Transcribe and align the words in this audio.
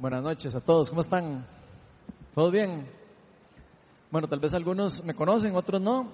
Buenas 0.00 0.22
noches 0.22 0.54
a 0.54 0.62
todos, 0.62 0.88
¿cómo 0.88 1.02
están? 1.02 1.44
¿Todo 2.32 2.50
bien? 2.50 2.86
Bueno, 4.10 4.28
tal 4.28 4.40
vez 4.40 4.54
algunos 4.54 5.04
me 5.04 5.12
conocen, 5.12 5.54
otros 5.54 5.78
no. 5.78 6.10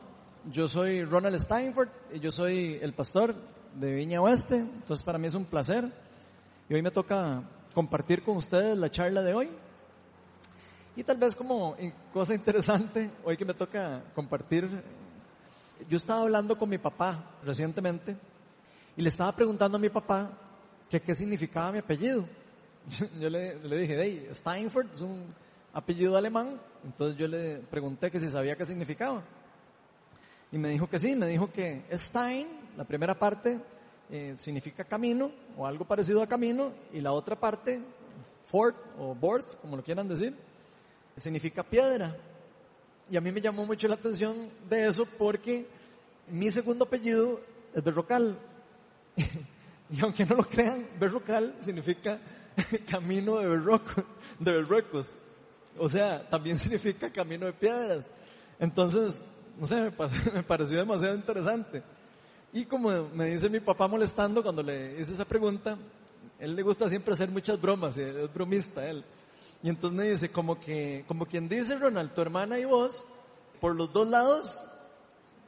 Yo 0.51 0.67
soy 0.67 1.05
Ronald 1.05 1.39
Steinford 1.39 1.91
y 2.12 2.18
yo 2.18 2.33
soy 2.33 2.80
el 2.83 2.94
pastor 2.94 3.36
de 3.76 3.94
Viña 3.94 4.20
Oeste, 4.20 4.57
entonces 4.58 5.04
para 5.04 5.18
mí 5.18 5.28
es 5.28 5.36
un 5.36 5.44
placer. 5.44 5.88
Y 6.68 6.75
hoy 6.75 6.83
me 6.83 6.91
toca 6.91 7.44
compartir 7.75 8.25
con 8.25 8.38
ustedes 8.38 8.77
la 8.77 8.91
charla 8.91 9.23
de 9.23 9.35
hoy. 9.35 9.51
Y 10.96 11.05
tal 11.05 11.18
vez 11.18 11.37
como 11.37 11.77
cosa 12.12 12.34
interesante, 12.34 13.09
hoy 13.25 13.37
que 13.37 13.45
me 13.45 13.55
toca 13.55 14.03
compartir, 14.16 14.68
yo 15.89 15.96
estaba 15.96 16.23
hablando 16.23 16.59
con 16.59 16.68
mi 16.68 16.79
papá 16.79 17.37
recientemente 17.45 18.16
y 18.96 19.03
le 19.03 19.11
estaba 19.11 19.30
preguntando 19.30 19.79
a 19.79 19.80
mi 19.80 19.91
papá 19.91 20.29
qué 20.91 21.14
significaba 21.14 21.71
mi 21.71 21.79
apellido. 21.79 22.27
Yo 23.21 23.29
le, 23.29 23.57
dije, 23.79 23.96
hey, 24.00 24.29
Steinfurt 24.32 24.95
es 24.95 25.00
un 25.00 25.24
apellido 25.73 26.16
alemán, 26.16 26.61
entonces 26.84 27.19
yo 27.19 27.28
le 27.28 27.59
pregunté 27.59 28.11
que 28.11 28.20
si 28.20 28.28
sabía 28.28 28.56
qué 28.56 28.65
significaba. 28.65 29.23
Y 30.52 30.59
me 30.59 30.69
dijo 30.69 30.88
que 30.88 30.98
sí, 30.98 31.14
me 31.14 31.27
dijo 31.27 31.51
que 31.52 31.84
Stein, 31.92 32.47
la 32.77 32.84
primera 32.84 33.19
parte, 33.19 33.59
eh, 34.09 34.34
significa 34.38 34.84
camino 34.84 35.33
o 35.56 35.66
algo 35.66 35.84
parecido 35.84 36.23
a 36.23 36.28
camino, 36.28 36.73
y 36.92 37.01
la 37.01 37.12
otra 37.12 37.34
parte, 37.34 37.80
fort 38.47 38.77
o 38.98 39.14
Borth, 39.14 39.61
como 39.61 39.77
lo 39.77 39.83
quieran 39.83 40.09
decir, 40.09 40.34
significa 41.16 41.62
piedra. 41.62 42.16
Y 43.11 43.16
a 43.16 43.20
mí 43.20 43.33
me 43.33 43.41
llamó 43.41 43.66
mucho 43.66 43.89
la 43.89 43.97
atención 43.97 44.48
de 44.69 44.87
eso 44.87 45.05
porque 45.19 45.66
mi 46.28 46.50
segundo 46.50 46.84
apellido 46.84 47.41
es 47.75 47.83
Berrocal. 47.83 48.39
y 49.91 50.00
aunque 50.00 50.25
no 50.25 50.37
lo 50.37 50.45
crean, 50.45 50.87
Berrocal 50.98 51.55
significa 51.61 52.19
camino 52.88 53.38
de, 53.38 53.48
berroco, 53.48 54.05
de 54.38 54.52
berruecos. 54.52 55.16
O 55.78 55.88
sea, 55.88 56.28
también 56.28 56.59
significa 56.59 57.10
camino 57.10 57.47
de 57.47 57.53
piedras. 57.53 58.06
Entonces, 58.58 59.22
no 59.58 59.67
sé, 59.67 59.92
me 60.34 60.42
pareció 60.42 60.78
demasiado 60.78 61.14
interesante. 61.14 61.83
Y 62.53 62.64
como 62.64 63.08
me 63.14 63.27
dice 63.27 63.50
mi 63.50 63.61
papá 63.61 63.86
molestando 63.86 64.42
cuando 64.42 64.62
le 64.62 65.00
hice 65.00 65.12
esa 65.12 65.25
pregunta, 65.27 65.77
él 66.39 66.55
le 66.55 66.62
gusta 66.62 66.89
siempre 66.89 67.14
hacer 67.14 67.31
muchas 67.31 67.61
bromas, 67.61 67.97
es 67.98 68.33
bromista 68.33 68.88
él. 68.88 69.05
Y 69.62 69.69
entonces 69.69 69.98
me 69.98 70.05
dice, 70.11 70.31
como 70.31 70.61
que, 70.61 71.05
como 71.09 71.27
quien 71.27 71.48
dice, 71.48 71.77
Ronald, 71.77 72.12
tu 72.12 72.20
hermana 72.20 72.59
y 72.59 72.64
vos, 72.64 73.05
por 73.61 73.75
los 73.75 73.92
dos 73.92 74.09
lados, 74.09 74.64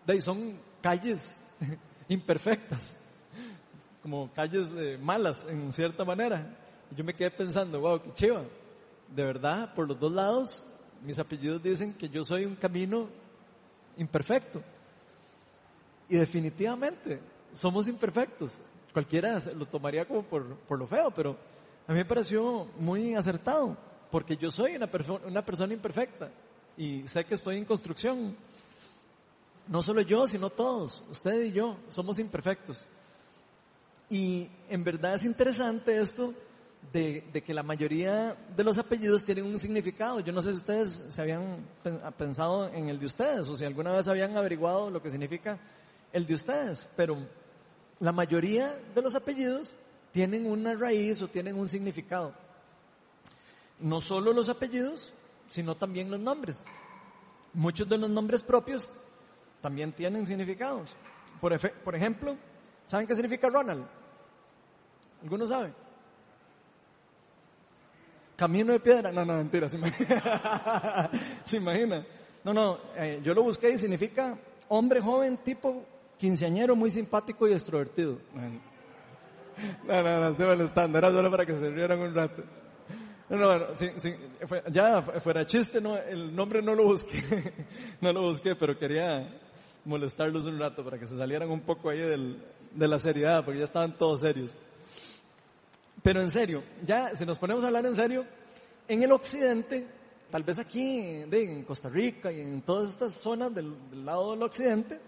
de 0.07 0.15
ahí 0.15 0.23
son 0.23 0.59
calles 0.81 1.41
imperfectas, 2.09 2.95
como 4.03 4.33
calles 4.33 4.73
eh, 4.77 4.99
malas 5.01 5.47
en 5.49 5.73
cierta 5.73 6.05
manera. 6.05 6.57
Y 6.91 6.95
yo 6.95 7.05
me 7.05 7.15
quedé 7.15 7.31
pensando, 7.31 7.81
wow, 7.81 8.03
qué 8.03 8.13
chiva. 8.13 8.45
De 9.15 9.25
verdad, 9.25 9.75
por 9.75 9.89
los 9.89 9.99
dos 9.99 10.13
lados, 10.13 10.65
mis 11.03 11.19
apellidos 11.19 11.63
dicen 11.63 11.95
que 11.95 12.09
yo 12.09 12.25
soy 12.25 12.45
un 12.45 12.57
camino 12.57 13.09
imperfecto. 13.97 14.63
Y 16.09 16.17
definitivamente, 16.17 17.21
somos 17.53 17.89
imperfectos. 17.89 18.59
Cualquiera 18.93 19.41
lo 19.55 19.67
tomaría 19.67 20.07
como 20.07 20.23
por, 20.23 20.57
por 20.57 20.79
lo 20.79 20.87
feo, 20.87 21.11
pero 21.11 21.37
a 21.87 21.93
mí 21.93 21.99
me 21.99 22.05
pareció 22.05 22.67
muy 22.79 23.15
acertado 23.15 23.77
porque 24.11 24.37
yo 24.37 24.51
soy 24.51 24.77
una, 24.77 24.89
una 25.27 25.45
persona 25.45 25.73
imperfecta 25.73 26.31
y 26.77 27.07
sé 27.07 27.25
que 27.25 27.35
estoy 27.35 27.59
en 27.59 27.65
construcción. 27.65 28.37
No 29.67 29.83
solo 29.83 30.01
yo, 30.01 30.27
sino 30.27 30.49
todos, 30.49 31.03
usted 31.11 31.45
y 31.45 31.53
yo, 31.53 31.77
somos 31.89 32.19
imperfectos. 32.19 32.87
Y 34.09 34.49
en 34.71 34.83
verdad 34.83 35.15
es 35.15 35.25
interesante 35.25 35.99
esto 35.99 36.33
de, 36.93 37.43
que 37.45 37.55
la 37.55 37.63
mayoría 37.63 38.37
de 38.57 38.65
los 38.65 38.79
apellidos 38.79 39.25
tienen 39.25 39.45
un 39.45 39.59
significado. 39.59 40.21
Yo 40.21 40.33
no 40.33 40.43
sé 40.43 40.53
si 40.53 40.59
ustedes 40.59 41.05
se 41.09 41.23
habían 41.23 41.67
pensado 42.17 42.69
en 42.69 42.89
el 42.89 42.99
de 42.99 43.07
ustedes 43.07 43.49
o 43.49 43.57
si 43.57 43.65
alguna 43.65 43.93
vez 43.93 44.09
habían 44.09 44.37
averiguado 44.37 44.91
lo 44.91 45.03
que 45.03 45.11
significa 45.11 45.59
el 46.13 46.27
de 46.27 46.35
ustedes, 46.35 46.89
pero 46.97 47.19
la 48.01 48.13
mayoría 48.13 48.79
de 48.95 49.03
los 49.03 49.15
apellidos 49.15 49.71
tienen 50.13 50.47
una 50.47 50.75
raíz 50.75 51.21
o 51.23 51.29
tienen 51.29 51.59
un 51.59 51.69
significado 51.69 52.33
no 53.81 54.01
solo 54.01 54.33
los 54.33 54.49
apellidos, 54.49 55.13
sino 55.49 55.77
también 55.77 56.11
los 56.11 56.21
nombres. 56.21 56.65
Muchos 57.55 57.89
de 57.89 57.99
los 57.99 58.11
nombres 58.11 58.43
propios 58.43 58.91
también 59.61 59.93
tienen 59.93 60.27
significados. 60.27 60.95
Por, 61.41 61.59
por 61.83 61.95
ejemplo, 61.95 62.37
¿saben 62.87 63.07
qué 63.07 63.15
significa 63.15 63.49
Ronald? 63.49 63.87
¿Alguno 65.23 65.47
sabe? 65.47 65.73
Camino 68.39 68.73
de 68.73 68.79
piedra. 68.79 69.11
No, 69.11 69.25
no, 69.25 69.35
mentira, 69.35 69.69
se 69.69 69.77
imagina. 69.77 71.11
¿Se 71.45 71.57
imagina? 71.57 72.07
No, 72.45 72.55
no, 72.55 72.79
eh, 72.97 73.21
yo 73.21 73.35
lo 73.35 73.43
busqué 73.43 73.71
y 73.71 73.79
significa 73.79 74.39
hombre 74.69 75.01
joven 75.01 75.39
tipo 75.39 75.85
quinceañero 76.17 76.77
muy 76.77 76.89
simpático 76.89 77.49
y 77.49 77.53
extrovertido. 77.53 78.17
No, 79.85 80.03
no, 80.05 80.21
no, 80.21 80.29
estoy 80.29 80.47
molestando, 80.47 80.99
era 80.99 81.11
solo 81.11 81.29
para 81.33 81.45
que 81.45 81.53
se 81.53 81.69
rieran 81.69 81.99
un 81.99 82.15
rato. 82.15 82.45
No, 83.29 83.37
no, 83.39 83.67
ya 84.71 85.03
fuera 85.03 85.45
chiste, 85.45 85.81
no, 85.81 85.97
el 85.97 86.33
nombre 86.35 86.63
no 86.63 86.77
lo 86.77 86.85
busqué, 86.85 87.53
no 88.01 88.13
lo 88.13 88.23
busqué, 88.23 88.55
pero 88.55 88.79
quería 88.79 89.29
molestarlos 89.85 90.47
un 90.47 90.61
rato 90.61 90.85
para 90.85 90.97
que 90.97 91.09
se 91.09 91.19
salieran 91.19 91.51
un 91.51 91.63
poco 91.63 91.91
ahí 91.91 91.99
del, 91.99 92.41
de 92.73 92.87
la 92.87 93.01
seriedad, 93.01 93.45
porque 93.45 93.59
ya 93.59 93.65
estaban 93.65 93.99
todos 93.99 94.21
serios. 94.21 94.57
Pero 96.03 96.21
en 96.21 96.31
serio, 96.31 96.63
ya 96.87 97.15
si 97.15 97.25
nos 97.27 97.39
ponemos 97.39 97.65
a 97.65 97.69
hablar 97.69 97.87
en 97.87 97.95
serio, 97.95 98.25
en 98.87 99.03
el 99.03 99.13
occidente, 99.13 99.87
tal 100.31 100.43
vez 100.43 100.59
aquí 100.59 100.99
en 101.31 101.65
Costa 101.65 101.89
Rica 101.89 102.31
y 102.31 102.41
en 102.41 102.63
todas 102.63 102.91
estas 102.91 103.15
zonas 103.15 103.55
del, 103.55 103.75
del 103.91 104.05
lado 104.05 104.33
del 104.33 104.43
occidente, 104.43 105.01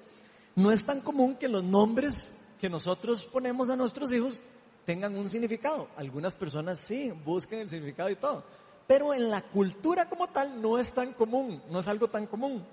no 0.56 0.72
es 0.72 0.84
tan 0.84 1.00
común 1.00 1.36
que 1.36 1.48
los 1.48 1.62
nombres 1.62 2.36
que 2.60 2.68
nosotros 2.68 3.24
ponemos 3.26 3.70
a 3.70 3.76
nuestros 3.76 4.12
hijos 4.12 4.42
tengan 4.84 5.16
un 5.16 5.28
significado. 5.28 5.88
Algunas 5.96 6.36
personas 6.36 6.80
sí 6.80 7.10
buscan 7.24 7.60
el 7.60 7.68
significado 7.68 8.10
y 8.10 8.16
todo. 8.16 8.44
Pero 8.86 9.14
en 9.14 9.30
la 9.30 9.42
cultura 9.42 10.08
como 10.08 10.28
tal 10.28 10.60
no 10.60 10.78
es 10.78 10.90
tan 10.90 11.12
común, 11.12 11.62
no 11.70 11.78
es 11.78 11.88
algo 11.88 12.08
tan 12.08 12.26
común. 12.26 12.64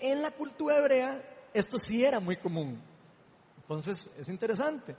En 0.00 0.22
la 0.22 0.30
cultura 0.30 0.78
hebrea 0.78 1.22
esto 1.52 1.78
sí 1.78 2.04
era 2.04 2.20
muy 2.20 2.36
común. 2.36 2.80
Entonces 3.58 4.14
es 4.18 4.28
interesante. 4.28 4.96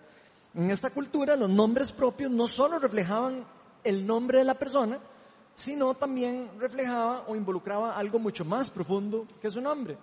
En 0.56 0.70
esta 0.72 0.90
cultura 0.90 1.36
los 1.36 1.50
nombres 1.50 1.92
propios 1.92 2.32
no 2.32 2.48
solo 2.48 2.80
reflejaban 2.80 3.46
el 3.84 4.06
nombre 4.08 4.40
de 4.40 4.46
la 4.46 4.56
persona, 4.56 5.00
sino 5.54 5.94
también 5.94 6.50
reflejaba 6.60 7.26
o 7.28 7.36
involucraba 7.36 7.96
algo 7.98 8.20
mucho 8.20 8.44
más 8.46 8.70
profundo 8.70 9.26
que 9.42 9.52
su 9.52 9.62
nombre 9.62 9.98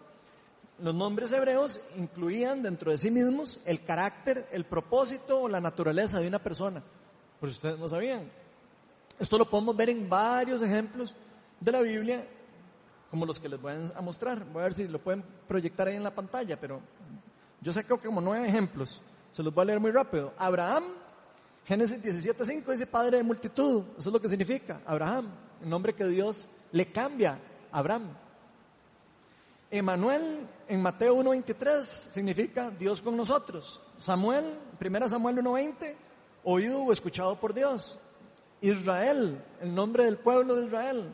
los 0.82 0.94
nombres 0.94 1.30
hebreos 1.30 1.80
incluían 1.96 2.62
dentro 2.62 2.90
de 2.90 2.98
sí 2.98 3.10
mismos 3.10 3.60
el 3.64 3.84
carácter, 3.84 4.48
el 4.50 4.64
propósito 4.64 5.42
o 5.42 5.48
la 5.48 5.60
naturaleza 5.60 6.18
de 6.18 6.26
una 6.26 6.40
persona. 6.40 6.82
Por 7.38 7.50
si 7.50 7.56
ustedes 7.56 7.78
no 7.78 7.86
sabían. 7.86 8.28
Esto 9.18 9.38
lo 9.38 9.48
podemos 9.48 9.76
ver 9.76 9.90
en 9.90 10.08
varios 10.08 10.60
ejemplos 10.60 11.14
de 11.60 11.72
la 11.72 11.80
Biblia, 11.82 12.26
como 13.10 13.24
los 13.24 13.38
que 13.38 13.48
les 13.48 13.60
voy 13.60 13.74
a 13.94 14.00
mostrar. 14.00 14.44
Voy 14.46 14.60
a 14.60 14.64
ver 14.64 14.74
si 14.74 14.88
lo 14.88 14.98
pueden 14.98 15.22
proyectar 15.46 15.86
ahí 15.86 15.94
en 15.94 16.02
la 16.02 16.14
pantalla, 16.14 16.58
pero 16.58 16.80
yo 17.60 17.70
saco 17.70 17.98
como 17.98 18.20
nueve 18.20 18.48
ejemplos. 18.48 19.00
Se 19.32 19.42
los 19.42 19.52
voy 19.52 19.62
a 19.62 19.64
leer 19.66 19.80
muy 19.80 19.90
rápido. 19.90 20.32
Abraham, 20.36 20.84
Génesis 21.64 22.02
17.5 22.02 22.70
dice 22.70 22.86
padre 22.86 23.16
de 23.16 23.22
multitud. 23.22 23.84
Eso 23.98 24.08
es 24.08 24.12
lo 24.12 24.20
que 24.20 24.28
significa. 24.28 24.82
Abraham, 24.84 25.32
el 25.62 25.68
nombre 25.68 25.94
que 25.94 26.06
Dios 26.06 26.46
le 26.70 26.92
cambia. 26.92 27.38
Abraham. 27.70 28.14
Emanuel 29.70 30.46
en 30.68 30.82
Mateo 30.82 31.16
1.23 31.16 31.82
significa 32.12 32.70
Dios 32.70 33.00
con 33.00 33.16
nosotros. 33.16 33.80
Samuel, 33.96 34.58
1 34.78 35.08
Samuel 35.08 35.36
1.20, 35.36 35.94
oído 36.44 36.82
o 36.82 36.92
escuchado 36.92 37.40
por 37.40 37.54
Dios. 37.54 37.98
Israel, 38.60 39.42
el 39.62 39.74
nombre 39.74 40.04
del 40.04 40.18
pueblo 40.18 40.56
de 40.56 40.66
Israel. 40.66 41.10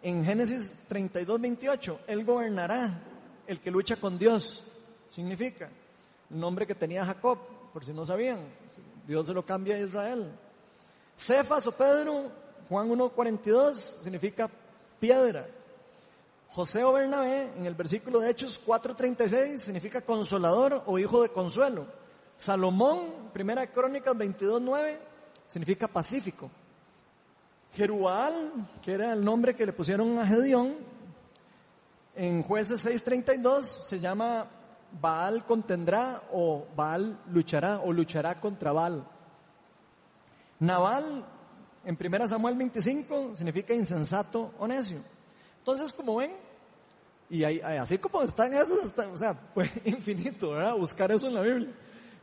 En 0.00 0.24
Génesis 0.24 0.78
32.28, 0.88 1.98
Él 2.06 2.24
gobernará, 2.24 3.02
el 3.48 3.60
que 3.60 3.70
lucha 3.72 3.96
con 3.96 4.16
Dios, 4.16 4.64
significa. 5.08 5.70
Nombre 6.32 6.66
que 6.66 6.74
tenía 6.74 7.04
Jacob, 7.04 7.38
por 7.72 7.84
si 7.84 7.92
no 7.92 8.06
sabían, 8.06 8.38
Dios 9.06 9.26
se 9.26 9.34
lo 9.34 9.44
cambia 9.44 9.76
a 9.76 9.80
Israel. 9.80 10.32
Cefas 11.14 11.66
o 11.66 11.72
Pedro, 11.72 12.30
Juan 12.68 12.88
1.42, 12.88 13.74
significa 14.02 14.50
piedra. 14.98 15.46
José 16.48 16.84
o 16.84 16.92
Bernabé, 16.92 17.52
en 17.56 17.66
el 17.66 17.74
versículo 17.74 18.20
de 18.20 18.30
Hechos 18.30 18.60
4.36, 18.64 19.58
significa 19.58 20.00
consolador 20.00 20.82
o 20.86 20.98
hijo 20.98 21.22
de 21.22 21.28
consuelo. 21.28 21.86
Salomón, 22.36 23.30
primera 23.32 23.66
crónicas 23.66 24.14
22.9, 24.14 24.98
significa 25.48 25.86
pacífico. 25.86 26.50
Jerual, 27.74 28.68
que 28.82 28.92
era 28.92 29.12
el 29.12 29.24
nombre 29.24 29.54
que 29.54 29.64
le 29.64 29.72
pusieron 29.72 30.18
a 30.18 30.26
Gedeón, 30.26 30.76
en 32.14 32.42
jueces 32.42 32.84
6.32 32.86 33.62
se 33.62 33.98
llama 33.98 34.46
Baal 35.00 35.44
contendrá 35.44 36.22
o 36.32 36.66
Baal 36.76 37.18
luchará 37.28 37.80
o 37.80 37.92
luchará 37.92 38.40
contra 38.40 38.72
Baal. 38.72 39.04
Naval, 40.60 41.24
en 41.84 41.98
1 42.00 42.28
Samuel 42.28 42.56
25 42.56 43.34
significa 43.34 43.74
insensato 43.74 44.52
o 44.58 44.66
necio. 44.66 45.00
Entonces, 45.58 45.92
como 45.92 46.16
ven, 46.16 46.32
y 47.30 47.44
así 47.44 47.98
como 47.98 48.22
están 48.22 48.52
esos, 48.52 48.92
o 48.96 49.16
sea, 49.16 49.34
pues 49.54 49.70
infinito, 49.84 50.50
¿verdad? 50.50 50.74
Buscar 50.76 51.10
eso 51.10 51.26
en 51.26 51.34
la 51.34 51.40
Biblia. 51.40 51.72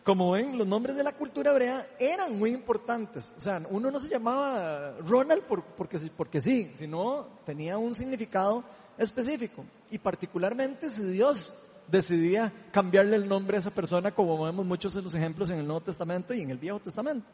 Como 0.04 0.32
ven, 0.32 0.58
los 0.58 0.66
nombres 0.66 0.96
de 0.96 1.04
la 1.04 1.12
cultura 1.12 1.52
hebrea 1.52 1.88
eran 2.00 2.38
muy 2.38 2.52
importantes. 2.52 3.34
O 3.38 3.42
sea, 3.42 3.62
uno 3.70 3.92
no 3.92 4.00
se 4.00 4.08
llamaba 4.08 4.96
Ronald 5.00 5.44
porque, 5.76 6.00
porque 6.16 6.42
sí, 6.42 6.72
sino 6.76 7.28
tenía 7.46 7.78
un 7.78 7.94
significado 7.94 8.64
específico. 8.98 9.66
Y 9.92 9.98
particularmente 9.98 10.90
si 10.90 11.04
Dios 11.04 11.54
decidía 11.90 12.54
cambiarle 12.72 13.16
el 13.16 13.28
nombre 13.28 13.58
a 13.58 13.60
esa 13.60 13.72
persona, 13.72 14.14
como 14.14 14.44
vemos 14.44 14.66
muchos 14.66 14.94
de 14.94 15.02
los 15.02 15.16
ejemplos 15.16 15.50
en 15.50 15.60
el 15.60 15.66
Nuevo 15.68 15.82
Testamento 15.82 16.34
y 16.34 16.42
en 16.42 16.52
el 16.52 16.58
Viejo 16.58 16.80
Testamento. 16.80 17.28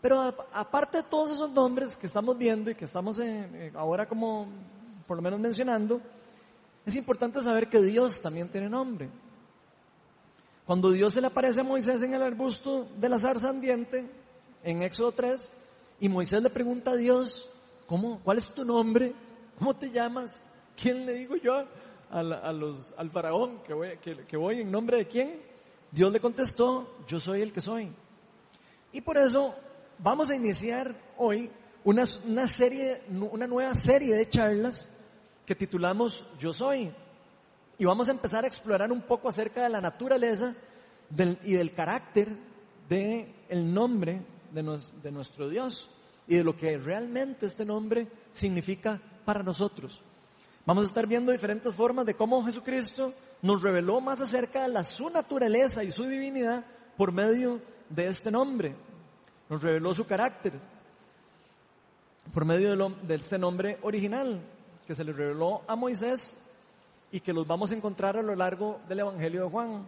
Pero 0.00 0.34
aparte 0.52 0.98
de 0.98 1.02
todos 1.04 1.32
esos 1.32 1.50
nombres 1.50 1.96
que 1.96 2.06
estamos 2.06 2.36
viendo 2.38 2.70
y 2.70 2.74
que 2.74 2.84
estamos 2.84 3.18
eh, 3.18 3.72
ahora 3.74 4.06
como 4.06 4.46
por 5.06 5.16
lo 5.16 5.22
menos 5.22 5.40
mencionando, 5.40 6.00
es 6.84 6.94
importante 6.96 7.40
saber 7.40 7.68
que 7.68 7.80
Dios 7.80 8.20
también 8.20 8.48
tiene 8.48 8.68
nombre. 8.68 9.08
Cuando 10.64 10.90
Dios 10.90 11.12
se 11.12 11.20
le 11.20 11.28
aparece 11.28 11.60
a 11.60 11.64
Moisés 11.64 12.02
en 12.02 12.14
el 12.14 12.22
arbusto 12.22 12.88
de 12.98 13.08
la 13.08 13.18
zarza 13.18 13.50
andiente, 13.50 14.08
en 14.64 14.82
Éxodo 14.82 15.12
3, 15.12 15.52
y 16.00 16.08
Moisés 16.08 16.42
le 16.42 16.50
pregunta 16.50 16.92
a 16.92 16.96
Dios, 16.96 17.50
¿cómo, 17.86 18.20
¿cuál 18.24 18.38
es 18.38 18.48
tu 18.52 18.64
nombre? 18.64 19.14
¿Cómo 19.58 19.74
te 19.74 19.90
llamas? 19.90 20.42
¿Quién 20.76 21.06
le 21.06 21.14
digo 21.14 21.36
yo 21.36 21.64
al 22.10 23.10
faraón 23.10 23.62
que 23.62 23.74
voy, 23.74 23.98
que 23.98 24.36
voy 24.36 24.60
en 24.60 24.70
nombre 24.70 24.98
de 24.98 25.06
quién? 25.06 25.40
Dios 25.90 26.12
le 26.12 26.20
contestó, 26.20 26.96
yo 27.06 27.18
soy 27.18 27.42
el 27.42 27.52
que 27.52 27.60
soy. 27.60 27.92
Y 28.92 29.00
por 29.00 29.16
eso 29.18 29.54
vamos 29.98 30.30
a 30.30 30.36
iniciar 30.36 30.94
hoy 31.16 31.50
una, 31.84 32.04
una, 32.26 32.48
serie, 32.48 33.02
una 33.08 33.46
nueva 33.46 33.74
serie 33.74 34.14
de 34.14 34.28
charlas 34.28 34.88
que 35.44 35.54
titulamos 35.54 36.26
Yo 36.38 36.52
Soy. 36.52 36.92
Y 37.78 37.84
vamos 37.84 38.08
a 38.08 38.12
empezar 38.12 38.44
a 38.44 38.48
explorar 38.48 38.90
un 38.90 39.02
poco 39.02 39.28
acerca 39.28 39.62
de 39.62 39.70
la 39.70 39.80
naturaleza 39.80 40.54
y 41.44 41.52
del 41.52 41.74
carácter 41.74 42.36
del 42.88 43.32
el 43.48 43.72
nombre 43.72 44.22
de, 44.50 44.80
de 45.02 45.12
nuestro 45.12 45.48
Dios 45.48 45.88
y 46.26 46.36
de 46.36 46.44
lo 46.44 46.56
que 46.56 46.76
realmente 46.78 47.46
este 47.46 47.64
nombre 47.64 48.08
significa 48.32 49.00
para 49.24 49.42
nosotros. 49.42 50.02
Vamos 50.66 50.84
a 50.84 50.88
estar 50.88 51.06
viendo 51.06 51.30
diferentes 51.30 51.72
formas 51.74 52.04
de 52.04 52.14
cómo 52.14 52.44
Jesucristo 52.44 53.14
nos 53.40 53.62
reveló 53.62 54.00
más 54.00 54.20
acerca 54.20 54.68
de 54.68 54.84
su 54.84 55.08
naturaleza 55.08 55.84
y 55.84 55.92
su 55.92 56.02
divinidad 56.04 56.64
por 56.96 57.12
medio 57.12 57.62
de 57.88 58.08
este 58.08 58.32
nombre 58.32 58.74
nos 59.48 59.62
reveló 59.62 59.94
su 59.94 60.04
carácter 60.04 60.54
por 62.34 62.44
medio 62.44 62.76
de, 62.76 63.14
este 63.14 63.38
nombre 63.38 63.78
original 63.82 64.42
que 64.86 64.94
se 64.94 65.04
le 65.04 65.12
reveló 65.12 65.62
a 65.68 65.76
Moisés 65.76 66.36
y 67.12 67.20
que 67.20 67.32
los 67.32 67.46
vamos 67.46 67.70
a 67.70 67.76
encontrar 67.76 68.16
a 68.16 68.22
lo 68.22 68.34
largo 68.34 68.80
del 68.88 69.00
Evangelio 69.00 69.44
de 69.44 69.50
Juan. 69.50 69.86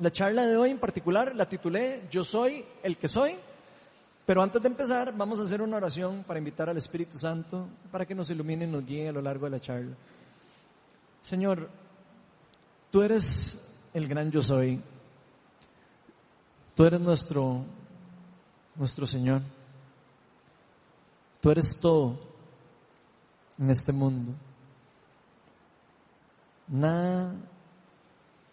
La 0.00 0.10
charla 0.10 0.46
de 0.46 0.56
hoy 0.56 0.70
en 0.70 0.80
particular 0.80 1.34
la 1.36 1.48
titulé 1.48 2.08
Yo 2.10 2.24
soy 2.24 2.64
el 2.82 2.98
que 2.98 3.08
soy, 3.08 3.36
pero 4.26 4.42
antes 4.42 4.60
de 4.60 4.68
empezar 4.68 5.16
vamos 5.16 5.38
a 5.38 5.42
hacer 5.42 5.62
una 5.62 5.76
oración 5.76 6.24
para 6.24 6.38
invitar 6.38 6.68
al 6.68 6.76
Espíritu 6.76 7.16
Santo 7.16 7.68
para 7.92 8.04
que 8.04 8.14
nos 8.14 8.28
ilumine 8.28 8.64
y 8.64 8.70
nos 8.70 8.84
guíe 8.84 9.08
a 9.08 9.12
lo 9.12 9.22
largo 9.22 9.46
de 9.46 9.50
la 9.52 9.60
charla. 9.60 9.96
Señor, 11.22 11.70
tú 12.90 13.02
eres 13.02 13.64
el 13.94 14.08
gran 14.08 14.30
yo 14.32 14.42
soy. 14.42 14.82
Tú 16.74 16.84
eres 16.84 17.00
nuestro 17.00 17.64
nuestro 18.76 19.06
Señor. 19.06 19.42
Tú 21.40 21.50
eres 21.50 21.78
todo 21.80 22.18
en 23.58 23.70
este 23.70 23.92
mundo. 23.92 24.32
Nada 26.68 27.32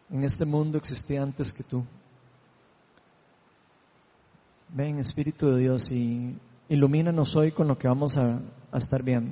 en 0.09 0.23
este 0.23 0.45
mundo 0.45 0.77
existía 0.77 1.23
antes 1.23 1.51
que 1.51 1.63
tú. 1.63 1.83
Ven, 4.75 4.97
Espíritu 4.97 5.51
de 5.51 5.59
Dios, 5.61 5.91
y 5.91 6.35
ilumínanos 6.67 7.35
hoy 7.35 7.51
con 7.51 7.67
lo 7.67 7.77
que 7.77 7.87
vamos 7.87 8.17
a, 8.17 8.41
a 8.71 8.77
estar 8.77 9.03
viendo. 9.03 9.31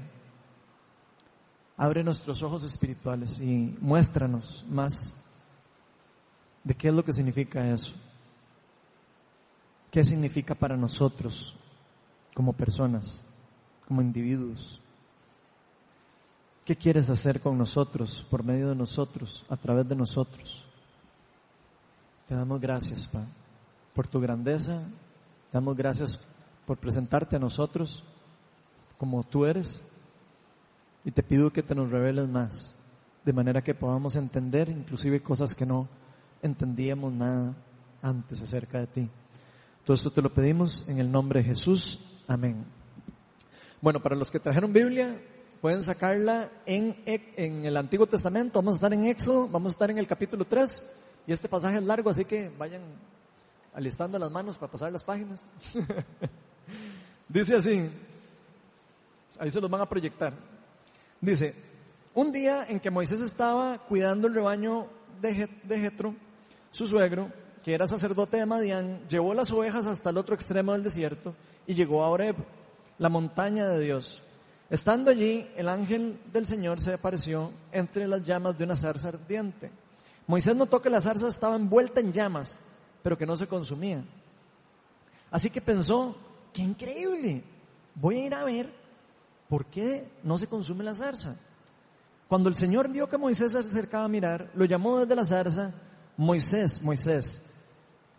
Abre 1.75 2.03
nuestros 2.03 2.43
ojos 2.43 2.63
espirituales 2.63 3.39
y 3.39 3.75
muéstranos 3.81 4.63
más 4.69 5.17
de 6.63 6.75
qué 6.75 6.89
es 6.89 6.93
lo 6.93 7.03
que 7.03 7.11
significa 7.11 7.67
eso. 7.73 7.95
¿Qué 9.89 10.03
significa 10.03 10.53
para 10.53 10.77
nosotros 10.77 11.55
como 12.35 12.53
personas, 12.53 13.25
como 13.87 14.03
individuos? 14.03 14.79
¿Qué 16.65 16.75
quieres 16.75 17.09
hacer 17.09 17.41
con 17.41 17.57
nosotros, 17.57 18.27
por 18.29 18.43
medio 18.43 18.69
de 18.69 18.75
nosotros, 18.75 19.43
a 19.49 19.57
través 19.57 19.89
de 19.89 19.95
nosotros? 19.95 20.63
Te 22.27 22.35
damos 22.35 22.61
gracias, 22.61 23.07
Pa, 23.07 23.25
por 23.95 24.07
tu 24.07 24.19
grandeza. 24.19 24.87
Damos 25.51 25.75
gracias 25.75 26.19
por 26.65 26.77
presentarte 26.77 27.35
a 27.35 27.39
nosotros 27.39 28.03
como 28.97 29.23
tú 29.23 29.45
eres. 29.45 29.83
Y 31.03 31.11
te 31.11 31.23
pido 31.23 31.51
que 31.51 31.63
te 31.63 31.73
nos 31.73 31.89
reveles 31.89 32.29
más, 32.29 32.75
de 33.25 33.33
manera 33.33 33.63
que 33.63 33.73
podamos 33.73 34.15
entender 34.15 34.69
inclusive 34.69 35.21
cosas 35.21 35.55
que 35.55 35.65
no 35.65 35.87
entendíamos 36.43 37.11
nada 37.11 37.55
antes 38.01 38.41
acerca 38.41 38.79
de 38.79 38.87
ti. 38.87 39.09
Todo 39.83 39.95
esto 39.95 40.11
te 40.11 40.21
lo 40.21 40.31
pedimos 40.31 40.87
en 40.87 40.99
el 40.99 41.11
nombre 41.11 41.41
de 41.41 41.47
Jesús. 41.47 41.99
Amén. 42.27 42.63
Bueno, 43.81 43.99
para 43.99 44.15
los 44.15 44.29
que 44.29 44.39
trajeron 44.39 44.71
Biblia, 44.71 45.19
pueden 45.59 45.81
sacarla 45.81 46.51
en, 46.67 46.95
en 47.05 47.65
el 47.65 47.75
Antiguo 47.77 48.05
Testamento. 48.05 48.59
Vamos 48.59 48.75
a 48.75 48.77
estar 48.77 48.93
en 48.93 49.05
Éxodo, 49.05 49.47
vamos 49.47 49.71
a 49.71 49.75
estar 49.75 49.89
en 49.89 49.97
el 49.97 50.05
capítulo 50.05 50.45
3. 50.45 50.83
Y 51.25 51.33
este 51.33 51.49
pasaje 51.49 51.77
es 51.77 51.83
largo, 51.83 52.11
así 52.11 52.25
que 52.25 52.49
vayan 52.57 52.83
alistando 53.73 54.19
las 54.19 54.31
manos 54.31 54.57
para 54.57 54.71
pasar 54.71 54.91
las 54.91 55.03
páginas. 55.03 55.45
Dice 57.29 57.55
así, 57.55 57.89
ahí 59.39 59.49
se 59.49 59.61
los 59.61 59.69
van 59.69 59.81
a 59.81 59.89
proyectar. 59.89 60.33
Dice, 61.19 61.55
un 62.13 62.31
día 62.31 62.65
en 62.67 62.79
que 62.79 62.89
Moisés 62.89 63.21
estaba 63.21 63.77
cuidando 63.87 64.27
el 64.27 64.33
rebaño 64.33 64.87
de, 65.21 65.47
Jetro, 65.77 66.15
su 66.71 66.85
suegro, 66.85 67.31
que 67.63 67.73
era 67.73 67.87
sacerdote 67.87 68.37
de 68.37 68.45
Madián, 68.45 69.07
llevó 69.07 69.33
las 69.33 69.51
ovejas 69.51 69.85
hasta 69.85 70.09
el 70.09 70.17
otro 70.17 70.35
extremo 70.35 70.73
del 70.73 70.83
desierto 70.83 71.35
y 71.67 71.73
llegó 71.73 72.03
a 72.03 72.09
Oreb, 72.09 72.35
la 72.97 73.07
montaña 73.07 73.67
de 73.69 73.79
Dios. 73.79 74.21
Estando 74.69 75.11
allí, 75.11 75.47
el 75.55 75.69
ángel 75.69 76.19
del 76.31 76.45
Señor 76.45 76.79
se 76.79 76.93
apareció 76.93 77.51
entre 77.71 78.07
las 78.07 78.25
llamas 78.25 78.57
de 78.57 78.63
una 78.63 78.75
zarza 78.75 79.09
ardiente. 79.09 79.69
Moisés 80.27 80.55
notó 80.55 80.81
que 80.81 80.89
la 80.89 81.01
zarza 81.01 81.27
estaba 81.27 81.55
envuelta 81.55 81.99
en 81.99 82.11
llamas, 82.11 82.57
pero 83.01 83.17
que 83.17 83.25
no 83.25 83.35
se 83.35 83.47
consumía. 83.47 84.03
Así 85.29 85.49
que 85.49 85.61
pensó, 85.61 86.15
qué 86.53 86.61
increíble, 86.61 87.43
voy 87.95 88.17
a 88.17 88.25
ir 88.25 88.35
a 88.35 88.43
ver 88.43 88.73
por 89.47 89.65
qué 89.65 90.09
no 90.23 90.37
se 90.37 90.47
consume 90.47 90.83
la 90.83 90.93
zarza. 90.93 91.37
Cuando 92.27 92.47
el 92.47 92.55
Señor 92.55 92.89
vio 92.89 93.09
que 93.09 93.17
Moisés 93.17 93.51
se 93.51 93.59
acercaba 93.59 94.05
a 94.05 94.09
mirar, 94.09 94.51
lo 94.55 94.65
llamó 94.65 94.99
desde 94.99 95.15
la 95.15 95.25
zarza, 95.25 95.73
Moisés, 96.15 96.81
Moisés. 96.81 97.45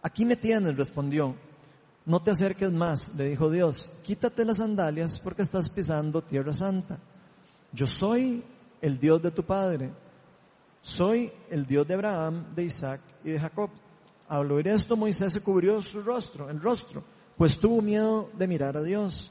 Aquí 0.02 0.24
me 0.24 0.36
tienes, 0.36 0.76
respondió. 0.76 1.34
No 2.04 2.20
te 2.20 2.32
acerques 2.32 2.72
más, 2.72 3.14
le 3.14 3.28
dijo 3.28 3.48
Dios. 3.48 3.90
Quítate 4.02 4.44
las 4.44 4.58
sandalias 4.58 5.20
porque 5.20 5.42
estás 5.42 5.70
pisando 5.70 6.22
tierra 6.22 6.52
santa. 6.52 6.98
Yo 7.72 7.86
soy 7.86 8.44
el 8.80 8.98
Dios 8.98 9.22
de 9.22 9.30
tu 9.30 9.44
padre. 9.44 9.92
Soy 10.82 11.32
el 11.48 11.64
Dios 11.64 11.86
de 11.86 11.94
Abraham, 11.94 12.54
de 12.54 12.64
Isaac 12.64 13.00
y 13.24 13.30
de 13.30 13.40
Jacob. 13.40 13.70
Al 14.28 14.50
oír 14.50 14.68
esto, 14.68 14.96
Moisés 14.96 15.32
se 15.32 15.42
cubrió 15.42 15.82
su 15.82 16.02
rostro, 16.02 16.48
el 16.48 16.60
rostro, 16.60 17.04
pues 17.36 17.58
tuvo 17.58 17.82
miedo 17.82 18.30
de 18.34 18.48
mirar 18.48 18.76
a 18.76 18.82
Dios. 18.82 19.30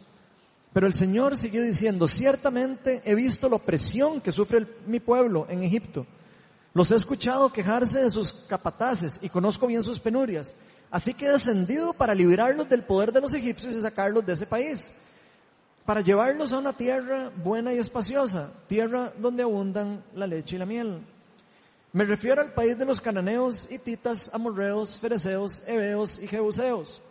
Pero 0.74 0.88
el 0.88 0.94
Señor 0.94 1.36
siguió 1.36 1.64
diciendo, 1.64 2.08
ciertamente 2.08 3.02
he 3.04 3.16
visto 3.16 3.50
la 3.50 3.58
opresión 3.58 4.22
que 4.22 4.32
sufre 4.32 4.68
mi 4.86 5.00
pueblo 5.00 5.46
en 5.50 5.64
Egipto 5.64 6.06
los 6.74 6.90
he 6.92 6.96
escuchado 6.96 7.52
quejarse 7.52 8.04
de 8.04 8.10
sus 8.10 8.32
capataces 8.32 9.20
y 9.22 9.30
conozco 9.30 9.68
bien 9.68 9.84
sus 9.84 10.00
penurias. 10.00 10.56
Así 10.90 11.14
que 11.14 11.26
he 11.26 11.32
descendido 11.32 11.94
para 11.94 12.16
liberarlos 12.16 12.70
del 12.70 12.84
poder 12.84 13.12
de 13.12 13.22
los 13.22 13.34
egipcios 13.34 13.76
y 13.76 13.82
sacarlos 13.82 14.26
de 14.26 14.34
ese 14.34 14.46
país. 14.46 14.94
Para 15.86 16.02
llevarlos 16.02 16.54
a 16.54 16.60
una 16.60 16.74
tierra 16.74 17.30
buena 17.44 17.74
y 17.74 17.80
espaciosa, 17.80 18.52
tierra 18.68 19.12
donde 19.18 19.44
abundan 19.44 20.04
la 20.14 20.28
leche 20.28 20.56
y 20.56 20.60
la 20.60 20.66
miel. 20.66 21.02
Me 21.94 22.06
refiero 22.06 22.42
al 22.42 22.54
país 22.54 22.78
de 22.78 22.86
los 22.86 23.02
cananeos, 23.02 23.70
hititas, 23.70 24.30
amorreos, 24.34 24.98
fereceos, 25.00 25.62
heveos 25.68 26.20
y 26.20 26.28
jebuseos. 26.28 27.02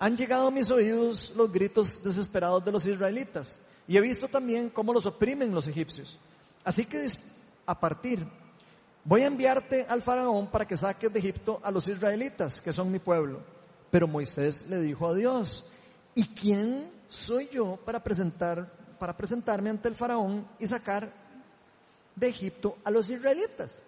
Han 0.00 0.16
llegado 0.16 0.48
a 0.48 0.50
mis 0.50 0.70
oídos 0.70 1.32
los 1.36 1.52
gritos 1.52 2.02
desesperados 2.02 2.64
de 2.64 2.72
los 2.72 2.84
israelitas 2.84 3.60
y 3.86 3.96
he 3.96 4.00
visto 4.00 4.26
también 4.26 4.70
cómo 4.70 4.92
los 4.92 5.06
oprimen 5.06 5.54
los 5.54 5.68
egipcios. 5.68 6.18
Así 6.64 6.84
que 6.84 7.06
a 7.64 7.78
partir 7.78 8.26
voy 9.04 9.22
a 9.22 9.26
enviarte 9.26 9.86
al 9.88 10.02
faraón 10.02 10.48
para 10.48 10.66
que 10.66 10.76
saques 10.76 11.12
de 11.12 11.18
Egipto 11.20 11.60
a 11.62 11.70
los 11.70 11.86
israelitas, 11.88 12.60
que 12.60 12.72
son 12.72 12.90
mi 12.90 12.98
pueblo. 12.98 13.40
Pero 13.90 14.08
Moisés 14.08 14.66
le 14.68 14.80
dijo 14.80 15.08
a 15.08 15.14
Dios, 15.14 15.64
¿Y 16.14 16.24
quién 16.34 16.90
soy 17.06 17.48
yo 17.52 17.76
para 17.76 18.02
presentar 18.02 18.76
para 18.98 19.16
presentarme 19.16 19.70
ante 19.70 19.88
el 19.88 19.94
faraón 19.94 20.44
y 20.58 20.66
sacar 20.66 21.12
de 22.16 22.26
Egipto 22.26 22.78
a 22.82 22.90
los 22.90 23.08
israelitas? 23.08 23.80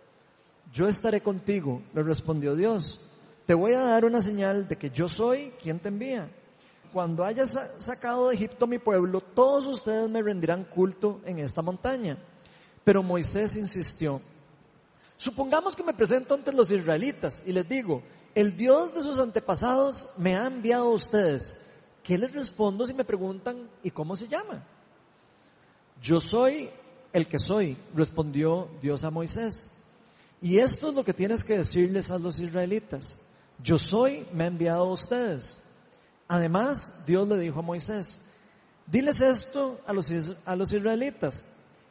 Yo 0.72 0.88
estaré 0.88 1.20
contigo, 1.20 1.82
le 1.94 2.02
respondió 2.02 2.54
Dios. 2.54 3.00
Te 3.46 3.54
voy 3.54 3.72
a 3.72 3.80
dar 3.80 4.04
una 4.04 4.20
señal 4.20 4.68
de 4.68 4.76
que 4.76 4.90
yo 4.90 5.08
soy 5.08 5.52
quien 5.60 5.80
te 5.80 5.88
envía. 5.88 6.30
Cuando 6.92 7.24
hayas 7.24 7.58
sacado 7.78 8.28
de 8.28 8.36
Egipto 8.36 8.66
mi 8.66 8.78
pueblo, 8.78 9.20
todos 9.20 9.66
ustedes 9.66 10.08
me 10.08 10.22
rendirán 10.22 10.64
culto 10.64 11.20
en 11.24 11.38
esta 11.38 11.62
montaña. 11.62 12.18
Pero 12.84 13.02
Moisés 13.02 13.56
insistió. 13.56 14.20
Supongamos 15.16 15.76
que 15.76 15.82
me 15.82 15.94
presento 15.94 16.34
ante 16.34 16.52
los 16.52 16.70
israelitas 16.70 17.42
y 17.44 17.52
les 17.52 17.68
digo, 17.68 18.02
el 18.34 18.56
Dios 18.56 18.94
de 18.94 19.02
sus 19.02 19.18
antepasados 19.18 20.08
me 20.16 20.36
ha 20.36 20.46
enviado 20.46 20.86
a 20.86 20.94
ustedes. 20.94 21.56
¿Qué 22.02 22.16
les 22.16 22.32
respondo 22.32 22.86
si 22.86 22.94
me 22.94 23.04
preguntan 23.04 23.68
y 23.82 23.90
cómo 23.90 24.16
se 24.16 24.28
llama? 24.28 24.64
Yo 26.00 26.20
soy 26.20 26.70
el 27.12 27.26
que 27.26 27.38
soy, 27.38 27.76
respondió 27.94 28.68
Dios 28.80 29.04
a 29.04 29.10
Moisés. 29.10 29.70
Y 30.42 30.59
esto 30.59 30.88
es 30.88 30.94
lo 30.94 31.04
que 31.04 31.12
tienes 31.12 31.44
que 31.44 31.59
decirles 31.59 32.11
a 32.11 32.18
los 32.18 32.40
israelitas. 32.40 33.20
Yo 33.62 33.78
soy, 33.78 34.26
me 34.32 34.44
ha 34.44 34.47
enviado 34.47 34.82
a 34.82 34.92
ustedes. 34.92 35.62
Además, 36.28 37.04
Dios 37.06 37.28
le 37.28 37.37
dijo 37.37 37.59
a 37.59 37.62
Moisés, 37.62 38.23
diles 38.87 39.20
esto 39.20 39.80
a 39.87 39.92
los, 39.92 40.11
a 40.44 40.56
los 40.56 40.73
israelitas. 40.73 41.44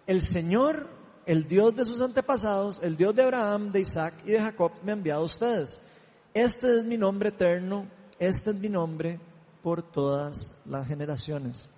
El 0.07 0.21
Señor, 0.21 0.87
el 1.25 1.47
Dios 1.47 1.75
de 1.75 1.85
sus 1.85 2.01
antepasados, 2.01 2.79
el 2.81 2.97
Dios 2.97 3.13
de 3.13 3.23
Abraham, 3.23 3.71
de 3.71 3.81
Isaac 3.81 4.15
y 4.25 4.31
de 4.31 4.41
Jacob, 4.41 4.71
me 4.83 4.91
ha 4.91 4.95
enviado 4.95 5.21
a 5.21 5.25
ustedes. 5.25 5.81
Este 6.33 6.79
es 6.79 6.85
mi 6.85 6.97
nombre 6.97 7.29
eterno, 7.29 7.87
este 8.17 8.49
es 8.49 8.55
mi 8.55 8.69
nombre 8.69 9.19
por 9.61 9.83
todas 9.83 10.57
las 10.65 10.87
generaciones. 10.87 11.69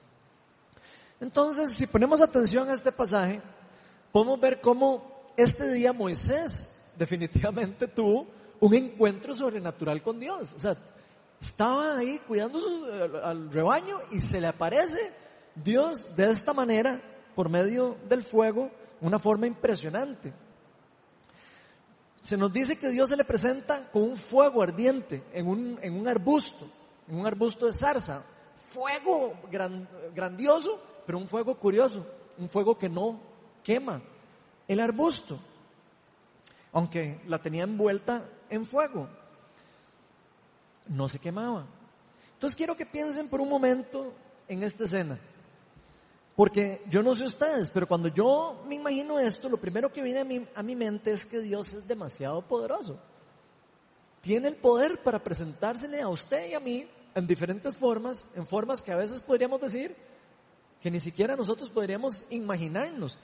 Entonces, 1.20 1.74
si 1.76 1.86
ponemos 1.88 2.22
atención 2.22 2.70
a 2.70 2.74
este 2.74 2.92
pasaje, 2.92 3.42
podemos 4.12 4.40
ver 4.40 4.62
cómo 4.62 5.21
este 5.42 5.72
día 5.72 5.94
Moisés 5.94 6.70
definitivamente 6.98 7.88
tuvo 7.88 8.28
un 8.60 8.74
encuentro 8.74 9.34
sobrenatural 9.34 10.02
con 10.02 10.20
Dios. 10.20 10.54
O 10.54 10.60
sea, 10.60 10.78
estaba 11.40 11.98
ahí 11.98 12.20
cuidando 12.28 12.60
al 13.24 13.52
rebaño 13.52 14.00
y 14.12 14.20
se 14.20 14.40
le 14.40 14.48
aparece 14.48 15.12
Dios 15.56 16.08
de 16.16 16.30
esta 16.30 16.54
manera 16.54 17.02
por 17.36 17.50
medio 17.50 17.98
del 18.08 18.24
fuego, 18.24 18.70
una 19.02 19.20
forma 19.20 19.48
impresionante. 19.48 20.34
Se 22.22 22.38
nos 22.38 22.54
dice 22.54 22.78
que 22.78 22.90
Dios 22.90 23.10
se 23.10 23.18
le 23.18 23.26
presenta 23.26 23.90
con 23.90 24.04
un 24.04 24.16
fuego 24.16 24.62
ardiente 24.62 25.24
en 25.34 25.48
un, 25.48 25.80
en 25.82 26.00
un 26.00 26.08
arbusto, 26.08 26.68
en 27.08 27.16
un 27.16 27.26
arbusto 27.26 27.66
de 27.66 27.74
zarza. 27.74 28.24
Fuego 28.70 29.34
grandioso, 30.14 30.80
pero 31.06 31.18
un 31.18 31.28
fuego 31.28 31.56
curioso, 31.56 32.06
un 32.38 32.48
fuego 32.48 32.78
que 32.78 32.88
no 32.88 33.20
quema 33.64 34.02
el 34.72 34.80
arbusto, 34.80 35.40
aunque 36.72 37.22
la 37.28 37.40
tenía 37.40 37.64
envuelta 37.64 38.26
en 38.50 38.66
fuego. 38.66 39.10
No 40.88 41.08
se 41.08 41.20
quemaba. 41.20 41.66
Entonces 42.34 42.56
quiero 42.56 42.76
que 42.76 42.86
piensen 42.86 43.28
por 43.28 43.42
un 43.42 43.50
momento 43.50 44.14
en 44.48 44.64
esta 44.64 44.86
escena. 44.86 45.20
Porque 46.36 46.82
yo 46.90 47.04
no 47.04 47.14
sé 47.14 47.26
ustedes, 47.26 47.70
pero 47.70 47.88
cuando 47.88 48.08
yo 48.08 48.64
me 48.66 48.76
imagino 48.76 49.20
esto, 49.20 49.50
lo 49.50 49.60
primero 49.60 49.92
que 49.92 50.02
viene 50.02 50.22
a 50.22 50.26
mi, 50.26 50.48
a 50.56 50.64
mi 50.64 50.76
mente 50.76 51.12
es 51.12 51.26
que 51.26 51.40
Dios 51.40 51.74
es 51.74 51.88
demasiado 51.88 52.42
poderoso. 52.42 52.98
Tiene 54.22 54.48
el 54.48 54.56
poder 54.56 55.04
para 55.04 55.20
presentársele 55.20 56.02
a 56.02 56.08
usted 56.08 56.50
y 56.50 56.54
a 56.54 56.60
mí 56.60 56.88
en 57.14 57.28
diferentes 57.28 57.78
formas, 57.78 58.26
en 58.36 58.48
formas 58.48 58.82
que 58.82 58.92
a 58.92 58.96
veces 58.96 59.20
podríamos 59.22 59.60
decir 59.60 59.96
que 60.82 60.90
ni 60.90 61.00
siquiera 61.00 61.36
nosotros 61.36 61.70
podríamos 61.70 62.24
imaginarnos. 62.30 63.20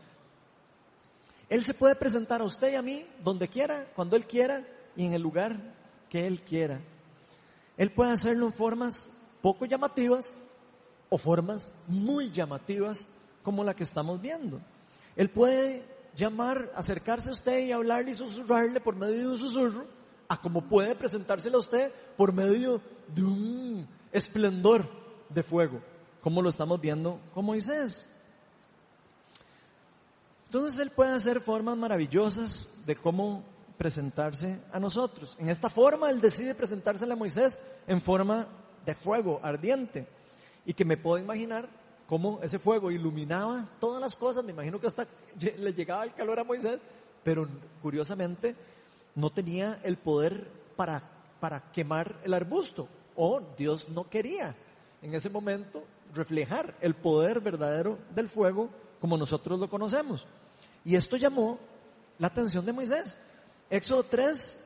Él 1.50 1.64
se 1.64 1.74
puede 1.74 1.96
presentar 1.96 2.42
a 2.42 2.46
usted 2.46 2.74
y 2.74 2.76
a 2.76 2.82
mí 2.82 3.06
donde 3.24 3.48
quiera, 3.48 3.92
cuando 3.96 4.16
Él 4.16 4.26
quiera 4.26 4.66
y 4.96 5.06
en 5.06 5.14
el 5.14 5.22
lugar 5.22 5.58
que 6.10 6.28
Él 6.28 6.42
quiera. 6.42 6.82
Él 7.78 7.92
puede 7.92 8.12
hacerlo 8.12 8.48
en 8.48 8.54
formas 8.54 9.14
poco 9.42 9.66
llamativas 9.66 10.42
o 11.10 11.18
formas 11.18 11.72
muy 11.88 12.32
llamativas 12.32 13.08
como 13.44 13.64
la 13.64 13.76
que 13.76 13.84
estamos 13.84 14.20
viendo. 14.22 14.60
Él 15.16 15.30
puede 15.30 15.86
llamar, 16.16 16.72
acercarse 16.76 17.30
a 17.30 17.34
usted 17.34 17.60
y 17.60 17.72
hablarle 17.72 18.12
y 18.12 18.16
susurrarle 18.16 18.82
por 18.82 18.96
medio 18.96 19.20
de 19.20 19.28
un 19.28 19.38
susurro, 19.38 19.86
a 20.28 20.42
como 20.42 20.68
puede 20.68 20.96
presentárselo 20.96 21.58
a 21.58 21.62
usted 21.62 21.92
por 22.18 22.34
medio 22.34 22.82
de 23.14 23.24
un 23.24 23.88
esplendor 24.12 24.86
de 25.30 25.44
fuego, 25.44 25.82
como 26.22 26.42
lo 26.42 26.50
estamos 26.50 26.82
viendo 26.82 27.22
con 27.34 27.46
Moisés. 27.46 28.10
Entonces 30.48 30.80
Él 30.80 30.92
puede 30.92 31.14
hacer 31.14 31.42
formas 31.42 31.78
maravillosas 31.78 32.70
de 32.86 32.96
cómo 32.96 33.44
presentarse 33.78 34.62
a 34.72 34.80
nosotros. 34.80 35.36
En 35.40 35.50
esta 35.50 35.70
forma 35.70 36.10
Él 36.10 36.22
decide 36.22 36.56
presentarse 36.56 37.04
a 37.04 37.16
Moisés 37.18 37.60
en 37.86 38.02
forma 38.02 38.48
de 38.86 38.96
fuego 38.96 39.42
ardiente. 39.44 40.08
Y 40.66 40.74
que 40.74 40.86
me 40.86 40.96
puedo 40.96 41.18
imaginar 41.18 41.68
cómo 42.08 42.40
ese 42.42 42.60
fuego 42.60 42.92
iluminaba 42.92 43.68
todas 43.78 44.02
las 44.02 44.16
cosas. 44.16 44.46
Me 44.46 44.54
imagino 44.54 44.80
que 44.80 44.88
hasta 44.88 45.06
le 45.58 45.74
llegaba 45.74 46.06
el 46.06 46.14
calor 46.14 46.40
a 46.40 46.46
Moisés, 46.46 46.80
pero 47.24 47.46
curiosamente 47.82 48.56
no 49.16 49.30
tenía 49.30 49.82
el 49.84 49.98
poder 49.98 50.50
para, 50.78 51.04
para 51.42 51.72
quemar 51.74 52.22
el 52.24 52.34
arbusto. 52.34 52.88
O 53.18 53.42
Dios 53.58 53.90
no 53.90 54.10
quería 54.10 54.56
en 55.02 55.14
ese 55.14 55.30
momento 55.30 55.84
reflejar 56.14 56.74
el 56.80 56.96
poder 56.96 57.42
verdadero 57.42 57.98
del 58.16 58.30
fuego 58.30 58.70
como 59.00 59.18
nosotros 59.18 59.60
lo 59.60 59.70
conocemos. 59.70 60.26
Y 60.84 60.96
esto 60.96 61.18
llamó 61.18 61.60
la 62.20 62.28
atención 62.28 62.66
de 62.66 62.74
Moisés. 62.74 63.18
Éxodo 63.70 64.04
3, 64.04 64.66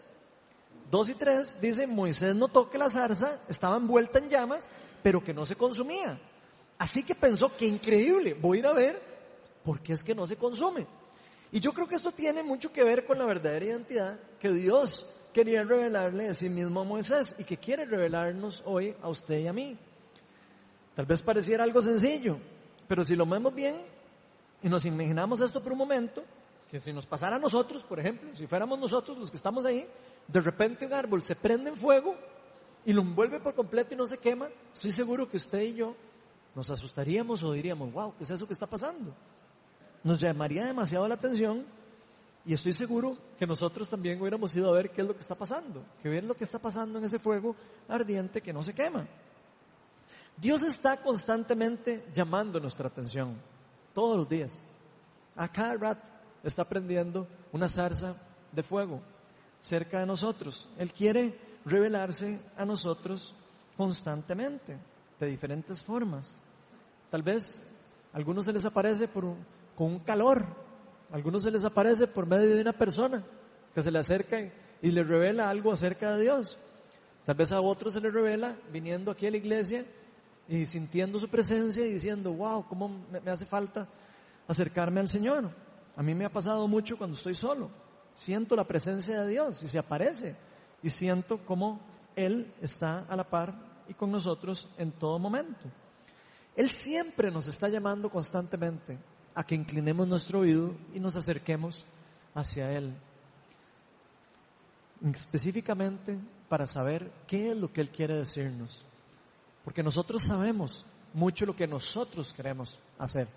2 0.91 1.09
y 1.09 1.13
3 1.15 1.61
dice, 1.61 1.88
Moisés 1.88 2.35
notó 2.35 2.69
que 2.69 2.77
la 2.77 2.89
zarza 2.89 3.41
estaba 3.47 3.77
envuelta 3.77 4.19
en 4.19 4.29
llamas, 4.29 4.69
pero 5.01 5.23
que 5.23 5.33
no 5.33 5.45
se 5.45 5.55
consumía. 5.55 6.19
Así 6.77 7.03
que 7.03 7.15
pensó, 7.15 7.55
qué 7.57 7.65
increíble, 7.65 8.33
voy 8.33 8.57
a 8.57 8.59
ir 8.59 8.67
a 8.67 8.73
ver 8.73 9.01
por 9.63 9.81
qué 9.81 9.93
es 9.93 10.03
que 10.03 10.15
no 10.15 10.25
se 10.25 10.35
consume. 10.35 10.88
Y 11.51 11.59
yo 11.59 11.73
creo 11.73 11.88
que 11.88 11.95
esto 11.95 12.11
tiene 12.11 12.43
mucho 12.43 12.71
que 12.71 12.83
ver 12.83 13.05
con 13.05 13.17
la 13.17 13.25
verdadera 13.25 13.65
identidad 13.65 14.19
que 14.39 14.51
Dios 14.51 15.07
quería 15.33 15.63
revelarle 15.63 16.27
a 16.27 16.33
sí 16.33 16.50
mismo 16.50 16.81
a 16.81 16.83
Moisés 16.83 17.35
y 17.38 17.43
que 17.43 17.57
quiere 17.57 17.85
revelarnos 17.85 18.63
hoy 18.65 18.95
a 19.01 19.09
usted 19.09 19.39
y 19.39 19.47
a 19.47 19.53
mí. 19.53 19.77
Tal 20.95 21.05
vez 21.05 21.21
pareciera 21.21 21.63
algo 21.63 21.81
sencillo, 21.81 22.38
pero 22.88 23.03
si 23.03 23.15
lo 23.15 23.25
vemos 23.25 23.53
bien, 23.53 23.81
y 24.63 24.69
nos 24.69 24.85
imaginamos 24.85 25.41
esto 25.41 25.61
por 25.61 25.71
un 25.71 25.77
momento, 25.79 26.23
que 26.69 26.79
si 26.79 26.93
nos 26.93 27.05
pasara 27.05 27.35
a 27.35 27.39
nosotros, 27.39 27.83
por 27.83 27.99
ejemplo, 27.99 28.33
si 28.33 28.47
fuéramos 28.47 28.79
nosotros 28.79 29.17
los 29.17 29.29
que 29.29 29.37
estamos 29.37 29.65
ahí, 29.65 29.85
de 30.27 30.39
repente 30.39 30.85
un 30.85 30.93
árbol 30.93 31.21
se 31.23 31.35
prende 31.35 31.69
en 31.69 31.75
fuego 31.75 32.15
y 32.85 32.93
lo 32.93 33.01
envuelve 33.01 33.39
por 33.39 33.53
completo 33.55 33.93
y 33.93 33.97
no 33.97 34.05
se 34.05 34.17
quema, 34.17 34.49
estoy 34.73 34.91
seguro 34.91 35.27
que 35.27 35.37
usted 35.37 35.61
y 35.61 35.73
yo 35.73 35.95
nos 36.55 36.69
asustaríamos 36.69 37.43
o 37.43 37.53
diríamos, 37.53 37.91
wow, 37.91 38.13
¿qué 38.17 38.23
es 38.23 38.31
eso 38.31 38.45
que 38.45 38.53
está 38.53 38.67
pasando? 38.67 39.13
Nos 40.03 40.19
llamaría 40.19 40.65
demasiado 40.65 41.07
la 41.07 41.15
atención 41.15 41.65
y 42.45 42.53
estoy 42.53 42.73
seguro 42.73 43.17
que 43.37 43.45
nosotros 43.45 43.89
también 43.89 44.19
hubiéramos 44.19 44.55
ido 44.55 44.69
a 44.69 44.77
ver 44.77 44.91
qué 44.91 45.01
es 45.01 45.07
lo 45.07 45.13
que 45.13 45.19
está 45.19 45.35
pasando, 45.35 45.83
que 46.01 46.09
ver 46.09 46.23
lo 46.23 46.35
que 46.35 46.43
está 46.43 46.59
pasando 46.59 46.99
en 46.99 47.05
ese 47.05 47.19
fuego 47.19 47.55
ardiente 47.87 48.41
que 48.41 48.53
no 48.53 48.63
se 48.63 48.73
quema. 48.73 49.07
Dios 50.37 50.63
está 50.63 50.97
constantemente 50.97 52.05
llamando 52.13 52.59
nuestra 52.59 52.87
atención 52.87 53.35
todos 53.93 54.17
los 54.17 54.29
días. 54.29 54.63
A 55.36 55.48
cada 55.48 55.98
está 56.43 56.67
prendiendo 56.67 57.27
una 57.51 57.67
zarza 57.67 58.15
de 58.51 58.63
fuego 58.63 59.01
cerca 59.60 60.00
de 60.00 60.05
nosotros. 60.05 60.67
Él 60.77 60.91
quiere 60.91 61.38
revelarse 61.65 62.39
a 62.57 62.65
nosotros 62.65 63.33
constantemente, 63.77 64.77
de 65.19 65.27
diferentes 65.27 65.83
formas. 65.83 66.41
Tal 67.10 67.21
vez 67.21 67.62
a 68.12 68.17
algunos 68.17 68.45
se 68.45 68.53
les 68.53 68.65
aparece 68.65 69.07
por 69.07 69.36
con 69.75 69.88
un 69.88 70.00
calor, 70.00 70.45
algunos 71.12 71.43
se 71.43 71.51
les 71.51 71.63
aparece 71.63 72.07
por 72.07 72.25
medio 72.25 72.55
de 72.55 72.62
una 72.62 72.74
persona 72.74 73.24
que 73.74 73.81
se 73.81 73.91
le 73.91 74.00
acerca 74.00 74.39
y, 74.39 74.51
y 74.81 74.91
le 74.91 75.03
revela 75.03 75.50
algo 75.50 75.71
acerca 75.71 76.15
de 76.15 76.24
Dios. 76.24 76.57
Tal 77.25 77.36
vez 77.36 77.51
a 77.51 77.62
otros 77.62 77.93
se 77.93 78.01
les 78.01 78.13
revela 78.13 78.55
viniendo 78.71 79.12
aquí 79.12 79.27
a 79.27 79.31
la 79.31 79.38
iglesia 79.38 79.86
y 80.51 80.65
sintiendo 80.65 81.17
su 81.17 81.29
presencia 81.29 81.86
y 81.88 81.93
diciendo, 81.93 82.34
wow, 82.34 82.67
cómo 82.67 82.89
me 83.10 83.31
hace 83.31 83.46
falta 83.46 83.88
acercarme 84.50 85.00
al 85.00 85.08
Señor. 85.08 85.50
A 85.96 86.03
mí 86.03 86.13
me 86.13 86.25
ha 86.25 86.29
pasado 86.29 86.67
mucho 86.67 86.98
cuando 86.98 87.15
estoy 87.15 87.36
solo. 87.36 87.72
Siento 88.13 88.53
la 88.58 88.65
presencia 88.65 89.22
de 89.22 89.29
Dios 89.29 89.63
y 89.63 89.67
se 89.70 89.79
aparece 89.79 90.36
y 90.84 90.89
siento 90.89 91.39
cómo 91.46 91.79
Él 92.17 92.53
está 92.62 93.05
a 93.08 93.15
la 93.15 93.24
par 93.24 93.55
y 93.88 93.93
con 93.93 94.12
nosotros 94.12 94.67
en 94.77 94.91
todo 94.91 95.17
momento. 95.20 95.70
Él 96.58 96.70
siempre 96.70 97.31
nos 97.31 97.48
está 97.48 97.70
llamando 97.70 98.10
constantemente 98.10 99.00
a 99.34 99.46
que 99.46 99.55
inclinemos 99.55 100.05
nuestro 100.05 100.39
oído 100.39 100.75
y 100.93 101.00
nos 101.00 101.15
acerquemos 101.15 101.86
hacia 102.36 102.74
Él. 102.74 102.93
Específicamente 105.13 106.20
para 106.50 106.67
saber 106.67 107.10
qué 107.25 107.51
es 107.51 107.58
lo 107.58 107.72
que 107.72 107.79
Él 107.79 107.89
quiere 107.89 108.17
decirnos. 108.17 108.86
Porque 109.63 109.83
nosotros 109.83 110.23
sabemos 110.23 110.85
mucho 111.13 111.45
lo 111.45 111.55
que 111.55 111.67
nosotros 111.67 112.33
queremos 112.33 112.79
hacer. 112.97 113.27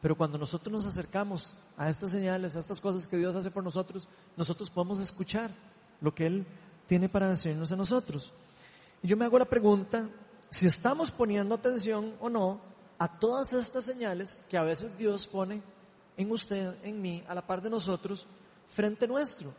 Pero 0.00 0.16
cuando 0.16 0.38
nosotros 0.38 0.72
nos 0.72 0.86
acercamos 0.86 1.54
a 1.76 1.88
estas 1.88 2.10
señales, 2.10 2.54
a 2.54 2.60
estas 2.60 2.80
cosas 2.80 3.08
que 3.08 3.16
Dios 3.16 3.34
hace 3.34 3.50
por 3.50 3.64
nosotros, 3.64 4.08
nosotros 4.36 4.70
podemos 4.70 5.00
escuchar 5.00 5.50
lo 6.00 6.14
que 6.14 6.26
Él 6.26 6.46
tiene 6.86 7.08
para 7.08 7.28
decirnos 7.28 7.72
a 7.72 7.76
nosotros. 7.76 8.32
Y 9.02 9.08
yo 9.08 9.16
me 9.16 9.24
hago 9.24 9.38
la 9.38 9.46
pregunta, 9.46 10.08
si 10.50 10.66
estamos 10.66 11.10
poniendo 11.10 11.54
atención 11.54 12.14
o 12.20 12.28
no 12.28 12.60
a 12.98 13.18
todas 13.18 13.52
estas 13.52 13.84
señales 13.84 14.44
que 14.48 14.56
a 14.56 14.62
veces 14.62 14.96
Dios 14.96 15.26
pone 15.26 15.62
en 16.16 16.30
usted, 16.30 16.76
en 16.82 17.00
mí, 17.00 17.22
a 17.26 17.34
la 17.34 17.46
par 17.46 17.60
de 17.60 17.70
nosotros, 17.70 18.26
frente 18.68 19.06
nuestro. 19.06 19.52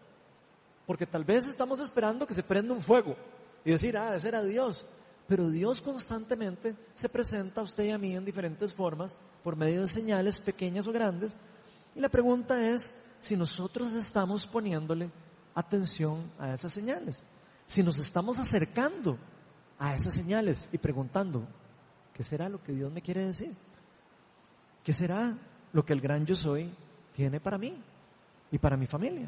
Porque 0.85 1.05
tal 1.05 1.23
vez 1.23 1.47
estamos 1.47 1.79
esperando 1.79 2.25
que 2.25 2.33
se 2.33 2.43
prenda 2.43 2.73
un 2.73 2.81
fuego 2.81 3.15
y 3.65 3.71
decir, 3.71 3.97
ah, 3.97 4.15
ese 4.15 4.29
era 4.29 4.43
Dios. 4.43 4.87
Pero 5.27 5.49
Dios 5.49 5.81
constantemente 5.81 6.75
se 6.93 7.09
presenta 7.09 7.61
a 7.61 7.63
usted 7.65 7.85
y 7.85 7.91
a 7.91 7.97
mí 7.97 8.15
en 8.15 8.23
diferentes 8.23 8.73
formas, 8.73 9.17
por 9.43 9.55
medio 9.55 9.81
de 9.81 9.87
señales 9.87 10.39
pequeñas 10.39 10.87
o 10.87 10.91
grandes. 10.91 11.35
Y 11.95 11.99
la 11.99 12.09
pregunta 12.09 12.69
es 12.69 12.95
si 13.19 13.35
nosotros 13.35 13.93
estamos 13.93 14.45
poniéndole 14.45 15.11
atención 15.53 16.31
a 16.39 16.53
esas 16.53 16.71
señales. 16.71 17.23
Si 17.65 17.83
nos 17.83 17.97
estamos 17.97 18.39
acercando 18.39 19.17
a 19.79 19.95
esas 19.95 20.13
señales 20.13 20.69
y 20.71 20.77
preguntando, 20.77 21.45
¿qué 22.13 22.23
será 22.23 22.47
lo 22.47 22.63
que 22.63 22.71
Dios 22.71 22.91
me 22.91 23.01
quiere 23.01 23.25
decir? 23.25 23.53
¿Qué 24.83 24.93
será 24.93 25.37
lo 25.73 25.83
que 25.83 25.91
el 25.91 25.99
gran 25.99 26.25
yo 26.25 26.35
soy 26.35 26.73
tiene 27.13 27.41
para 27.41 27.57
mí 27.57 27.77
y 28.51 28.57
para 28.57 28.77
mi 28.77 28.87
familia? 28.87 29.27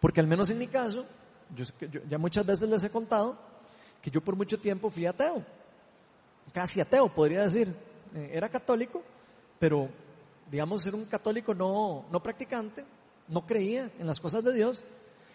Porque 0.00 0.20
al 0.20 0.26
menos 0.26 0.48
en 0.48 0.58
mi 0.58 0.68
caso, 0.68 1.04
yo, 1.54 1.66
ya 2.08 2.16
muchas 2.16 2.46
veces 2.46 2.68
les 2.68 2.82
he 2.84 2.90
contado 2.90 3.51
que 4.02 4.10
yo 4.10 4.20
por 4.20 4.36
mucho 4.36 4.58
tiempo 4.58 4.90
fui 4.90 5.06
ateo, 5.06 5.44
casi 6.52 6.80
ateo 6.80 7.08
podría 7.08 7.42
decir. 7.42 7.74
Eh, 8.14 8.30
era 8.34 8.48
católico, 8.48 9.02
pero 9.58 9.88
digamos 10.50 10.84
era 10.84 10.96
un 10.96 11.06
católico 11.06 11.54
no, 11.54 12.04
no 12.10 12.22
practicante, 12.22 12.84
no 13.28 13.46
creía 13.46 13.90
en 13.98 14.06
las 14.06 14.20
cosas 14.20 14.44
de 14.44 14.52
Dios 14.52 14.84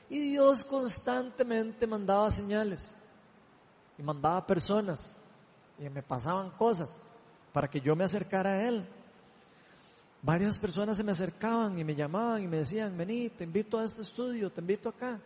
y 0.09 0.19
Dios 0.19 0.63
constantemente 0.63 1.88
mandaba 1.88 2.29
señales 2.29 2.95
y 3.97 4.03
mandaba 4.03 4.45
personas 4.45 5.15
y 5.79 5.89
me 5.89 6.03
pasaban 6.03 6.51
cosas 6.51 7.00
para 7.51 7.67
que 7.69 7.81
yo 7.81 7.95
me 7.95 8.03
acercara 8.03 8.51
a 8.51 8.67
Él. 8.67 8.88
Varias 10.21 10.59
personas 10.59 10.97
se 10.97 11.03
me 11.03 11.12
acercaban 11.12 11.79
y 11.79 11.83
me 11.83 11.95
llamaban 11.95 12.43
y 12.43 12.47
me 12.47 12.57
decían, 12.57 12.97
vení, 12.97 13.29
te 13.29 13.43
invito 13.43 13.79
a 13.79 13.86
este 13.86 14.01
estudio, 14.01 14.51
te 14.51 14.62
invito 14.62 14.89
acá, 14.89 15.19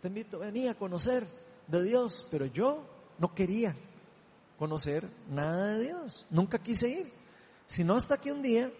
te 0.00 0.08
invito, 0.08 0.38
vení 0.38 0.68
a 0.68 0.74
conocer 0.74 1.26
de 1.66 1.82
Dios, 1.82 2.26
pero 2.30 2.46
yo 2.46 2.84
no 3.18 3.34
quería 3.34 3.74
conocer 4.58 5.08
nada 5.30 5.74
de 5.74 5.84
Dios, 5.84 6.26
nunca 6.30 6.58
quise 6.58 6.88
ir, 6.88 7.12
sino 7.66 7.94
hasta 7.94 8.16
que 8.16 8.32
un 8.32 8.42
día, 8.42 8.70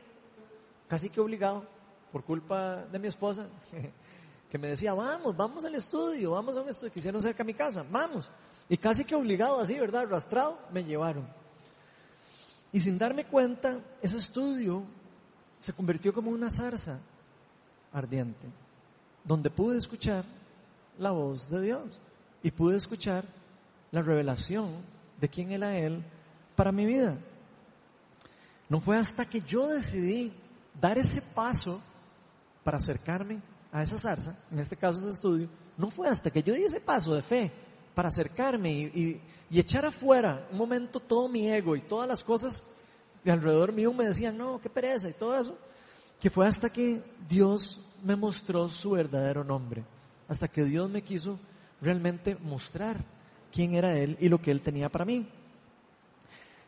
casi 0.88 1.10
que 1.10 1.20
obligado, 1.20 1.66
por 2.12 2.24
culpa 2.24 2.84
de 2.92 2.98
mi 2.98 3.08
esposa, 3.08 3.46
que 4.50 4.58
me 4.58 4.68
decía, 4.68 4.94
vamos, 4.94 5.36
vamos 5.36 5.64
al 5.64 5.74
estudio, 5.74 6.30
vamos 6.30 6.56
a 6.56 6.62
un 6.62 6.68
estudio, 6.68 6.92
quisieron 6.92 7.20
cerca 7.20 7.42
a 7.42 7.46
mi 7.46 7.54
casa, 7.54 7.84
vamos. 7.90 8.30
Y 8.68 8.76
casi 8.76 9.04
que 9.04 9.14
obligado 9.14 9.58
así, 9.58 9.78
¿verdad? 9.78 10.02
Arrastrado, 10.02 10.58
me 10.72 10.84
llevaron. 10.84 11.26
Y 12.72 12.80
sin 12.80 12.96
darme 12.98 13.26
cuenta, 13.26 13.80
ese 14.00 14.18
estudio 14.18 14.84
se 15.58 15.72
convirtió 15.72 16.12
como 16.12 16.30
una 16.30 16.50
zarza 16.50 16.98
ardiente, 17.92 18.46
donde 19.24 19.50
pude 19.50 19.78
escuchar 19.78 20.24
la 20.98 21.10
voz 21.10 21.48
de 21.48 21.62
Dios 21.62 22.00
y 22.44 22.50
pude 22.50 22.76
escuchar 22.76 23.24
la 23.90 24.02
revelación 24.02 24.70
de 25.18 25.28
quién 25.30 25.50
era 25.50 25.76
Él 25.78 26.04
para 26.54 26.70
mi 26.70 26.84
vida. 26.84 27.16
No 28.68 28.80
fue 28.80 28.98
hasta 28.98 29.24
que 29.24 29.40
yo 29.40 29.66
decidí 29.66 30.30
dar 30.78 30.98
ese 30.98 31.22
paso 31.22 31.82
para 32.62 32.76
acercarme 32.76 33.40
a 33.72 33.82
esa 33.82 33.96
zarza, 33.96 34.38
en 34.52 34.60
este 34.60 34.76
caso 34.76 35.00
ese 35.00 35.08
estudio, 35.08 35.48
no 35.78 35.90
fue 35.90 36.06
hasta 36.06 36.30
que 36.30 36.42
yo 36.42 36.52
di 36.54 36.64
ese 36.64 36.80
paso 36.80 37.14
de 37.14 37.22
fe 37.22 37.50
para 37.94 38.08
acercarme 38.08 38.72
y, 38.72 39.20
echar 39.50 39.86
afuera 39.86 40.48
un 40.50 40.58
momento 40.58 40.98
todo 40.98 41.28
mi 41.28 41.48
ego 41.48 41.76
y 41.76 41.80
todas 41.80 42.08
las 42.08 42.24
cosas 42.24 42.66
de 43.22 43.30
alrededor 43.30 43.72
mío 43.72 43.92
me 43.92 44.04
decían, 44.04 44.36
no, 44.36 44.60
qué 44.60 44.68
pereza 44.68 45.08
y 45.08 45.12
todo 45.12 45.38
eso, 45.38 45.56
que 46.20 46.28
fue 46.28 46.46
hasta 46.46 46.70
que 46.70 47.02
Dios 47.28 47.80
me 48.02 48.16
mostró 48.16 48.68
su 48.68 48.90
verdadero 48.90 49.44
nombre, 49.44 49.84
hasta 50.28 50.48
que 50.48 50.64
Dios 50.64 50.90
me 50.90 51.02
quiso 51.02 51.38
realmente 51.84 52.36
mostrar 52.36 53.04
quién 53.52 53.74
era 53.74 53.96
Él 53.96 54.16
y 54.20 54.28
lo 54.28 54.40
que 54.40 54.50
Él 54.50 54.62
tenía 54.62 54.88
para 54.88 55.04
mí. 55.04 55.28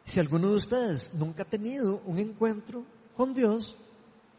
Si 0.05 0.21
alguno 0.21 0.51
de 0.51 0.57
ustedes 0.57 1.15
nunca 1.15 1.43
ha 1.43 1.47
tenido 1.47 2.01
un 2.05 2.19
encuentro 2.19 2.85
con 3.17 3.35
Dios, 3.35 3.75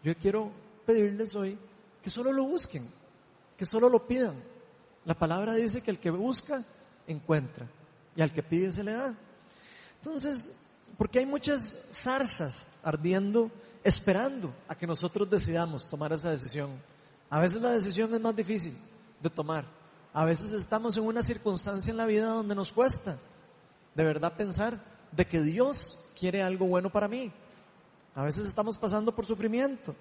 yo 0.03 0.15
quiero 0.15 0.51
pedirles 0.85 1.35
hoy 1.35 1.57
que 2.01 2.09
solo 2.09 2.31
lo 2.31 2.45
busquen, 2.45 2.87
que 3.57 3.65
solo 3.65 3.89
lo 3.89 4.07
pidan. 4.07 4.41
La 5.03 5.13
palabra 5.13 5.53
dice 5.53 5.81
que 5.81 5.91
el 5.91 5.99
que 5.99 6.09
busca, 6.09 6.63
encuentra, 7.05 7.67
y 8.15 8.21
al 8.21 8.31
que 8.31 8.43
pide 8.43 8.71
se 8.71 8.83
le 8.83 8.93
da. 8.93 9.13
Entonces, 9.97 10.49
porque 10.97 11.19
hay 11.19 11.25
muchas 11.25 11.77
zarzas 11.91 12.69
ardiendo, 12.81 13.51
esperando 13.83 14.53
a 14.67 14.75
que 14.75 14.87
nosotros 14.87 15.29
decidamos 15.29 15.89
tomar 15.89 16.13
esa 16.13 16.31
decisión. 16.31 16.71
A 17.29 17.41
veces 17.41 17.61
la 17.61 17.71
decisión 17.71 18.13
es 18.13 18.21
más 18.21 18.35
difícil 18.35 18.77
de 19.21 19.29
tomar. 19.29 19.76
A 20.17 20.25
veces 20.25 20.51
estamos 20.51 20.97
en 20.97 21.03
una 21.03 21.21
circunstancia 21.21 21.91
en 21.91 21.97
la 21.97 22.07
vida 22.07 22.29
donde 22.29 22.55
nos 22.55 22.71
cuesta 22.71 23.19
de 23.93 24.03
verdad 24.03 24.35
pensar 24.35 24.83
de 25.11 25.27
que 25.27 25.43
Dios 25.43 25.95
quiere 26.19 26.41
algo 26.41 26.65
bueno 26.65 26.89
para 26.89 27.07
mí. 27.07 27.31
A 28.15 28.23
veces 28.23 28.47
estamos 28.47 28.79
pasando 28.79 29.13
por 29.13 29.27
sufrimiento 29.27 29.95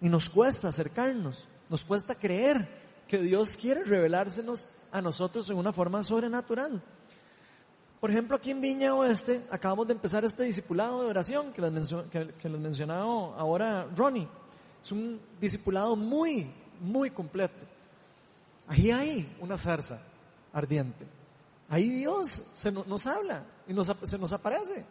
y 0.00 0.08
nos 0.08 0.28
cuesta 0.28 0.66
acercarnos, 0.66 1.46
nos 1.70 1.84
cuesta 1.84 2.16
creer 2.16 2.68
que 3.06 3.18
Dios 3.18 3.56
quiere 3.56 3.84
revelársenos 3.84 4.66
a 4.90 5.00
nosotros 5.00 5.48
en 5.48 5.56
una 5.56 5.72
forma 5.72 6.02
sobrenatural. 6.02 6.82
Por 8.00 8.10
ejemplo, 8.10 8.36
aquí 8.36 8.50
en 8.50 8.60
Viña 8.60 8.92
Oeste 8.92 9.46
acabamos 9.52 9.86
de 9.86 9.92
empezar 9.92 10.24
este 10.24 10.42
discipulado 10.42 11.04
de 11.04 11.10
oración 11.10 11.52
que 11.52 11.62
les, 11.62 12.58
mencionaba 12.58 13.04
ahora 13.38 13.84
Ronnie. 13.94 14.26
Es 14.82 14.90
un 14.90 15.20
discipulado 15.38 15.94
muy, 15.94 16.52
muy 16.80 17.12
completo. 17.12 17.64
Ahí 18.66 18.90
hay 18.90 19.36
una 19.40 19.58
zarza 19.58 20.00
ardiente. 20.52 21.06
Ahí 21.68 21.88
Dios 21.88 22.42
se 22.52 22.70
nos, 22.70 23.06
habla 23.06 23.44
y 23.66 23.74
se 24.06 24.18
nos 24.18 24.32
aparece. 24.32 24.84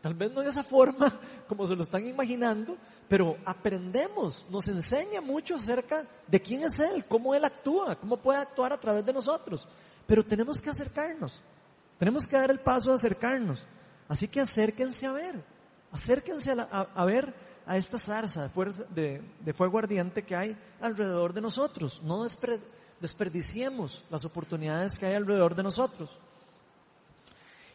Tal 0.00 0.14
vez 0.14 0.30
no 0.32 0.40
de 0.40 0.50
esa 0.50 0.62
forma 0.62 1.18
como 1.48 1.66
se 1.66 1.74
lo 1.74 1.82
están 1.82 2.06
imaginando, 2.06 2.76
pero 3.08 3.36
aprendemos, 3.44 4.46
nos 4.50 4.68
enseña 4.68 5.20
mucho 5.20 5.56
acerca 5.56 6.06
de 6.26 6.40
quién 6.40 6.62
es 6.62 6.78
Él, 6.78 7.04
cómo 7.08 7.34
Él 7.34 7.44
actúa, 7.44 7.96
cómo 7.96 8.16
puede 8.16 8.38
actuar 8.38 8.72
a 8.72 8.80
través 8.80 9.04
de 9.04 9.12
nosotros. 9.12 9.66
Pero 10.06 10.24
tenemos 10.24 10.60
que 10.60 10.70
acercarnos, 10.70 11.40
tenemos 11.98 12.26
que 12.26 12.36
dar 12.36 12.50
el 12.50 12.60
paso 12.60 12.90
de 12.90 12.96
acercarnos. 12.96 13.64
Así 14.08 14.28
que 14.28 14.40
acérquense 14.40 15.06
a 15.06 15.12
ver, 15.12 15.42
acérquense 15.90 16.52
a, 16.52 17.04
ver 17.04 17.34
a 17.66 17.76
esta 17.76 17.98
zarza 17.98 18.50
de, 18.90 19.52
fuego 19.54 19.78
ardiente 19.78 20.22
que 20.22 20.36
hay 20.36 20.56
alrededor 20.80 21.32
de 21.32 21.40
nosotros. 21.40 22.00
No 22.04 22.24
desperdiciemos 23.00 24.04
las 24.10 24.24
oportunidades 24.24 24.98
que 24.98 25.06
hay 25.06 25.14
alrededor 25.14 25.54
de 25.54 25.62
nosotros. 25.62 26.10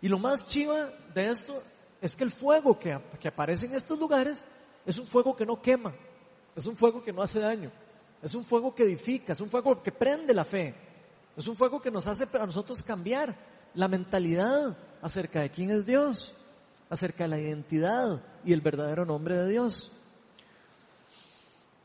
Y 0.02 0.08
lo 0.08 0.18
más 0.18 0.48
chiva 0.48 0.90
de 1.14 1.30
esto 1.30 1.62
es 2.02 2.16
que 2.16 2.24
el 2.24 2.32
fuego 2.32 2.78
que, 2.80 3.00
que 3.20 3.28
aparece 3.28 3.68
en 3.68 3.76
estos 3.76 4.00
lugares 4.00 4.46
es 4.86 4.98
un 4.98 5.08
fuego 5.08 5.36
que 5.36 5.46
no 5.46 5.62
quema, 5.62 5.94
es 6.56 6.66
un 6.66 6.76
fuego 6.76 7.04
que 7.04 7.14
no 7.14 7.22
hace 7.22 7.40
daño, 7.40 7.72
es 8.22 8.34
un 8.34 8.44
fuego 8.44 8.74
que 8.74 8.84
edifica, 8.84 9.34
es 9.34 9.42
un 9.42 9.50
fuego 9.50 9.82
que 9.82 9.92
prende 9.92 10.34
la 10.34 10.44
fe, 10.44 10.74
es 11.38 11.48
un 11.48 11.56
fuego 11.56 11.80
que 11.82 11.92
nos 11.92 12.08
hace 12.08 12.26
para 12.26 12.46
nosotros 12.46 12.82
cambiar 12.82 13.36
la 13.76 13.88
mentalidad 13.88 14.76
acerca 15.02 15.42
de 15.42 15.52
quién 15.52 15.70
es 15.70 15.86
Dios, 15.86 16.34
acerca 16.90 17.24
de 17.26 17.30
la 17.30 17.40
identidad 17.40 18.22
y 18.44 18.54
el 18.54 18.62
verdadero 18.62 19.06
nombre 19.06 19.38
de 19.38 19.50
Dios. 19.50 19.92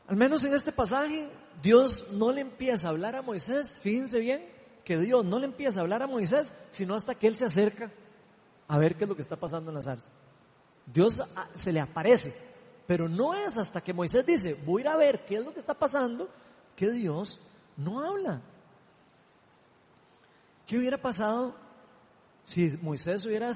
Al 0.07 0.15
menos 0.15 0.43
en 0.43 0.53
este 0.53 0.71
pasaje, 0.71 1.29
Dios 1.61 2.05
no 2.11 2.31
le 2.31 2.41
empieza 2.41 2.87
a 2.87 2.91
hablar 2.91 3.15
a 3.15 3.21
Moisés, 3.21 3.79
fíjense 3.79 4.19
bien, 4.19 4.47
que 4.85 4.97
Dios 4.97 5.25
no 5.25 5.37
le 5.37 5.45
empieza 5.45 5.79
a 5.79 5.83
hablar 5.83 6.01
a 6.01 6.07
Moisés, 6.07 6.53
sino 6.71 6.95
hasta 6.95 7.15
que 7.15 7.27
él 7.27 7.35
se 7.35 7.45
acerca 7.45 7.91
a 8.69 8.77
ver 8.77 8.95
qué 8.95 9.03
es 9.03 9.09
lo 9.09 9.15
que 9.15 9.21
está 9.21 9.35
pasando 9.35 9.69
en 9.69 9.75
la 9.75 9.81
zarza. 9.81 10.09
Dios 10.85 11.21
ah, 11.35 11.49
se 11.53 11.73
le 11.73 11.81
aparece, 11.81 12.33
pero 12.85 13.09
no 13.09 13.33
es 13.33 13.57
hasta 13.57 13.81
que 13.81 13.93
Moisés 13.93 14.25
dice, 14.25 14.57
voy 14.65 14.81
a 14.81 14.85
ir 14.85 14.87
a 14.87 14.95
ver 14.95 15.25
qué 15.25 15.35
es 15.37 15.45
lo 15.45 15.53
que 15.53 15.59
está 15.59 15.73
pasando, 15.73 16.29
que 16.75 16.89
Dios 16.91 17.37
no 17.75 18.01
habla. 18.01 18.41
¿Qué 20.65 20.77
hubiera 20.77 20.97
pasado 20.97 21.53
si 22.43 22.77
Moisés 22.81 23.25
hubiera, 23.25 23.51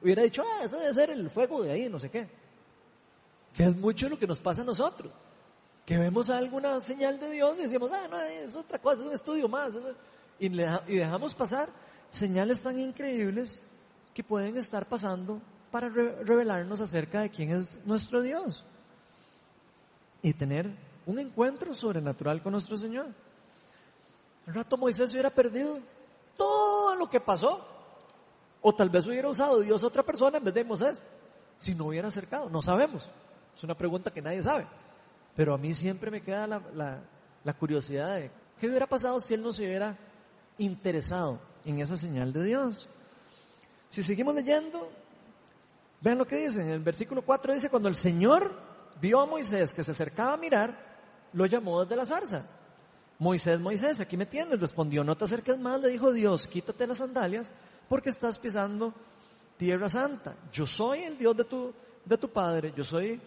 dicho, 0.00 0.42
ah, 0.42 0.64
eso 0.64 0.78
debe 0.78 0.94
ser 0.94 1.10
el 1.10 1.28
fuego 1.30 1.64
de 1.64 1.72
ahí, 1.72 1.88
no 1.88 1.98
sé 1.98 2.10
qué? 2.10 2.28
Que 3.54 3.64
es 3.64 3.76
mucho 3.76 4.08
lo 4.08 4.16
que 4.16 4.26
nos 4.26 4.38
pasa 4.38 4.62
a 4.62 4.64
nosotros. 4.64 5.12
Que 5.88 5.96
vemos 5.96 6.28
alguna 6.28 6.78
señal 6.82 7.18
de 7.18 7.30
Dios 7.30 7.58
y 7.58 7.62
decimos, 7.62 7.90
ah, 7.92 8.06
no, 8.10 8.20
es 8.20 8.54
otra 8.54 8.78
cosa, 8.78 9.00
es 9.00 9.08
un 9.08 9.14
estudio 9.14 9.48
más. 9.48 9.72
y 10.38 10.50
dejamos 10.50 11.32
pasar 11.32 11.70
señales 12.10 12.60
tan 12.60 12.78
increíbles 12.78 13.62
que 14.12 14.22
pueden 14.22 14.58
estar 14.58 14.86
pasando 14.86 15.40
para 15.70 15.88
revelarnos 15.88 16.82
acerca 16.82 17.22
de 17.22 17.30
quién 17.30 17.52
es 17.52 17.82
nuestro 17.86 18.20
Dios 18.20 18.66
y 20.20 20.34
tener 20.34 20.70
un 21.06 21.20
encuentro 21.20 21.72
sobrenatural 21.72 22.42
con 22.42 22.52
nuestro 22.52 22.76
Señor. 22.76 23.06
El 24.46 24.52
rato 24.52 24.76
Moisés 24.76 25.10
hubiera 25.12 25.30
perdido 25.30 25.78
todo 26.36 26.96
lo 26.96 27.08
que 27.08 27.18
pasó, 27.18 27.66
o 28.60 28.74
tal 28.74 28.90
vez 28.90 29.06
hubiera 29.06 29.30
usado 29.30 29.60
Dios 29.60 29.82
a 29.82 29.86
otra 29.86 30.02
persona 30.02 30.36
en 30.36 30.44
vez 30.44 30.52
de 30.52 30.64
Moisés, 30.64 31.02
si 31.56 31.74
no 31.74 31.86
hubiera 31.86 32.08
acercado, 32.08 32.50
no 32.50 32.60
sabemos. 32.60 33.08
Es 33.56 33.64
una 33.64 33.74
pregunta 33.74 34.10
que 34.10 34.20
nadie 34.20 34.42
sabe. 34.42 34.66
Pero 35.38 35.54
a 35.54 35.56
mí 35.56 35.72
siempre 35.72 36.10
me 36.10 36.20
queda 36.20 36.48
la, 36.48 37.00
la 37.44 37.52
curiosidad 37.54 38.16
de 38.16 38.28
qué 38.58 38.66
hubiera 38.66 38.88
pasado 38.88 39.20
si 39.20 39.34
él 39.34 39.40
no 39.40 39.52
se 39.52 39.64
hubiera 39.64 39.96
interesado 40.58 41.40
en 41.64 41.78
esa 41.78 41.94
señal 41.94 42.32
de 42.32 42.42
Dios. 42.42 42.88
Si 43.88 44.02
seguimos 44.02 44.34
leyendo, 44.34 44.90
vean 46.00 46.18
lo 46.18 46.26
que 46.26 46.38
dice. 46.38 46.62
En 46.62 46.70
el 46.70 46.80
versículo 46.80 47.22
4 47.22 47.54
dice, 47.54 47.70
cuando 47.70 47.88
el 47.88 47.94
Señor 47.94 48.52
vio 49.00 49.20
a 49.20 49.26
Moisés 49.26 49.72
que 49.72 49.84
se 49.84 49.92
acercaba 49.92 50.32
a 50.32 50.38
mirar, 50.38 50.76
lo 51.32 51.46
llamó 51.46 51.84
desde 51.84 51.94
la 51.94 52.04
zarza. 52.04 52.44
Moisés, 53.20 53.60
Moisés, 53.60 54.00
aquí 54.00 54.16
me 54.16 54.26
tienes, 54.26 54.58
respondió, 54.58 55.04
no 55.04 55.16
te 55.16 55.26
acerques 55.26 55.56
más, 55.56 55.80
le 55.80 55.90
dijo 55.90 56.12
Dios, 56.12 56.48
quítate 56.48 56.84
las 56.84 56.98
sandalias 56.98 57.52
porque 57.88 58.10
estás 58.10 58.40
pisando 58.40 58.92
tierra 59.56 59.88
santa. 59.88 60.34
Yo 60.52 60.66
soy 60.66 61.04
el 61.04 61.16
Dios 61.16 61.36
de 61.36 61.44
tu, 61.44 61.72
de 62.04 62.18
tu 62.18 62.28
padre, 62.28 62.72
yo 62.76 62.82
soy 62.82 63.20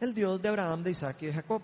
el 0.00 0.14
Dios 0.14 0.40
de 0.40 0.48
Abraham, 0.48 0.82
de 0.82 0.90
Isaac 0.90 1.16
y 1.22 1.26
de 1.26 1.34
Jacob. 1.34 1.62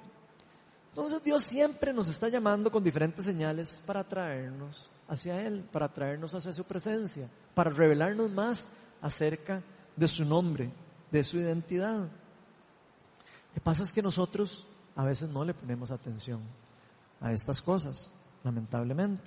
Entonces 0.90 1.22
Dios 1.24 1.42
siempre 1.42 1.92
nos 1.92 2.08
está 2.08 2.28
llamando 2.28 2.70
con 2.70 2.84
diferentes 2.84 3.24
señales 3.24 3.82
para 3.84 4.04
traernos 4.04 4.90
hacia 5.08 5.40
Él, 5.40 5.68
para 5.72 5.92
traernos 5.92 6.34
hacia 6.34 6.52
su 6.52 6.64
presencia, 6.64 7.28
para 7.54 7.70
revelarnos 7.70 8.30
más 8.30 8.68
acerca 9.00 9.62
de 9.96 10.08
su 10.08 10.24
nombre, 10.24 10.72
de 11.10 11.24
su 11.24 11.38
identidad. 11.38 12.00
Lo 12.00 13.54
que 13.54 13.60
pasa 13.60 13.82
es 13.82 13.92
que 13.92 14.02
nosotros 14.02 14.66
a 14.94 15.04
veces 15.04 15.30
no 15.30 15.44
le 15.44 15.54
ponemos 15.54 15.90
atención 15.90 16.40
a 17.20 17.32
estas 17.32 17.60
cosas, 17.60 18.12
lamentablemente. 18.44 19.24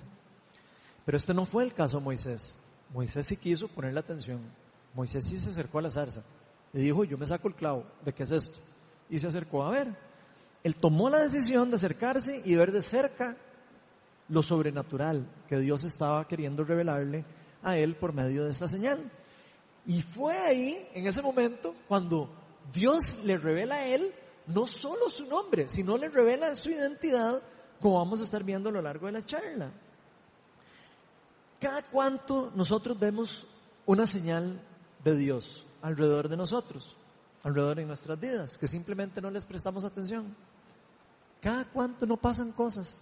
Pero 1.04 1.16
este 1.16 1.34
no 1.34 1.44
fue 1.44 1.64
el 1.64 1.74
caso 1.74 1.98
de 1.98 2.04
Moisés. 2.04 2.58
Moisés 2.92 3.26
sí 3.26 3.36
quiso 3.36 3.68
ponerle 3.68 4.00
atención. 4.00 4.40
Moisés 4.94 5.26
sí 5.26 5.36
se 5.36 5.50
acercó 5.50 5.78
a 5.78 5.82
la 5.82 5.90
zarza 5.90 6.22
y 6.72 6.80
dijo, 6.80 7.04
yo 7.04 7.18
me 7.18 7.26
saco 7.26 7.48
el 7.48 7.54
clavo, 7.54 7.84
¿de 8.04 8.12
qué 8.12 8.22
es 8.22 8.30
esto? 8.30 8.58
Y 9.10 9.18
se 9.18 9.26
acercó 9.26 9.64
a 9.64 9.70
ver. 9.70 9.96
Él 10.62 10.76
tomó 10.76 11.08
la 11.08 11.20
decisión 11.20 11.70
de 11.70 11.76
acercarse 11.76 12.42
y 12.44 12.56
ver 12.56 12.72
de 12.72 12.82
cerca 12.82 13.36
lo 14.28 14.42
sobrenatural 14.42 15.26
que 15.48 15.58
Dios 15.58 15.84
estaba 15.84 16.26
queriendo 16.26 16.64
revelarle 16.64 17.24
a 17.62 17.76
él 17.76 17.96
por 17.96 18.12
medio 18.12 18.44
de 18.44 18.50
esta 18.50 18.68
señal. 18.68 19.10
Y 19.86 20.02
fue 20.02 20.36
ahí, 20.36 20.88
en 20.92 21.06
ese 21.06 21.22
momento, 21.22 21.74
cuando 21.86 22.28
Dios 22.72 23.18
le 23.24 23.38
revela 23.38 23.76
a 23.76 23.86
él 23.86 24.12
no 24.48 24.66
solo 24.66 25.08
su 25.08 25.26
nombre, 25.26 25.68
sino 25.68 25.96
le 25.96 26.08
revela 26.08 26.54
su 26.54 26.70
identidad 26.70 27.42
como 27.80 27.98
vamos 27.98 28.20
a 28.20 28.24
estar 28.24 28.42
viendo 28.42 28.68
a 28.68 28.72
lo 28.72 28.82
largo 28.82 29.06
de 29.06 29.12
la 29.12 29.24
charla. 29.24 29.70
Cada 31.60 31.82
cuanto 31.82 32.52
nosotros 32.54 32.98
vemos 32.98 33.46
una 33.86 34.06
señal 34.06 34.60
de 35.04 35.16
Dios 35.16 35.64
alrededor 35.82 36.28
de 36.28 36.36
nosotros, 36.36 36.96
alrededor 37.42 37.76
de 37.76 37.84
nuestras 37.84 38.18
vidas, 38.18 38.58
que 38.58 38.66
simplemente 38.66 39.20
no 39.20 39.30
les 39.30 39.46
prestamos 39.46 39.84
atención. 39.84 40.34
Cada 41.40 41.64
cuanto 41.64 42.06
no 42.06 42.16
pasan 42.16 42.52
cosas 42.52 43.00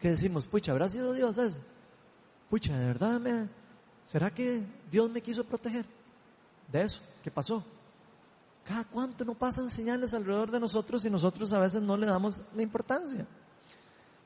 que 0.00 0.10
decimos, 0.10 0.46
pucha, 0.46 0.72
¿habrá 0.72 0.88
sido 0.88 1.12
Dios 1.12 1.38
eso? 1.38 1.60
Pucha, 2.50 2.76
¿de 2.78 2.86
verdad 2.86 3.48
será 4.04 4.30
que 4.32 4.62
Dios 4.90 5.10
me 5.10 5.20
quiso 5.20 5.44
proteger 5.44 5.84
de 6.70 6.82
eso? 6.82 7.00
¿Qué 7.22 7.30
pasó? 7.30 7.64
Cada 8.64 8.84
cuanto 8.84 9.24
no 9.24 9.34
pasan 9.34 9.70
señales 9.70 10.12
alrededor 10.14 10.50
de 10.50 10.60
nosotros 10.60 11.04
y 11.04 11.10
nosotros 11.10 11.52
a 11.52 11.60
veces 11.60 11.82
no 11.82 11.96
le 11.96 12.06
damos 12.06 12.42
la 12.54 12.62
importancia. 12.62 13.26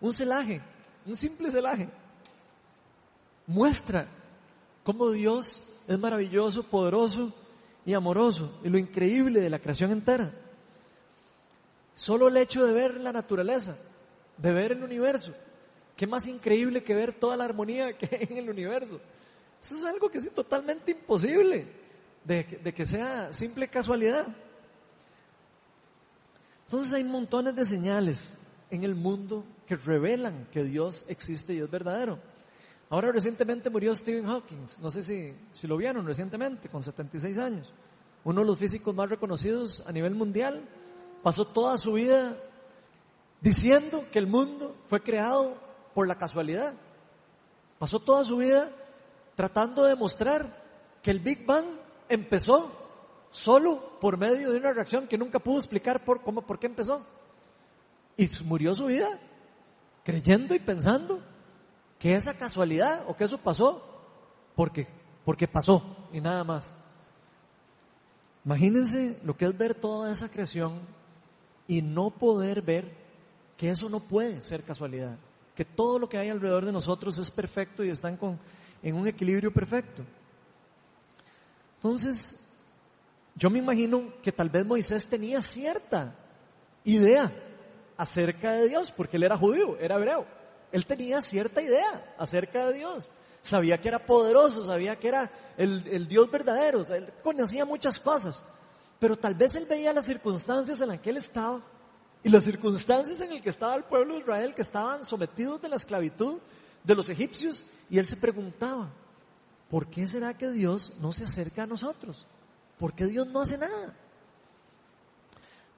Un 0.00 0.12
celaje, 0.12 0.62
un 1.06 1.14
simple 1.14 1.50
celaje, 1.50 1.88
muestra 3.46 4.06
cómo 4.82 5.10
Dios 5.10 5.62
es 5.86 5.98
maravilloso, 5.98 6.62
poderoso 6.62 7.34
y 7.84 7.94
amoroso 7.94 8.60
y 8.62 8.68
lo 8.68 8.78
increíble 8.78 9.40
de 9.40 9.50
la 9.50 9.58
creación 9.58 9.90
entera. 9.90 10.32
Solo 11.94 12.28
el 12.28 12.36
hecho 12.36 12.64
de 12.64 12.72
ver 12.72 12.94
la 13.00 13.12
naturaleza, 13.12 13.76
de 14.36 14.52
ver 14.52 14.72
el 14.72 14.82
universo, 14.82 15.34
qué 15.96 16.06
más 16.06 16.26
increíble 16.26 16.82
que 16.82 16.94
ver 16.94 17.12
toda 17.12 17.36
la 17.36 17.44
armonía 17.44 17.96
que 17.96 18.08
hay 18.16 18.28
en 18.30 18.38
el 18.38 18.50
universo. 18.50 19.00
Eso 19.62 19.76
es 19.76 19.84
algo 19.84 20.10
que 20.10 20.18
es 20.18 20.32
totalmente 20.32 20.92
imposible 20.92 21.66
de, 22.24 22.60
de 22.62 22.72
que 22.74 22.86
sea 22.86 23.32
simple 23.32 23.68
casualidad. 23.68 24.26
Entonces 26.64 26.92
hay 26.94 27.04
montones 27.04 27.54
de 27.54 27.64
señales 27.64 28.38
en 28.70 28.84
el 28.84 28.94
mundo 28.94 29.44
que 29.66 29.76
revelan 29.76 30.46
que 30.52 30.64
Dios 30.64 31.04
existe 31.08 31.54
y 31.54 31.58
es 31.58 31.70
verdadero. 31.70 32.18
Ahora 32.90 33.12
recientemente 33.12 33.70
murió 33.70 33.94
Stephen 33.94 34.26
Hawking, 34.26 34.66
no 34.80 34.90
sé 34.90 35.02
si, 35.04 35.68
lo 35.68 35.76
vieron 35.76 36.04
recientemente, 36.04 36.68
con 36.68 36.82
76 36.82 37.38
años. 37.38 37.72
Uno 38.24 38.40
de 38.40 38.46
los 38.48 38.58
físicos 38.58 38.92
más 38.96 39.08
reconocidos 39.08 39.84
a 39.86 39.92
nivel 39.92 40.16
mundial. 40.16 40.68
Pasó 41.22 41.44
toda 41.44 41.78
su 41.78 41.92
vida 41.92 42.36
diciendo 43.40 44.04
que 44.10 44.18
el 44.18 44.26
mundo 44.26 44.76
fue 44.86 45.00
creado 45.02 45.56
por 45.94 46.08
la 46.08 46.18
casualidad. 46.18 46.74
Pasó 47.78 48.00
toda 48.00 48.24
su 48.24 48.38
vida 48.38 48.70
tratando 49.36 49.84
de 49.84 49.90
demostrar 49.90 50.60
que 51.00 51.12
el 51.12 51.20
Big 51.20 51.46
Bang 51.46 51.66
empezó 52.08 52.72
solo 53.30 54.00
por 54.00 54.18
medio 54.18 54.50
de 54.50 54.58
una 54.58 54.72
reacción 54.72 55.06
que 55.06 55.16
nunca 55.16 55.38
pudo 55.38 55.58
explicar 55.58 56.04
por, 56.04 56.22
cómo, 56.22 56.42
por 56.42 56.58
qué 56.58 56.66
empezó. 56.66 57.06
Y 58.16 58.28
murió 58.44 58.74
su 58.74 58.86
vida 58.86 59.20
creyendo 60.02 60.56
y 60.56 60.58
pensando 60.58 61.22
que 62.00 62.14
esa 62.14 62.36
casualidad 62.36 63.04
o 63.06 63.14
que 63.14 63.24
eso 63.24 63.38
pasó 63.38 63.84
porque, 64.56 64.88
porque 65.24 65.46
pasó 65.46 66.08
y 66.12 66.20
nada 66.20 66.42
más. 66.42 66.76
Imagínense 68.44 69.20
lo 69.22 69.36
que 69.36 69.44
es 69.44 69.56
ver 69.56 69.74
toda 69.74 70.10
esa 70.10 70.30
creación 70.30 70.80
y 71.68 71.82
no 71.82 72.10
poder 72.10 72.62
ver 72.62 72.90
que 73.58 73.70
eso 73.70 73.90
no 73.90 74.00
puede 74.00 74.40
ser 74.40 74.64
casualidad, 74.64 75.18
que 75.54 75.66
todo 75.66 75.98
lo 75.98 76.08
que 76.08 76.16
hay 76.16 76.30
alrededor 76.30 76.64
de 76.64 76.72
nosotros 76.72 77.18
es 77.18 77.30
perfecto 77.30 77.84
y 77.84 77.90
están 77.90 78.16
con, 78.16 78.40
en 78.82 78.96
un 78.96 79.06
equilibrio 79.06 79.52
perfecto. 79.52 80.02
Entonces, 81.76 82.40
yo 83.34 83.50
me 83.50 83.58
imagino 83.58 84.14
que 84.22 84.32
tal 84.32 84.48
vez 84.48 84.64
Moisés 84.64 85.06
tenía 85.06 85.42
cierta 85.42 86.16
idea 86.82 87.30
acerca 87.98 88.52
de 88.52 88.68
Dios, 88.68 88.90
porque 88.90 89.18
él 89.18 89.24
era 89.24 89.36
judío, 89.36 89.78
era 89.78 89.96
hebreo. 89.96 90.39
Él 90.72 90.86
tenía 90.86 91.20
cierta 91.20 91.62
idea 91.62 92.14
acerca 92.18 92.66
de 92.66 92.78
Dios. 92.78 93.10
Sabía 93.42 93.80
que 93.80 93.88
era 93.88 94.04
poderoso, 94.04 94.64
sabía 94.64 94.98
que 94.98 95.08
era 95.08 95.30
el, 95.56 96.06
Dios 96.06 96.30
verdadero, 96.30 96.86
él 96.88 97.12
conocía 97.22 97.64
muchas 97.64 97.98
cosas. 97.98 98.44
Pero 98.98 99.16
tal 99.16 99.34
vez 99.34 99.54
él 99.56 99.66
veía 99.68 99.92
las 99.92 100.06
circunstancias 100.06 100.80
en 100.80 100.88
las 100.88 101.00
que 101.00 101.10
él 101.10 101.16
estaba 101.16 101.62
y 102.22 102.28
las 102.28 102.44
circunstancias 102.44 103.18
en 103.20 103.30
las 103.30 103.42
que 103.42 103.48
estaba 103.48 103.74
el 103.76 103.84
pueblo 103.84 104.14
de 104.14 104.20
Israel, 104.20 104.54
que 104.54 104.62
estaban 104.62 105.04
sometidos 105.04 105.62
de 105.62 105.70
la 105.70 105.76
esclavitud 105.76 106.38
de 106.84 106.94
los 106.94 107.08
egipcios, 107.08 107.66
y 107.88 107.98
él 107.98 108.06
se 108.06 108.16
preguntaba, 108.16 108.90
¿por 109.70 109.86
qué 109.88 110.06
será 110.06 110.36
que 110.36 110.50
Dios 110.50 110.94
no 111.00 111.12
se 111.12 111.24
acerca 111.24 111.62
a 111.62 111.66
nosotros? 111.66 112.26
¿Por 112.78 112.94
qué 112.94 113.06
Dios 113.06 113.26
no 113.26 113.40
hace 113.40 113.58
nada? 113.58 113.94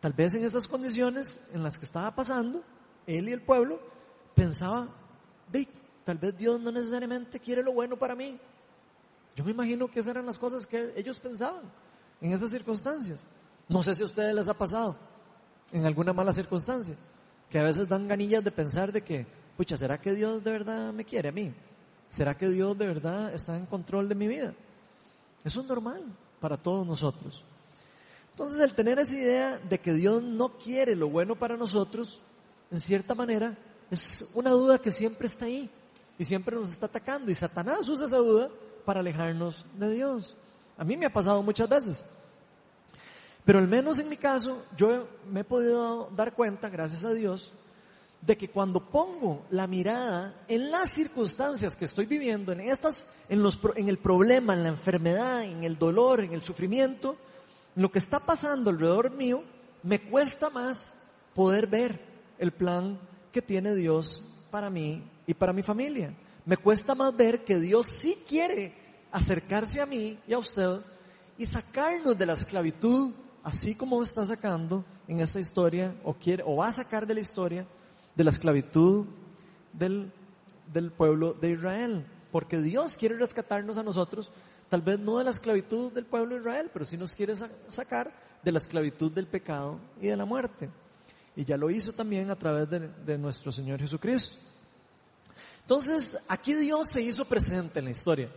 Tal 0.00 0.12
vez 0.12 0.34
en 0.34 0.44
esas 0.44 0.66
condiciones 0.66 1.40
en 1.52 1.62
las 1.62 1.78
que 1.78 1.84
estaba 1.84 2.12
pasando, 2.14 2.62
él 3.06 3.28
y 3.28 3.32
el 3.32 3.42
pueblo 3.42 3.80
pensaba, 4.34 4.88
tal 6.04 6.18
vez 6.18 6.36
Dios 6.36 6.60
no 6.60 6.72
necesariamente 6.72 7.38
quiere 7.38 7.62
lo 7.62 7.72
bueno 7.72 7.96
para 7.96 8.14
mí. 8.14 8.38
Yo 9.34 9.44
me 9.44 9.52
imagino 9.52 9.88
que 9.88 10.00
esas 10.00 10.10
eran 10.10 10.26
las 10.26 10.38
cosas 10.38 10.66
que 10.66 10.92
ellos 10.96 11.18
pensaban 11.18 11.62
en 12.20 12.32
esas 12.32 12.50
circunstancias. 12.50 13.26
No 13.68 13.82
sé 13.82 13.94
si 13.94 14.02
a 14.02 14.06
ustedes 14.06 14.34
les 14.34 14.48
ha 14.48 14.54
pasado 14.54 14.96
en 15.72 15.86
alguna 15.86 16.12
mala 16.12 16.32
circunstancia, 16.32 16.96
que 17.48 17.58
a 17.58 17.62
veces 17.62 17.88
dan 17.88 18.08
ganillas 18.08 18.44
de 18.44 18.50
pensar 18.50 18.92
de 18.92 19.02
que, 19.02 19.26
pucha, 19.56 19.76
¿será 19.76 19.98
que 19.98 20.12
Dios 20.12 20.44
de 20.44 20.50
verdad 20.50 20.92
me 20.92 21.04
quiere 21.04 21.30
a 21.30 21.32
mí? 21.32 21.54
¿Será 22.08 22.36
que 22.36 22.48
Dios 22.48 22.76
de 22.76 22.86
verdad 22.86 23.32
está 23.32 23.56
en 23.56 23.64
control 23.64 24.08
de 24.08 24.14
mi 24.14 24.28
vida? 24.28 24.54
Eso 25.44 25.60
es 25.62 25.66
normal 25.66 26.04
para 26.40 26.56
todos 26.58 26.86
nosotros. 26.86 27.42
Entonces 28.32 28.60
el 28.60 28.74
tener 28.74 28.98
esa 28.98 29.16
idea 29.16 29.58
de 29.58 29.78
que 29.78 29.92
Dios 29.92 30.22
no 30.22 30.58
quiere 30.58 30.94
lo 30.94 31.08
bueno 31.08 31.36
para 31.36 31.56
nosotros, 31.56 32.20
en 32.70 32.80
cierta 32.80 33.14
manera, 33.14 33.56
es 33.92 34.26
una 34.32 34.50
duda 34.50 34.78
que 34.78 34.90
siempre 34.90 35.26
está 35.26 35.44
ahí 35.44 35.70
y 36.18 36.24
siempre 36.24 36.56
nos 36.56 36.70
está 36.70 36.86
atacando. 36.86 37.30
Y 37.30 37.34
Satanás 37.34 37.86
usa 37.86 38.06
esa 38.06 38.16
duda 38.16 38.48
para 38.86 39.00
alejarnos 39.00 39.66
de 39.74 39.90
Dios. 39.90 40.34
A 40.78 40.84
mí 40.84 40.96
me 40.96 41.04
ha 41.04 41.12
pasado 41.12 41.42
muchas 41.42 41.68
veces. 41.68 42.04
Pero 43.44 43.58
al 43.58 43.68
menos 43.68 43.98
en 43.98 44.08
mi 44.08 44.16
caso, 44.16 44.64
yo 44.78 45.08
me 45.30 45.40
he 45.40 45.44
podido 45.44 46.08
dar 46.16 46.32
cuenta, 46.34 46.70
gracias 46.70 47.04
a 47.04 47.12
Dios, 47.12 47.52
de 48.22 48.38
que 48.38 48.48
cuando 48.48 48.88
pongo 48.88 49.44
la 49.50 49.66
mirada 49.66 50.42
en 50.48 50.70
las 50.70 50.92
circunstancias 50.92 51.76
que 51.76 51.84
estoy 51.84 52.06
viviendo, 52.06 52.52
en 52.52 52.60
estas, 52.60 53.10
en, 53.28 53.42
los, 53.42 53.58
en 53.74 53.90
el 53.90 53.98
problema, 53.98 54.54
en 54.54 54.62
la 54.62 54.70
enfermedad, 54.70 55.42
en 55.42 55.64
el 55.64 55.76
dolor, 55.76 56.24
en 56.24 56.32
el 56.32 56.40
sufrimiento, 56.40 57.16
en 57.76 57.82
lo 57.82 57.92
que 57.92 57.98
está 57.98 58.20
pasando 58.20 58.70
alrededor 58.70 59.10
mío, 59.10 59.42
me 59.82 60.00
cuesta 60.08 60.48
más 60.48 60.94
poder 61.34 61.66
ver 61.66 62.00
el 62.38 62.52
plan 62.52 62.98
que 63.32 63.42
tiene 63.42 63.74
Dios 63.74 64.22
para 64.50 64.70
mí 64.70 65.02
y 65.26 65.34
para 65.34 65.52
mi 65.52 65.62
familia. 65.62 66.14
Me 66.44 66.56
cuesta 66.56 66.94
más 66.94 67.16
ver 67.16 67.44
que 67.44 67.58
Dios 67.58 67.86
sí 67.86 68.16
quiere 68.28 68.74
acercarse 69.10 69.80
a 69.80 69.86
mí 69.86 70.18
y 70.26 70.32
a 70.32 70.38
usted 70.38 70.80
y 71.38 71.46
sacarnos 71.46 72.16
de 72.16 72.26
la 72.26 72.34
esclavitud, 72.34 73.12
así 73.42 73.74
como 73.74 74.02
está 74.02 74.26
sacando 74.26 74.84
en 75.08 75.20
esta 75.20 75.40
historia, 75.40 75.94
o 76.04 76.14
quiere, 76.14 76.42
o 76.46 76.56
va 76.56 76.68
a 76.68 76.72
sacar 76.72 77.06
de 77.06 77.14
la 77.14 77.20
historia, 77.20 77.66
de 78.14 78.24
la 78.24 78.30
esclavitud 78.30 79.06
del, 79.72 80.12
del 80.72 80.90
pueblo 80.92 81.32
de 81.32 81.52
Israel. 81.52 82.06
Porque 82.30 82.60
Dios 82.60 82.96
quiere 82.96 83.16
rescatarnos 83.16 83.76
a 83.76 83.82
nosotros, 83.82 84.30
tal 84.68 84.82
vez 84.82 84.98
no 84.98 85.18
de 85.18 85.24
la 85.24 85.30
esclavitud 85.30 85.92
del 85.92 86.06
pueblo 86.06 86.34
de 86.34 86.40
Israel, 86.40 86.70
pero 86.72 86.84
sí 86.84 86.96
nos 86.96 87.14
quiere 87.14 87.34
sacar 87.68 88.12
de 88.42 88.52
la 88.52 88.58
esclavitud 88.58 89.12
del 89.12 89.26
pecado 89.26 89.78
y 90.00 90.08
de 90.08 90.16
la 90.16 90.24
muerte. 90.24 90.70
Y 91.34 91.44
ya 91.44 91.56
lo 91.56 91.70
hizo 91.70 91.92
también 91.92 92.30
a 92.30 92.36
través 92.36 92.68
de, 92.68 92.80
de 92.80 93.18
nuestro 93.18 93.50
Señor 93.50 93.80
Jesucristo. 93.80 94.36
Entonces, 95.62 96.18
aquí 96.28 96.54
Dios 96.54 96.88
se 96.88 97.00
hizo 97.00 97.24
presente 97.24 97.78
en 97.78 97.86
la 97.86 97.90
historia. 97.92 98.30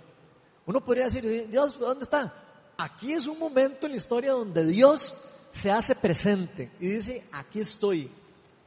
Uno 0.66 0.84
podría 0.84 1.06
decir, 1.06 1.48
Dios, 1.50 1.78
¿dónde 1.80 2.06
está? 2.06 2.34
Aquí 2.78 3.14
es 3.14 3.28
un 3.28 3.40
momento 3.40 3.86
en 3.86 3.94
la 3.94 3.98
historia 3.98 4.32
donde 4.32 4.66
Dios 4.66 5.14
se 5.52 5.72
hace 5.72 5.96
presente 5.96 6.72
y 6.80 6.88
dice, 6.88 7.28
aquí 7.32 7.60
estoy. 7.62 8.12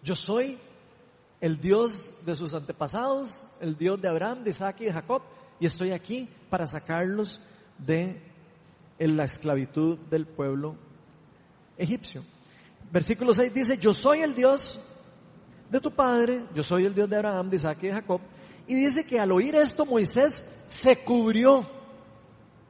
Yo 0.02 0.14
soy 0.14 0.58
el 1.40 1.60
Dios 1.60 2.12
de 2.24 2.34
sus 2.34 2.54
antepasados, 2.54 3.44
el 3.60 3.76
Dios 3.76 4.00
de 4.00 4.08
Abraham, 4.08 4.44
de 4.44 4.50
Isaac 4.50 4.76
y 4.80 4.84
de 4.86 4.92
Jacob, 4.92 5.22
y 5.60 5.66
estoy 5.66 5.92
aquí 5.92 6.28
para 6.48 6.66
sacarlos 6.66 7.40
de 7.78 8.22
la 8.98 9.24
esclavitud 9.24 9.98
del 10.10 10.26
pueblo 10.26 10.76
egipcio. 11.76 12.24
Versículo 12.90 13.34
6 13.34 13.52
dice, 13.52 13.78
yo 13.78 13.92
soy 13.92 14.20
el 14.20 14.34
Dios 14.34 14.80
de 15.70 15.80
tu 15.80 15.90
padre, 15.90 16.44
yo 16.54 16.62
soy 16.62 16.86
el 16.86 16.94
Dios 16.94 17.08
de 17.08 17.16
Abraham, 17.16 17.50
de 17.50 17.56
Isaac 17.56 17.78
y 17.82 17.86
de 17.88 17.92
Jacob, 17.92 18.20
y 18.66 18.74
dice 18.74 19.04
que 19.04 19.20
al 19.20 19.30
oír 19.32 19.54
esto 19.54 19.84
Moisés 19.84 20.44
se 20.68 20.96
cubrió, 21.04 21.68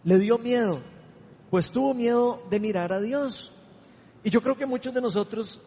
le 0.04 0.18
dio 0.18 0.38
miedo, 0.38 0.82
pues 1.50 1.70
tuvo 1.70 1.94
miedo 1.94 2.42
de 2.50 2.60
mirar 2.60 2.92
a 2.92 3.00
Dios. 3.00 3.52
Y 4.24 4.30
yo 4.30 4.40
creo 4.40 4.56
que 4.56 4.66
muchos 4.66 4.92
de 4.92 5.00
nosotros 5.00 5.60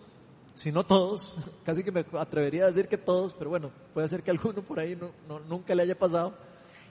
si 0.54 0.72
no 0.72 0.84
todos, 0.86 1.36
casi 1.66 1.84
que 1.84 1.92
me 1.92 2.06
atrevería 2.20 2.66
a 2.66 2.68
decir 2.68 2.88
que 2.88 2.98
todos, 2.98 3.34
pero 3.34 3.50
bueno, 3.50 3.72
puede 3.94 4.08
ser 4.08 4.24
que 4.24 4.32
alguno 4.32 4.62
por 4.62 4.80
ahí 4.80 4.96
no, 4.96 5.40
nunca 5.40 5.76
le 5.76 5.84
haya 5.84 5.98
pasado, 5.98 6.34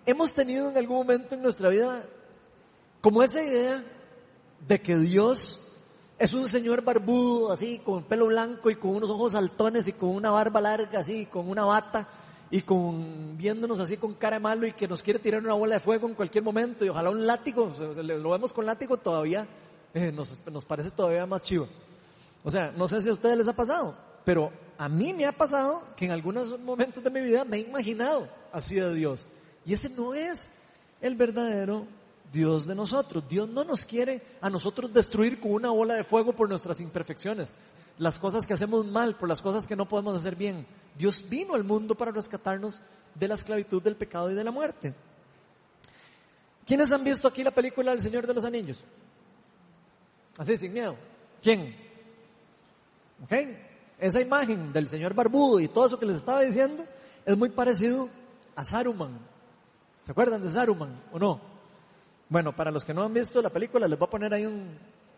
hemos 0.07 0.33
tenido 0.33 0.71
en 0.71 0.77
algún 0.77 0.99
momento 0.99 1.35
en 1.35 1.43
nuestra 1.43 1.69
vida 1.69 2.05
como 3.01 3.23
esa 3.23 3.43
idea 3.43 3.85
de 4.67 4.81
que 4.81 4.97
Dios 4.97 5.61
es 6.21 6.35
un 6.35 6.47
señor 6.49 6.83
barbudo, 6.83 7.51
así, 7.51 7.79
con 7.79 8.03
pelo 8.03 8.27
blanco 8.27 8.69
y 8.69 8.75
con 8.77 8.91
unos 8.95 9.09
ojos 9.09 9.33
saltones 9.33 9.89
y 9.89 9.95
con 9.95 10.11
una 10.11 10.31
barba 10.31 10.61
larga, 10.61 11.01
así, 11.01 11.25
con 11.25 11.49
una 11.49 11.65
bata 11.65 12.07
y 12.51 12.61
con 12.61 13.39
viéndonos 13.39 13.81
así 13.81 13.97
con 13.97 14.13
cara 14.13 14.39
malo 14.39 14.67
y 14.67 14.73
que 14.73 14.87
nos 14.87 15.03
quiere 15.03 15.19
tirar 15.19 15.41
una 15.41 15.55
bola 15.55 15.77
de 15.77 15.81
fuego 15.81 16.07
en 16.07 16.15
cualquier 16.15 16.45
momento 16.45 16.85
y 16.85 16.91
ojalá 16.91 17.09
un 17.09 17.27
látigo, 17.27 17.73
lo 18.05 18.31
vemos 18.31 18.53
con 18.53 18.67
látigo 18.67 18.99
todavía, 18.99 19.47
eh, 19.95 20.13
nos, 20.13 20.37
nos 20.47 20.67
parece 20.67 20.91
todavía 20.91 21.25
más 21.25 21.41
chivo. 21.43 21.67
O 22.45 22.51
sea, 22.51 22.71
no 22.71 22.87
sé 22.87 23.01
si 23.01 23.09
a 23.09 23.13
ustedes 23.13 23.39
les 23.39 23.49
ha 23.49 23.57
pasado, 23.57 23.97
pero 24.23 24.53
a 24.77 24.91
mí 24.91 25.15
me 25.15 25.25
ha 25.25 25.33
pasado 25.33 25.85
que 25.97 26.05
en 26.05 26.11
algunos 26.11 26.61
momentos 26.61 27.03
de 27.03 27.09
mi 27.09 27.23
vida 27.23 27.47
me 27.47 27.57
he 27.57 27.61
imaginado 27.61 28.29
así 28.53 28.75
de 28.75 28.93
Dios. 28.93 29.27
Y 29.65 29.73
ese 29.73 29.89
no 29.89 30.13
es 30.13 30.53
el 31.01 31.15
verdadero 31.15 31.87
Dios 32.33 32.67
de 32.67 32.75
nosotros. 32.75 33.25
Dios 33.29 33.49
no 33.49 33.65
nos 33.65 33.85
quiere 33.85 34.23
a 34.41 34.51
nosotros 34.51 34.93
destruir 34.93 35.41
con 35.41 35.53
una 35.53 35.71
bola 35.71 35.95
de 35.95 36.05
fuego 36.05 36.33
por 36.33 36.49
nuestras 36.49 36.81
imperfecciones, 36.81 37.55
las 37.99 38.19
cosas 38.19 38.47
que 38.47 38.53
hacemos 38.53 38.87
mal, 38.87 39.17
por 39.17 39.29
las 39.29 39.41
cosas 39.41 39.67
que 39.67 39.77
no 39.77 39.87
podemos 39.87 40.15
hacer 40.15 40.37
bien. 40.37 40.67
Dios 40.97 41.25
vino 41.29 41.55
al 41.55 41.65
mundo 41.65 41.95
para 41.95 42.13
rescatarnos 42.13 42.81
de 43.15 43.29
la 43.29 43.35
esclavitud, 43.35 43.83
del 43.83 43.97
pecado 43.97 44.31
y 44.31 44.35
de 44.35 44.45
la 44.45 44.51
muerte. 44.51 44.95
¿Quiénes 46.67 46.93
han 46.93 47.03
visto 47.03 47.27
aquí 47.27 47.43
la 47.43 47.51
película 47.51 47.93
El 47.93 48.01
Señor 48.01 48.27
de 48.27 48.35
los 48.35 48.45
Anillos? 48.45 48.85
Así, 50.39 50.57
sin 50.57 50.73
miedo. 50.73 50.97
¿Quién? 51.43 51.75
¿Ok? 53.25 53.33
Esa 53.99 54.21
imagen 54.21 54.73
del 54.73 54.89
señor 54.89 55.13
barbudo 55.13 55.61
y 55.61 55.69
todo 55.69 55.87
eso 55.87 55.99
que 55.99 56.07
les 56.07 56.17
estaba 56.17 56.41
diciendo 56.41 56.87
es 57.27 57.37
muy 57.37 57.51
parecido 57.51 58.09
a 58.57 58.65
Saruman. 58.65 59.19
¿Se 60.01 60.13
acuerdan 60.13 60.41
de 60.41 60.49
Saruman 60.49 60.95
o 61.13 61.19
no? 61.19 61.50
Bueno, 62.31 62.55
para 62.55 62.71
los 62.71 62.85
que 62.85 62.95
no 62.95 63.03
han 63.03 63.13
visto 63.13 63.43
la 63.43 63.51
película, 63.51 63.89
les 63.89 63.99
voy 63.99 64.07
a 64.07 64.11
poner 64.11 64.33
ahí 64.33 64.47
un, 64.47 64.69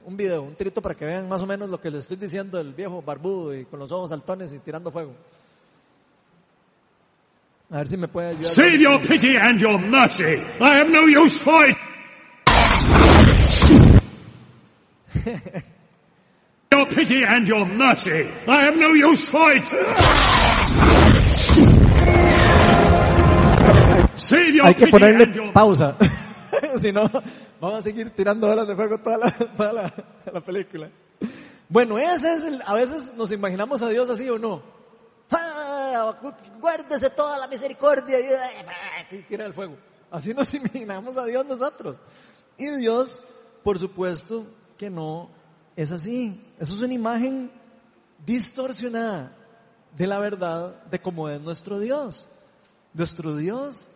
un 0.06 0.16
video, 0.16 0.40
un 0.42 0.56
trito 0.56 0.80
para 0.80 0.94
que 0.94 1.04
vean 1.04 1.28
más 1.28 1.42
o 1.42 1.46
menos 1.46 1.68
lo 1.68 1.78
que 1.78 1.90
les 1.90 2.04
estoy 2.04 2.16
diciendo 2.16 2.56
del 2.56 2.72
viejo 2.72 3.02
barbudo 3.02 3.54
y 3.54 3.66
con 3.66 3.78
los 3.78 3.92
ojos 3.92 4.08
saltones 4.08 4.50
y 4.54 4.58
tirando 4.60 4.90
fuego. 4.90 5.14
A 7.70 7.76
ver 7.76 7.88
si 7.88 7.98
me 7.98 8.08
puede 8.08 8.28
ayudar. 8.28 8.46
Save 8.46 8.78
your 8.78 8.98
pity 9.02 9.36
and 9.36 9.60
your 9.60 9.78
mercy. 9.78 10.42
I 10.58 10.78
have 10.78 10.90
no 10.90 11.06
use 11.06 11.38
for 11.42 11.68
it. 11.68 11.76
your 16.70 16.88
pity 16.88 17.22
and 17.28 17.46
your 17.46 17.66
mercy. 17.66 18.30
I 18.48 18.64
have 18.64 18.76
no 18.76 18.94
use 18.94 19.28
for 19.28 19.52
it. 19.52 19.68
Save 24.16 24.54
your 24.54 24.66
Hay 24.66 24.74
que 24.74 24.86
ponerle 24.86 25.26
pausa. 25.52 25.98
si 26.80 26.92
no, 26.92 27.10
vamos 27.60 27.80
a 27.80 27.82
seguir 27.82 28.10
tirando 28.10 28.48
balas 28.48 28.68
de 28.68 28.76
fuego 28.76 28.98
toda 28.98 29.18
la, 29.18 29.30
toda 29.30 29.72
la, 29.72 29.94
la 30.32 30.40
película. 30.40 30.90
Bueno, 31.68 31.98
ese 31.98 32.34
es 32.34 32.44
el, 32.44 32.62
a 32.66 32.74
veces 32.74 33.12
nos 33.16 33.32
imaginamos 33.32 33.80
a 33.82 33.88
Dios 33.88 34.08
así 34.10 34.28
o 34.28 34.38
no. 34.38 34.62
¡Ah! 35.30 36.14
Guárdese 36.60 37.10
toda 37.10 37.38
la 37.38 37.46
misericordia 37.46 38.18
y, 38.20 39.16
y 39.16 39.22
tira 39.22 39.46
el 39.46 39.54
fuego. 39.54 39.76
Así 40.10 40.34
nos 40.34 40.52
imaginamos 40.54 41.16
a 41.16 41.24
Dios 41.24 41.46
nosotros. 41.46 41.96
Y 42.58 42.68
Dios, 42.76 43.22
por 43.62 43.78
supuesto, 43.78 44.46
que 44.76 44.90
no 44.90 45.30
es 45.76 45.90
así. 45.92 46.40
Eso 46.58 46.74
es 46.74 46.82
una 46.82 46.94
imagen 46.94 47.50
distorsionada 48.24 49.34
de 49.96 50.06
la 50.06 50.18
verdad 50.18 50.84
de 50.84 51.00
cómo 51.00 51.28
es 51.28 51.40
nuestro 51.40 51.78
Dios. 51.78 52.26
Nuestro 52.92 53.36
Dios 53.36 53.86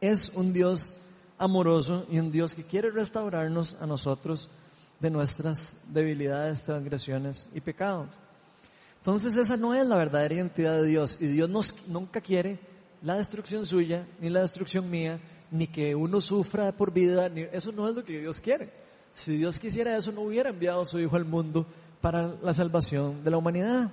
es 0.00 0.30
un 0.30 0.52
Dios 0.52 0.92
amoroso 1.42 2.06
y 2.08 2.20
un 2.20 2.30
Dios 2.30 2.54
que 2.54 2.62
quiere 2.62 2.90
restaurarnos 2.90 3.76
a 3.80 3.86
nosotros 3.86 4.48
de 5.00 5.10
nuestras 5.10 5.76
debilidades, 5.88 6.62
transgresiones 6.62 7.48
y 7.52 7.60
pecados. 7.60 8.08
Entonces 8.98 9.36
esa 9.36 9.56
no 9.56 9.74
es 9.74 9.84
la 9.84 9.96
verdadera 9.96 10.34
identidad 10.34 10.80
de 10.80 10.86
Dios 10.86 11.18
y 11.20 11.26
Dios 11.26 11.50
nos, 11.50 11.74
nunca 11.88 12.20
quiere 12.20 12.60
la 13.02 13.16
destrucción 13.16 13.66
suya, 13.66 14.06
ni 14.20 14.30
la 14.30 14.42
destrucción 14.42 14.88
mía, 14.88 15.20
ni 15.50 15.66
que 15.66 15.96
uno 15.96 16.20
sufra 16.20 16.70
por 16.70 16.92
vida, 16.92 17.28
ni, 17.28 17.42
eso 17.42 17.72
no 17.72 17.88
es 17.88 17.96
lo 17.96 18.04
que 18.04 18.20
Dios 18.20 18.40
quiere. 18.40 18.72
Si 19.12 19.36
Dios 19.36 19.58
quisiera 19.58 19.96
eso, 19.96 20.12
no 20.12 20.20
hubiera 20.20 20.50
enviado 20.50 20.82
a 20.82 20.86
su 20.86 21.00
Hijo 21.00 21.16
al 21.16 21.24
mundo 21.24 21.66
para 22.00 22.28
la 22.40 22.54
salvación 22.54 23.24
de 23.24 23.30
la 23.30 23.38
humanidad. 23.38 23.90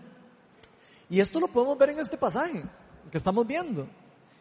Y 1.09 1.19
esto 1.19 1.39
lo 1.39 1.47
podemos 1.47 1.75
ver 1.79 1.89
en 1.89 1.99
este 1.99 2.17
pasaje 2.17 2.63
que 3.09 3.17
estamos 3.17 3.47
viendo. 3.47 3.87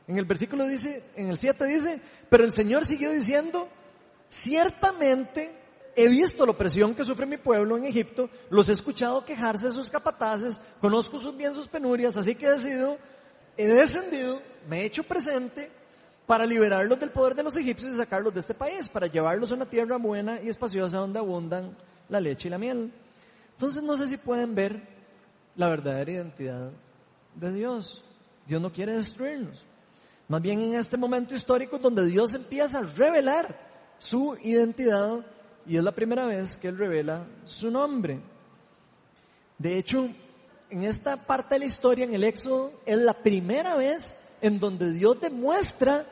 En 0.08 0.16
el 0.16 0.24
versículo 0.24 0.66
dice, 0.66 1.04
en 1.16 1.28
el 1.28 1.36
7 1.36 1.66
dice, 1.66 2.00
pero 2.30 2.42
el 2.42 2.50
Señor 2.50 2.86
siguió 2.86 3.12
diciendo, 3.12 3.68
ciertamente 4.30 5.54
he 5.94 6.08
visto 6.08 6.46
la 6.46 6.52
opresión 6.52 6.94
que 6.94 7.04
sufre 7.04 7.26
mi 7.26 7.36
pueblo 7.36 7.76
en 7.76 7.84
Egipto, 7.84 8.30
los 8.48 8.70
he 8.70 8.72
escuchado 8.72 9.22
quejarse 9.22 9.66
de 9.66 9.72
sus 9.72 9.90
capataces, 9.90 10.62
conozco 10.80 11.20
sus 11.20 11.36
bien 11.36 11.52
sus 11.52 11.68
penurias, 11.68 12.16
así 12.16 12.34
que 12.34 12.46
he 12.46 12.52
decidido, 12.52 12.96
he 13.58 13.66
descendido, 13.66 14.40
me 14.66 14.80
he 14.80 14.86
hecho 14.86 15.02
presente 15.02 15.70
para 16.26 16.46
liberarlos 16.46 16.98
del 16.98 17.10
poder 17.10 17.34
de 17.34 17.42
los 17.42 17.56
egipcios 17.58 17.92
y 17.92 17.96
sacarlos 17.96 18.32
de 18.32 18.40
este 18.40 18.54
país, 18.54 18.88
para 18.88 19.08
llevarlos 19.08 19.52
a 19.52 19.56
una 19.56 19.68
tierra 19.68 19.98
buena 19.98 20.40
y 20.40 20.48
espaciosa 20.48 20.96
donde 20.96 21.18
abundan 21.18 21.76
la 22.08 22.18
leche 22.18 22.48
y 22.48 22.50
la 22.50 22.58
miel. 22.58 22.90
Entonces 23.52 23.82
no 23.82 23.94
sé 23.98 24.08
si 24.08 24.16
pueden 24.16 24.54
ver 24.54 24.80
la 25.54 25.68
verdadera 25.68 26.12
identidad 26.12 26.70
de 27.34 27.52
Dios. 27.52 28.02
Dios 28.46 28.62
no 28.62 28.72
quiere 28.72 28.94
destruirnos. 28.94 29.67
Más 30.28 30.42
bien 30.42 30.60
en 30.60 30.74
este 30.74 30.98
momento 30.98 31.34
histórico 31.34 31.78
donde 31.78 32.06
Dios 32.06 32.34
empieza 32.34 32.78
a 32.78 32.82
revelar 32.82 33.58
su 33.96 34.36
identidad 34.42 35.24
y 35.66 35.76
es 35.76 35.82
la 35.82 35.92
primera 35.92 36.26
vez 36.26 36.56
que 36.56 36.68
Él 36.68 36.76
revela 36.76 37.26
su 37.46 37.70
nombre. 37.70 38.20
De 39.58 39.78
hecho, 39.78 40.08
en 40.70 40.82
esta 40.82 41.16
parte 41.16 41.54
de 41.54 41.60
la 41.60 41.64
historia, 41.64 42.04
en 42.04 42.14
el 42.14 42.24
Éxodo, 42.24 42.72
es 42.84 42.98
la 42.98 43.14
primera 43.14 43.76
vez 43.76 44.18
en 44.42 44.60
donde 44.60 44.92
Dios 44.92 45.18
demuestra 45.20 46.06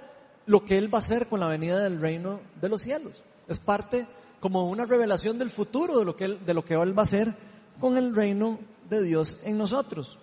lo 0.47 0.65
que 0.65 0.79
Él 0.79 0.93
va 0.93 0.99
a 0.99 1.01
hacer 1.01 1.27
con 1.29 1.41
la 1.41 1.49
venida 1.49 1.81
del 1.81 2.01
reino 2.01 2.41
de 2.61 2.69
los 2.71 2.81
cielos. 2.81 3.23
Es 3.49 3.61
parte 3.61 4.07
como 4.41 4.69
una 4.69 4.87
revelación 4.87 5.39
del 5.39 5.51
futuro 5.51 5.99
de 5.99 6.05
lo 6.05 6.17
que 6.17 6.25
Él, 6.25 6.45
de 6.45 6.55
lo 6.55 6.65
que 6.65 6.75
Él 6.75 6.97
va 6.97 7.03
a 7.03 7.07
hacer 7.07 7.35
con 7.79 7.99
el 7.99 8.15
reino 8.15 8.59
de 8.89 9.03
Dios 9.03 9.39
en 9.45 9.59
nosotros. 9.59 10.19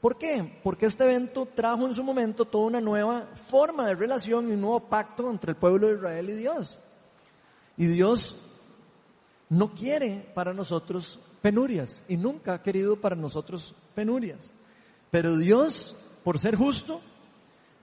¿Por 0.00 0.16
qué? 0.16 0.58
Porque 0.62 0.86
este 0.86 1.04
evento 1.04 1.46
trajo 1.46 1.86
en 1.86 1.94
su 1.94 2.02
momento 2.02 2.46
toda 2.46 2.66
una 2.66 2.80
nueva 2.80 3.28
forma 3.48 3.86
de 3.86 3.94
relación 3.94 4.48
y 4.48 4.54
un 4.54 4.60
nuevo 4.62 4.80
pacto 4.80 5.30
entre 5.30 5.52
el 5.52 5.56
pueblo 5.56 5.88
de 5.88 5.94
Israel 5.94 6.30
y 6.30 6.34
Dios. 6.34 6.78
Y 7.76 7.86
Dios 7.86 8.36
no 9.50 9.74
quiere 9.74 10.30
para 10.34 10.54
nosotros 10.54 11.20
penurias 11.42 12.04
y 12.08 12.16
nunca 12.16 12.54
ha 12.54 12.62
querido 12.62 12.98
para 12.98 13.14
nosotros 13.14 13.74
penurias. 13.94 14.50
Pero 15.10 15.36
Dios, 15.36 15.98
por 16.24 16.38
ser 16.38 16.56
justo, 16.56 17.02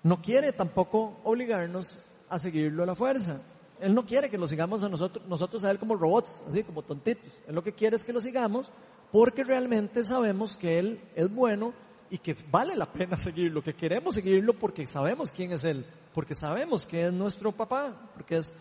no 0.02 0.22
quiere 0.22 0.54
tampoco 0.54 1.20
obligarnos 1.24 2.00
a 2.30 2.40
seguirlo 2.40 2.84
a 2.84 2.88
la 2.88 2.96
fuerza. 2.96 3.42
Él 3.80 3.94
no 3.94 4.06
quiere 4.06 4.30
que 4.30 4.40
lo 4.40 4.48
sigamos 4.48 4.82
a 4.82 4.90
nosotros, 4.90 5.24
nosotros 5.28 5.64
a 5.64 5.70
Él 5.70 5.78
como 5.78 5.96
robots, 5.96 6.44
así 6.48 6.64
como 6.64 6.82
tontitos. 6.82 7.32
Él 7.48 7.54
lo 7.54 7.64
que 7.64 7.74
quiere 7.74 7.96
es 7.96 8.04
que 8.04 8.14
lo 8.14 8.22
sigamos 8.22 8.72
porque 9.12 9.44
realmente 9.44 10.04
sabemos 10.04 10.58
que 10.58 10.80
Él 10.80 11.02
es 11.16 11.30
bueno 11.30 11.74
y 12.10 12.18
que 12.18 12.36
vale 12.50 12.76
la 12.76 12.92
pena 12.92 13.18
seguirlo, 13.18 13.62
que 13.62 13.76
queremos 13.76 14.16
seguirlo 14.16 14.54
porque 14.54 14.88
sabemos 14.88 15.32
quién 15.32 15.52
es 15.52 15.66
Él, 15.66 15.86
porque 16.14 16.36
sabemos 16.36 16.86
que 16.86 17.06
es 17.06 17.14
nuestro 17.14 17.52
papá, 17.52 17.94
porque 18.14 18.38
es 18.38 18.54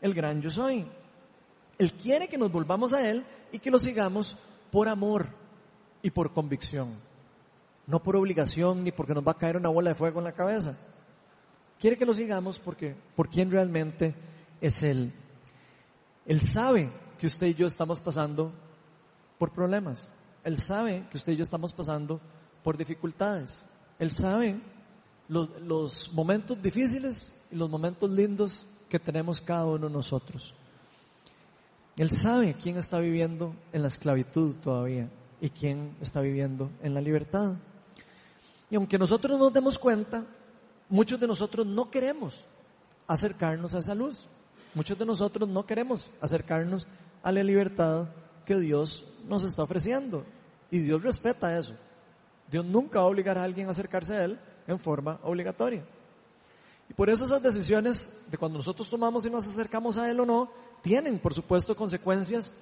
el 0.00 0.14
gran 0.14 0.40
yo 0.40 0.50
soy. 0.50 0.86
Él 1.78 1.92
quiere 1.94 2.28
que 2.28 2.38
nos 2.38 2.52
volvamos 2.52 2.92
a 2.92 3.08
Él 3.08 3.24
y 3.52 3.58
que 3.58 3.70
lo 3.70 3.78
sigamos 3.78 4.36
por 4.70 4.88
amor 4.88 5.28
y 6.02 6.10
por 6.10 6.32
convicción, 6.32 6.94
no 7.86 8.02
por 8.02 8.16
obligación 8.16 8.84
ni 8.84 8.92
porque 8.92 9.14
nos 9.14 9.26
va 9.26 9.32
a 9.32 9.38
caer 9.38 9.56
una 9.56 9.70
bola 9.70 9.90
de 9.90 9.96
fuego 9.96 10.18
en 10.18 10.24
la 10.24 10.32
cabeza. 10.32 10.76
Quiere 11.78 11.96
que 11.96 12.04
lo 12.04 12.12
sigamos 12.12 12.58
porque 12.58 12.94
por 13.16 13.30
quién 13.30 13.50
realmente 13.50 14.14
es 14.60 14.82
Él. 14.82 15.12
Él 16.26 16.40
sabe 16.42 16.90
que 17.18 17.26
usted 17.26 17.48
y 17.48 17.54
yo 17.54 17.66
estamos 17.66 18.00
pasando 18.00 18.52
por 19.38 19.52
problemas. 19.52 20.12
Él 20.44 20.58
sabe 20.58 21.06
que 21.10 21.16
usted 21.16 21.32
y 21.32 21.36
yo 21.36 21.42
estamos 21.42 21.72
pasando 21.72 22.16
por 22.16 22.39
dificultades. 22.76 23.66
Él 23.98 24.10
sabe 24.10 24.60
los, 25.28 25.48
los, 25.60 26.12
momentos 26.12 26.60
difíciles 26.60 27.34
y 27.50 27.56
los 27.56 27.68
momentos 27.68 28.10
lindos 28.10 28.66
que 28.88 28.98
tenemos 28.98 29.40
cada 29.40 29.66
uno 29.66 29.88
de 29.88 29.92
nosotros. 29.92 30.54
Él 31.96 32.10
sabe 32.10 32.54
quién 32.54 32.76
está 32.76 32.98
viviendo 32.98 33.54
en 33.72 33.82
la 33.82 33.88
esclavitud 33.88 34.56
todavía 34.56 35.10
y 35.40 35.50
quién 35.50 35.96
está 36.00 36.20
viviendo 36.20 36.70
en 36.82 36.94
la 36.94 37.00
libertad. 37.00 37.54
Y 38.70 38.76
aunque 38.76 38.98
nosotros 38.98 39.38
nos 39.38 39.52
demos 39.52 39.78
cuenta, 39.78 40.24
muchos 40.88 41.18
de 41.18 41.26
nosotros 41.26 41.66
no 41.66 41.90
queremos 41.90 42.42
acercarnos 43.06 43.74
a 43.74 43.78
esa 43.78 43.94
luz. 43.94 44.26
Muchos 44.74 44.96
de 44.96 45.04
nosotros 45.04 45.48
no 45.48 45.66
queremos 45.66 46.08
acercarnos 46.20 46.86
a 47.22 47.32
la 47.32 47.42
libertad 47.42 48.06
que 48.44 48.56
Dios 48.58 49.04
nos 49.28 49.42
está 49.42 49.64
ofreciendo. 49.64 50.24
Y 50.70 50.78
Dios 50.78 51.02
respeta 51.02 51.58
eso. 51.58 51.74
Dios 52.50 52.64
nunca 52.64 52.98
va 52.98 53.04
a 53.04 53.08
obligar 53.08 53.38
a 53.38 53.44
alguien 53.44 53.68
a 53.68 53.70
acercarse 53.70 54.14
a 54.14 54.24
Él 54.24 54.38
en 54.66 54.78
forma 54.78 55.20
obligatoria. 55.22 55.84
Y 56.88 56.94
por 56.94 57.08
eso 57.08 57.24
esas 57.24 57.42
decisiones 57.42 58.12
de 58.28 58.36
cuando 58.36 58.58
nosotros 58.58 58.88
tomamos 58.88 59.24
y 59.24 59.30
nos 59.30 59.46
acercamos 59.46 59.96
a 59.96 60.10
Él 60.10 60.18
o 60.20 60.26
no, 60.26 60.50
tienen, 60.82 61.18
por 61.20 61.32
supuesto, 61.34 61.76
consecuencias 61.76 62.56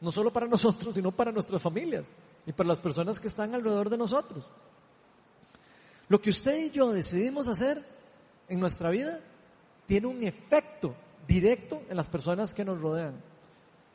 no 0.00 0.12
solo 0.12 0.32
para 0.32 0.46
nosotros, 0.48 0.94
sino 0.94 1.10
para 1.10 1.32
nuestras 1.32 1.60
familias 1.60 2.06
y 2.46 2.52
para 2.52 2.68
las 2.68 2.80
personas 2.80 3.18
que 3.18 3.26
están 3.26 3.54
alrededor 3.54 3.90
de 3.90 3.98
nosotros. 3.98 4.46
Lo 6.08 6.20
que 6.20 6.30
usted 6.30 6.56
y 6.66 6.70
yo 6.70 6.92
decidimos 6.92 7.48
hacer 7.48 7.84
en 8.48 8.60
nuestra 8.60 8.90
vida 8.90 9.20
tiene 9.86 10.06
un 10.06 10.22
efecto 10.22 10.94
directo 11.26 11.82
en 11.88 11.96
las 11.96 12.08
personas 12.08 12.54
que 12.54 12.64
nos 12.64 12.80
rodean, 12.80 13.20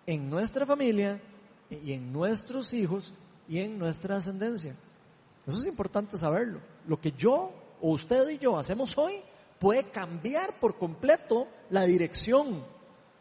en 0.05 0.29
nuestra 0.29 0.65
familia 0.65 1.21
y 1.69 1.93
en 1.93 2.11
nuestros 2.11 2.73
hijos 2.73 3.13
y 3.47 3.59
en 3.59 3.79
nuestra 3.79 4.17
ascendencia. 4.17 4.75
Eso 5.45 5.59
es 5.59 5.65
importante 5.65 6.17
saberlo. 6.17 6.59
Lo 6.87 6.99
que 6.99 7.11
yo 7.11 7.51
o 7.81 7.91
usted 7.91 8.29
y 8.29 8.37
yo 8.37 8.57
hacemos 8.57 8.97
hoy 8.97 9.21
puede 9.59 9.83
cambiar 9.85 10.59
por 10.59 10.77
completo 10.77 11.47
la 11.69 11.83
dirección, 11.83 12.63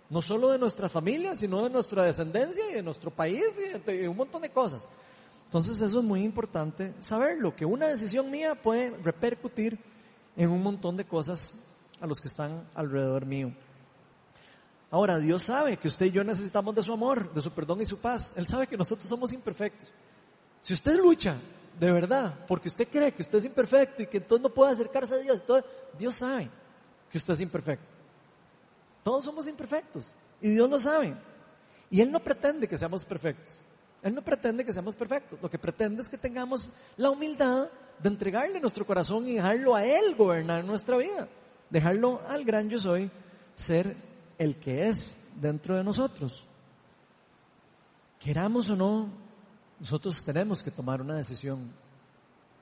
no 0.09 0.23
solo 0.23 0.51
de 0.51 0.59
nuestra 0.59 0.89
familia, 0.89 1.35
sino 1.35 1.63
de 1.63 1.71
nuestra 1.71 2.05
descendencia 2.05 2.71
y 2.71 2.75
de 2.75 2.83
nuestro 2.83 3.11
país 3.11 3.45
y 3.59 3.79
de 3.79 4.09
un 4.09 4.17
montón 4.17 4.43
de 4.43 4.51
cosas. 4.51 4.87
Entonces 5.45 5.81
eso 5.81 5.99
es 5.99 6.05
muy 6.05 6.23
importante 6.23 6.95
saberlo, 7.01 7.57
que 7.57 7.65
una 7.65 7.89
decisión 7.89 8.31
mía 8.31 8.55
puede 8.55 8.91
repercutir 9.03 9.79
en 10.37 10.49
un 10.51 10.63
montón 10.63 10.97
de 10.97 11.05
cosas 11.05 11.55
a 12.01 12.07
los 12.07 12.21
que 12.21 12.29
están 12.29 12.69
alrededor 12.75 13.27
mío. 13.27 13.53
Ahora, 14.93 15.19
Dios 15.19 15.43
sabe 15.43 15.77
que 15.77 15.89
usted 15.89 16.07
y 16.07 16.11
yo 16.11 16.25
necesitamos 16.25 16.75
de 16.75 16.83
su 16.83 16.93
amor, 16.93 17.33
de 17.33 17.41
su 17.41 17.51
perdón 17.53 17.81
y 17.81 17.85
su 17.85 17.99
paz. 17.99 18.33
Él 18.37 18.47
sabe 18.47 18.67
que 18.67 18.77
nosotros 18.77 19.09
somos 19.09 19.33
imperfectos. 19.33 19.89
Si 20.61 20.73
usted 20.73 20.97
lucha 20.97 21.37
de 21.81 21.91
verdad, 21.91 22.35
porque 22.47 22.69
usted 22.69 22.87
cree 22.87 23.11
que 23.11 23.23
usted 23.23 23.39
es 23.39 23.47
imperfecto 23.47 24.03
y 24.03 24.07
que 24.07 24.19
entonces 24.19 24.43
no 24.43 24.51
puede 24.53 24.73
acercarse 24.73 25.15
a 25.15 25.17
Dios, 25.17 25.43
Dios 25.99 26.15
sabe 26.15 26.51
que 27.11 27.17
usted 27.17 27.33
es 27.33 27.41
imperfecto. 27.41 27.87
Todos 29.03 29.25
somos 29.25 29.47
imperfectos 29.47 30.13
y 30.43 30.51
Dios 30.51 30.69
lo 30.69 30.79
sabe. 30.79 31.17
Y 31.89 32.03
Él 32.03 32.13
no 32.13 32.21
pretende 32.21 32.69
que 32.69 32.77
seamos 32.77 33.07
perfectos. 33.07 33.65
Él 34.03 34.15
no 34.15 34.21
pretende 34.21 34.63
que 34.63 34.75
seamos 34.75 34.95
perfectos. 34.95 35.39
Lo 35.41 35.49
que 35.49 35.59
pretende 35.59 36.03
es 36.03 36.11
que 36.11 36.19
tengamos 36.19 36.71
la 36.99 37.09
humildad 37.09 37.71
de 37.99 38.09
entregarle 38.11 38.61
nuestro 38.61 38.85
corazón 38.85 39.27
y 39.27 39.37
dejarlo 39.37 39.75
a 39.75 39.83
Él 39.83 40.15
gobernar 40.15 40.63
nuestra 40.63 40.99
vida. 40.99 41.29
Dejarlo 41.71 42.21
al 42.29 42.45
gran 42.45 42.69
yo 42.69 42.79
soy 42.79 43.11
ser 43.55 43.97
el 44.37 44.57
que 44.57 44.89
es 44.89 45.19
dentro 45.37 45.77
de 45.77 45.83
nosotros. 45.83 46.47
Queramos 48.19 48.69
o 48.69 48.77
no, 48.77 49.09
nosotros 49.81 50.23
tenemos 50.23 50.63
que 50.63 50.71
tomar 50.71 51.01
una 51.01 51.17
decisión 51.17 51.73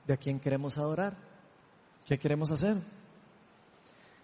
de 0.07 0.13
a 0.13 0.17
quién 0.17 0.39
queremos 0.39 0.77
adorar, 0.77 1.17
qué 2.05 2.17
queremos 2.17 2.49
hacer. 2.49 2.77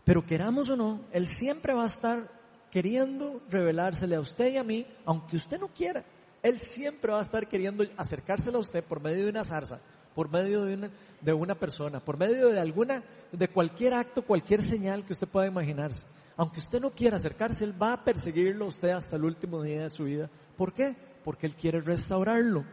Pero 0.05 0.25
queramos 0.25 0.69
o 0.69 0.77
no, 0.77 1.01
Él 1.11 1.27
siempre 1.27 1.73
va 1.73 1.83
a 1.83 1.87
estar 1.87 2.31
queriendo 2.71 3.41
revelársele 3.49 4.15
a 4.15 4.21
usted 4.21 4.53
y 4.53 4.57
a 4.57 4.63
mí, 4.63 4.87
aunque 5.05 5.35
usted 5.35 5.59
no 5.59 5.67
quiera. 5.67 6.05
Él 6.41 6.59
siempre 6.61 7.11
va 7.11 7.19
a 7.19 7.23
estar 7.23 7.47
queriendo 7.47 7.83
acercárselo 7.97 8.59
a 8.59 8.61
usted 8.61 8.83
por 8.83 9.01
medio 9.01 9.25
de 9.25 9.29
una 9.29 9.43
zarza, 9.43 9.81
por 10.13 10.29
medio 10.29 10.63
de 10.63 10.75
una, 10.75 10.91
de 11.19 11.33
una 11.33 11.55
persona, 11.55 11.99
por 11.99 12.17
medio 12.17 12.49
de 12.49 12.59
alguna, 12.59 13.03
de 13.31 13.47
cualquier 13.49 13.93
acto, 13.93 14.23
cualquier 14.23 14.61
señal 14.61 15.05
que 15.05 15.13
usted 15.13 15.27
pueda 15.27 15.47
imaginarse. 15.47 16.07
Aunque 16.37 16.59
usted 16.59 16.79
no 16.79 16.91
quiera 16.91 17.17
acercarse, 17.17 17.65
Él 17.65 17.81
va 17.81 17.93
a 17.93 18.03
perseguirlo 18.03 18.65
a 18.65 18.69
usted 18.69 18.89
hasta 18.89 19.15
el 19.15 19.25
último 19.25 19.61
día 19.61 19.83
de 19.83 19.89
su 19.89 20.03
vida. 20.03 20.29
¿Por 20.55 20.73
qué? 20.73 20.95
Porque 21.23 21.47
Él 21.47 21.55
quiere 21.55 21.81
restaurarlo 21.81 22.63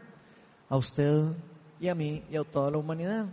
a 0.73 0.77
usted 0.79 1.35
y 1.79 1.89
a 1.89 1.95
mí 1.95 2.25
y 2.31 2.37
a 2.37 2.45
toda 2.45 2.71
la 2.71 2.79
humanidad. 2.79 3.27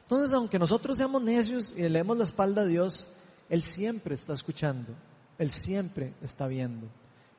Entonces, 0.00 0.32
aunque 0.32 0.58
nosotros 0.58 0.96
seamos 0.96 1.22
necios 1.22 1.74
y 1.76 1.82
le 1.82 1.98
demos 1.98 2.16
la 2.16 2.24
espalda 2.24 2.62
a 2.62 2.64
Dios, 2.64 3.10
Él 3.50 3.60
siempre 3.60 4.14
está 4.14 4.32
escuchando, 4.32 4.94
Él 5.36 5.50
siempre 5.50 6.14
está 6.22 6.46
viendo, 6.46 6.86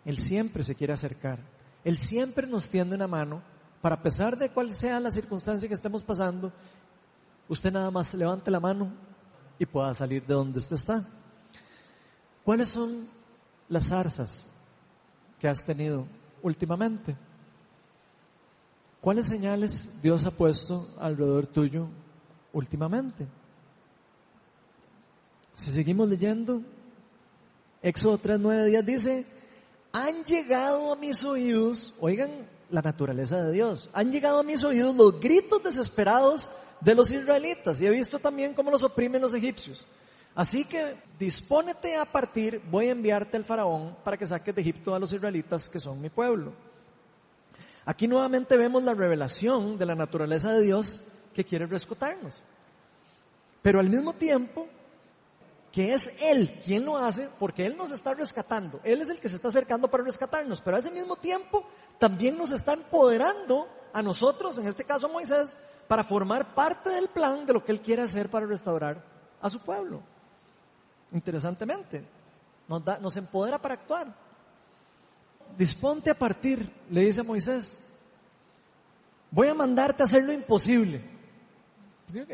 Él 0.06 0.20
siempre 0.20 0.64
se 0.64 0.76
quiere 0.76 0.94
acercar, 0.94 1.40
Él 1.84 1.98
siempre 1.98 2.46
nos 2.46 2.70
tiende 2.70 2.96
una 2.96 3.08
mano 3.08 3.42
para, 3.82 3.96
a 3.96 4.04
pesar 4.04 4.38
de 4.38 4.52
cuál 4.52 4.72
sea 4.72 5.00
la 5.00 5.10
circunstancia 5.10 5.68
que 5.68 5.74
estemos 5.74 6.04
pasando, 6.04 6.54
usted 7.50 7.72
nada 7.72 7.90
más 7.90 8.14
levante 8.14 8.52
la 8.52 8.60
mano 8.60 8.94
y 9.58 9.66
pueda 9.66 9.96
salir 9.96 10.28
de 10.28 10.34
donde 10.36 10.60
usted 10.60 10.76
está. 10.76 11.04
¿Cuáles 12.44 12.70
son 12.70 13.08
las 13.68 13.88
zarzas 13.88 14.48
que 15.40 15.48
has 15.48 15.66
tenido 15.66 16.06
últimamente? 16.44 17.18
¿Cuáles 19.04 19.26
señales 19.26 19.90
Dios 20.02 20.26
ha 20.26 20.32
puesto 20.32 20.88
alrededor 20.98 21.46
tuyo 21.46 21.90
últimamente? 22.54 23.28
Si 25.56 25.72
seguimos 25.72 26.08
leyendo, 26.08 26.62
Éxodo 27.82 28.18
3, 28.18 28.40
9 28.40 28.66
días 28.70 28.86
dice, 28.86 29.26
han 29.92 30.24
llegado 30.24 30.94
a 30.94 30.96
mis 30.96 31.22
oídos, 31.26 31.94
oigan 32.00 32.48
la 32.70 32.82
naturaleza 32.82 33.44
de 33.44 33.52
Dios, 33.52 33.90
han 33.92 34.10
llegado 34.10 34.40
a 34.40 34.44
mis 34.44 34.64
oídos 34.64 34.96
los 34.96 35.20
gritos 35.20 35.62
desesperados 35.62 36.50
de 36.80 36.96
los 36.96 37.12
israelitas 37.12 37.82
y 37.82 37.88
he 37.88 37.92
visto 37.92 38.20
también 38.20 38.54
cómo 38.54 38.72
los 38.72 38.84
oprimen 38.84 39.22
los 39.22 39.34
egipcios. 39.34 39.86
Así 40.34 40.64
que 40.64 40.96
dispónete 41.20 41.98
a 41.98 42.06
partir, 42.06 42.62
voy 42.72 42.88
a 42.88 42.92
enviarte 42.92 43.36
al 43.36 43.44
faraón 43.44 43.98
para 44.02 44.16
que 44.16 44.26
saques 44.26 44.56
de 44.56 44.62
Egipto 44.62 44.96
a 44.96 45.00
los 45.00 45.12
israelitas 45.12 45.68
que 45.68 45.80
son 45.80 46.00
mi 46.00 46.10
pueblo. 46.10 46.54
Aquí 47.86 48.08
nuevamente 48.08 48.58
vemos 48.58 48.84
la 48.84 48.94
revelación 48.94 49.78
de 49.78 49.86
la 49.86 49.96
naturaleza 49.96 50.54
de 50.54 50.62
Dios 50.62 51.02
que 51.34 51.44
quiere 51.44 51.66
rescatarnos. 51.66 52.42
Pero 53.62 53.80
al 53.80 53.90
mismo 53.90 54.14
tiempo, 54.14 54.68
que 55.72 55.94
es 55.94 56.22
Él 56.22 56.60
quien 56.64 56.86
lo 56.86 56.98
hace, 56.98 57.30
porque 57.40 57.66
Él 57.66 57.76
nos 57.76 57.92
está 57.92 58.14
rescatando. 58.14 58.80
Él 58.84 59.02
es 59.02 59.10
el 59.10 59.20
que 59.20 59.28
se 59.28 59.36
está 59.36 59.50
acercando 59.50 59.90
para 59.90 60.04
rescatarnos, 60.04 60.62
pero 60.62 60.78
al 60.78 60.92
mismo 60.92 61.16
tiempo 61.18 61.66
también 62.00 62.38
nos 62.38 62.52
está 62.52 62.74
empoderando 62.74 63.68
a 63.92 64.02
nosotros, 64.02 64.58
en 64.58 64.68
este 64.68 64.86
caso 64.86 65.10
Moisés, 65.10 65.58
para 65.88 66.04
formar 66.04 66.56
parte 66.56 66.90
del 66.90 67.10
plan 67.10 67.46
de 67.46 67.54
lo 67.54 67.64
que 67.64 67.72
Él 67.72 67.82
quiere 67.82 68.04
hacer 68.04 68.30
para 68.30 68.46
restaurar 68.46 69.04
a 69.42 69.50
su 69.50 69.60
pueblo. 69.60 70.02
Interesantemente, 71.12 72.06
nos, 72.68 72.84
da, 72.84 72.98
nos 72.98 73.18
empodera 73.18 73.60
para 73.60 73.74
actuar 73.74 74.24
disponte 75.58 76.10
a 76.10 76.18
partir, 76.18 76.70
le 76.90 77.02
dice 77.02 77.24
Moisés. 77.24 77.80
voy 79.32 79.48
a 79.48 79.54
mandarte 79.54 80.04
a 80.04 80.06
hacer 80.06 80.24
lo 80.24 80.34
imposible. 80.34 81.02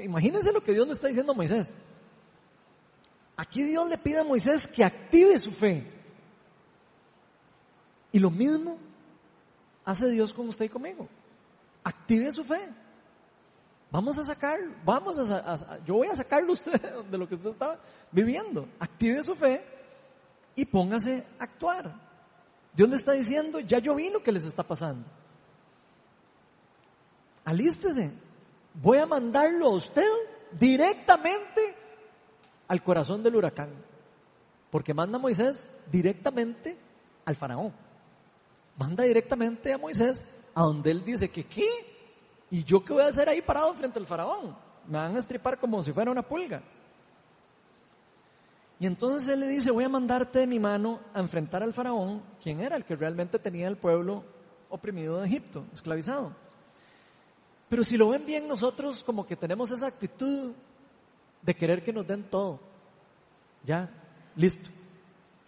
Imagínense 0.04 0.52
lo 0.52 0.64
que 0.64 0.74
Dios 0.74 0.88
le 0.88 0.94
está 0.94 1.08
diciendo 1.08 1.32
a 1.32 1.36
Moisés. 1.36 1.74
Aquí 3.38 3.64
Dios 3.64 3.90
le 3.90 3.98
pide 3.98 4.20
a 4.20 4.24
Moisés 4.24 4.68
que 4.68 4.84
active 4.84 5.40
su 5.40 5.52
fe. 5.52 5.90
Y 8.12 8.20
lo 8.20 8.30
mismo 8.30 8.78
hace 9.86 10.10
Dios 10.10 10.34
con 10.34 10.48
usted 10.50 10.66
y 10.66 10.70
conmigo. 10.70 11.08
Active 11.84 12.32
su 12.32 12.44
fe. 12.44 12.70
Vamos 13.92 14.18
a 14.18 14.24
sacar, 14.24 14.60
vamos 14.86 15.18
a, 15.32 15.80
yo 15.86 15.96
voy 15.96 16.08
a 16.08 16.16
sacarlo 16.16 16.52
usted 16.52 16.80
de 17.10 17.18
lo 17.18 17.28
que 17.28 17.36
usted 17.36 17.50
estaba 17.52 17.80
viviendo. 18.12 18.68
Active 18.80 19.24
su 19.24 19.36
fe 19.36 19.64
y 20.56 20.66
póngase 20.66 21.26
a 21.40 21.44
actuar. 21.44 22.09
Dios 22.74 22.90
le 22.90 22.96
está 22.96 23.14
diciendo, 23.14 23.60
ya 23.60 23.80
yo 23.80 23.96
vi 23.96 24.10
lo 24.10 24.22
que 24.22 24.32
les 24.32 24.44
está 24.44 24.64
pasando. 24.64 25.06
Alístese. 27.46 28.12
Voy 28.76 29.00
a 29.00 29.06
mandarlo 29.06 29.68
a 29.68 29.76
usted 29.76 30.08
directamente 30.52 31.76
al 32.68 32.84
corazón 32.84 33.24
del 33.24 33.36
huracán. 33.36 33.70
Porque 34.70 34.94
manda 34.94 35.18
a 35.18 35.22
Moisés 35.22 35.70
directamente 35.92 36.78
al 37.26 37.36
faraón. 37.36 37.74
Manda 38.78 39.04
directamente 39.04 39.74
a 39.74 39.78
Moisés 39.78 40.24
a 40.54 40.62
donde 40.62 40.92
él 40.92 41.04
dice 41.04 41.30
que 41.30 41.46
qué. 41.46 41.68
¿Y 42.52 42.64
yo 42.64 42.84
qué 42.86 42.94
voy 42.94 43.04
a 43.04 43.08
hacer 43.08 43.28
ahí 43.30 43.42
parado 43.42 43.74
frente 43.74 44.00
al 44.00 44.06
faraón? 44.06 44.56
Me 44.88 44.98
van 44.98 45.16
a 45.16 45.20
estripar 45.20 45.60
como 45.60 45.84
si 45.84 45.92
fuera 45.92 46.12
una 46.12 46.22
pulga. 46.22 46.62
Y 48.80 48.88
entonces 48.88 49.28
él 49.28 49.42
le 49.42 49.48
dice, 49.48 49.72
voy 49.72 49.84
a 49.84 49.90
mandarte 49.90 50.40
de 50.40 50.48
mi 50.48 50.58
mano 50.58 51.02
a 51.14 51.20
enfrentar 51.20 51.62
al 51.62 51.74
faraón, 51.74 52.24
quien 52.42 52.62
era 52.62 52.78
el 52.78 52.86
que 52.86 52.96
realmente 52.96 53.38
tenía 53.38 53.68
el 53.68 53.78
pueblo 53.78 54.24
oprimido 54.70 55.20
de 55.20 55.28
Egipto, 55.28 55.66
esclavizado. 55.74 56.34
Pero 57.68 57.84
si 57.84 57.98
lo 57.98 58.10
ven 58.10 58.26
bien 58.26 58.48
nosotros 58.48 59.04
como 59.04 59.26
que 59.26 59.36
tenemos 59.36 59.70
esa 59.72 59.88
actitud 59.88 60.54
de 61.42 61.56
querer 61.56 61.84
que 61.84 61.94
nos 61.94 62.08
den 62.08 62.24
todo. 62.30 62.60
Ya, 63.64 63.90
listo, 64.36 64.70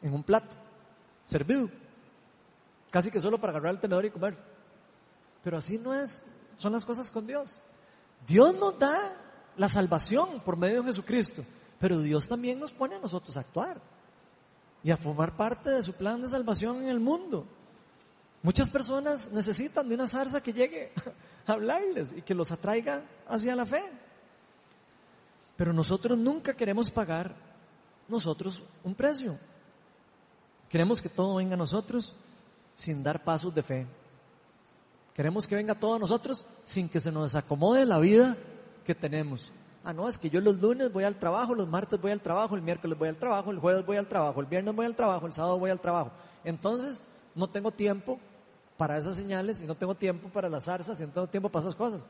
en 0.02 0.14
un 0.14 0.24
plato, 0.24 0.56
servido. 1.26 1.70
Casi 2.90 3.10
que 3.10 3.22
solo 3.22 3.40
para 3.40 3.52
agarrar 3.52 3.76
el 3.76 3.80
tenedor 3.80 4.06
y 4.06 4.12
comer. 4.12 4.38
Pero 5.44 5.58
así 5.58 5.78
no 5.78 5.94
es, 5.94 6.24
son 6.58 6.74
las 6.74 6.86
cosas 6.86 7.10
con 7.10 7.26
Dios. 7.26 7.58
Dios 8.28 8.54
nos 8.60 8.78
da 8.78 9.16
la 9.56 9.68
salvación 9.68 10.42
por 10.42 10.58
medio 10.58 10.82
de 10.82 10.90
Jesucristo, 10.90 11.44
pero 11.82 12.00
Dios 12.00 12.28
también 12.28 12.60
nos 12.60 12.72
pone 12.72 12.96
a 12.96 13.00
nosotros 13.00 13.36
a 13.36 13.40
actuar 13.40 13.82
y 14.84 14.92
a 14.92 14.98
formar 14.98 15.36
parte 15.36 15.72
de 15.72 15.82
su 15.82 15.94
plan 15.94 16.22
de 16.22 16.28
salvación 16.28 16.84
en 16.84 16.90
el 16.90 17.00
mundo. 17.00 17.44
Muchas 18.44 18.70
personas 18.70 19.32
necesitan 19.32 19.90
de 19.90 19.96
una 19.96 20.08
zarza 20.08 20.42
que 20.42 20.54
llegue 20.54 20.92
a 21.48 21.54
hablarles 21.54 22.14
y 22.16 22.22
que 22.22 22.36
los 22.36 22.52
atraiga 22.52 23.04
hacia 23.28 23.56
la 23.56 23.66
fe. 23.66 23.82
Pero 25.58 25.74
nosotros 25.74 26.20
nunca 26.20 26.54
queremos 26.54 26.92
pagar 26.92 27.36
nosotros 28.08 28.64
un 28.84 28.94
precio. 28.94 29.40
Queremos 30.70 31.02
que 31.02 31.10
todo 31.10 31.36
venga 31.36 31.56
a 31.56 31.58
nosotros 31.58 32.16
sin 32.76 33.02
dar 33.02 33.24
pasos 33.24 33.54
de 33.56 33.64
fe. 33.64 33.88
Queremos 35.16 35.48
que 35.48 35.56
venga 35.56 35.74
todo 35.74 35.96
a 35.96 36.00
nosotros 36.00 36.46
sin 36.64 36.88
que 36.88 37.00
se 37.00 37.12
nos 37.12 37.34
acomode 37.34 37.88
la 37.88 37.98
vida 37.98 38.38
que 38.86 38.94
tenemos. 38.94 39.52
Ah, 39.84 39.94
no, 39.94 40.08
es 40.08 40.18
que 40.18 40.30
yo 40.30 40.42
los 40.42 40.62
lunes 40.62 40.92
voy 40.94 41.04
al 41.04 41.18
trabajo, 41.18 41.56
los 41.56 41.68
martes 41.68 42.00
voy 42.00 42.12
al 42.12 42.22
trabajo, 42.22 42.56
el 42.56 42.62
miércoles 42.62 42.98
voy 42.98 43.10
al 43.10 43.18
trabajo, 43.18 43.50
el 43.50 43.58
jueves 43.58 43.86
voy 43.86 43.98
al 43.98 44.08
trabajo, 44.08 44.40
el 44.40 44.46
viernes 44.46 44.76
voy 44.76 44.86
al 44.86 44.96
trabajo, 44.96 45.26
el 45.26 45.34
sábado 45.34 45.58
voy 45.58 45.72
al 45.72 45.80
trabajo. 45.80 46.12
Entonces, 46.44 47.04
no 47.34 47.50
tengo 47.50 47.72
tiempo 47.72 48.20
para 48.78 48.98
esas 48.98 49.16
señales 49.16 49.62
y 49.62 49.66
no 49.66 49.76
tengo 49.76 49.96
tiempo 49.96 50.30
para 50.30 50.50
las 50.50 50.66
zarzas 50.66 51.00
y 51.00 51.04
no 51.04 51.10
tengo 51.10 51.28
tiempo 51.28 51.50
para 51.50 51.62
esas 51.62 51.76
cosas. 51.76 52.02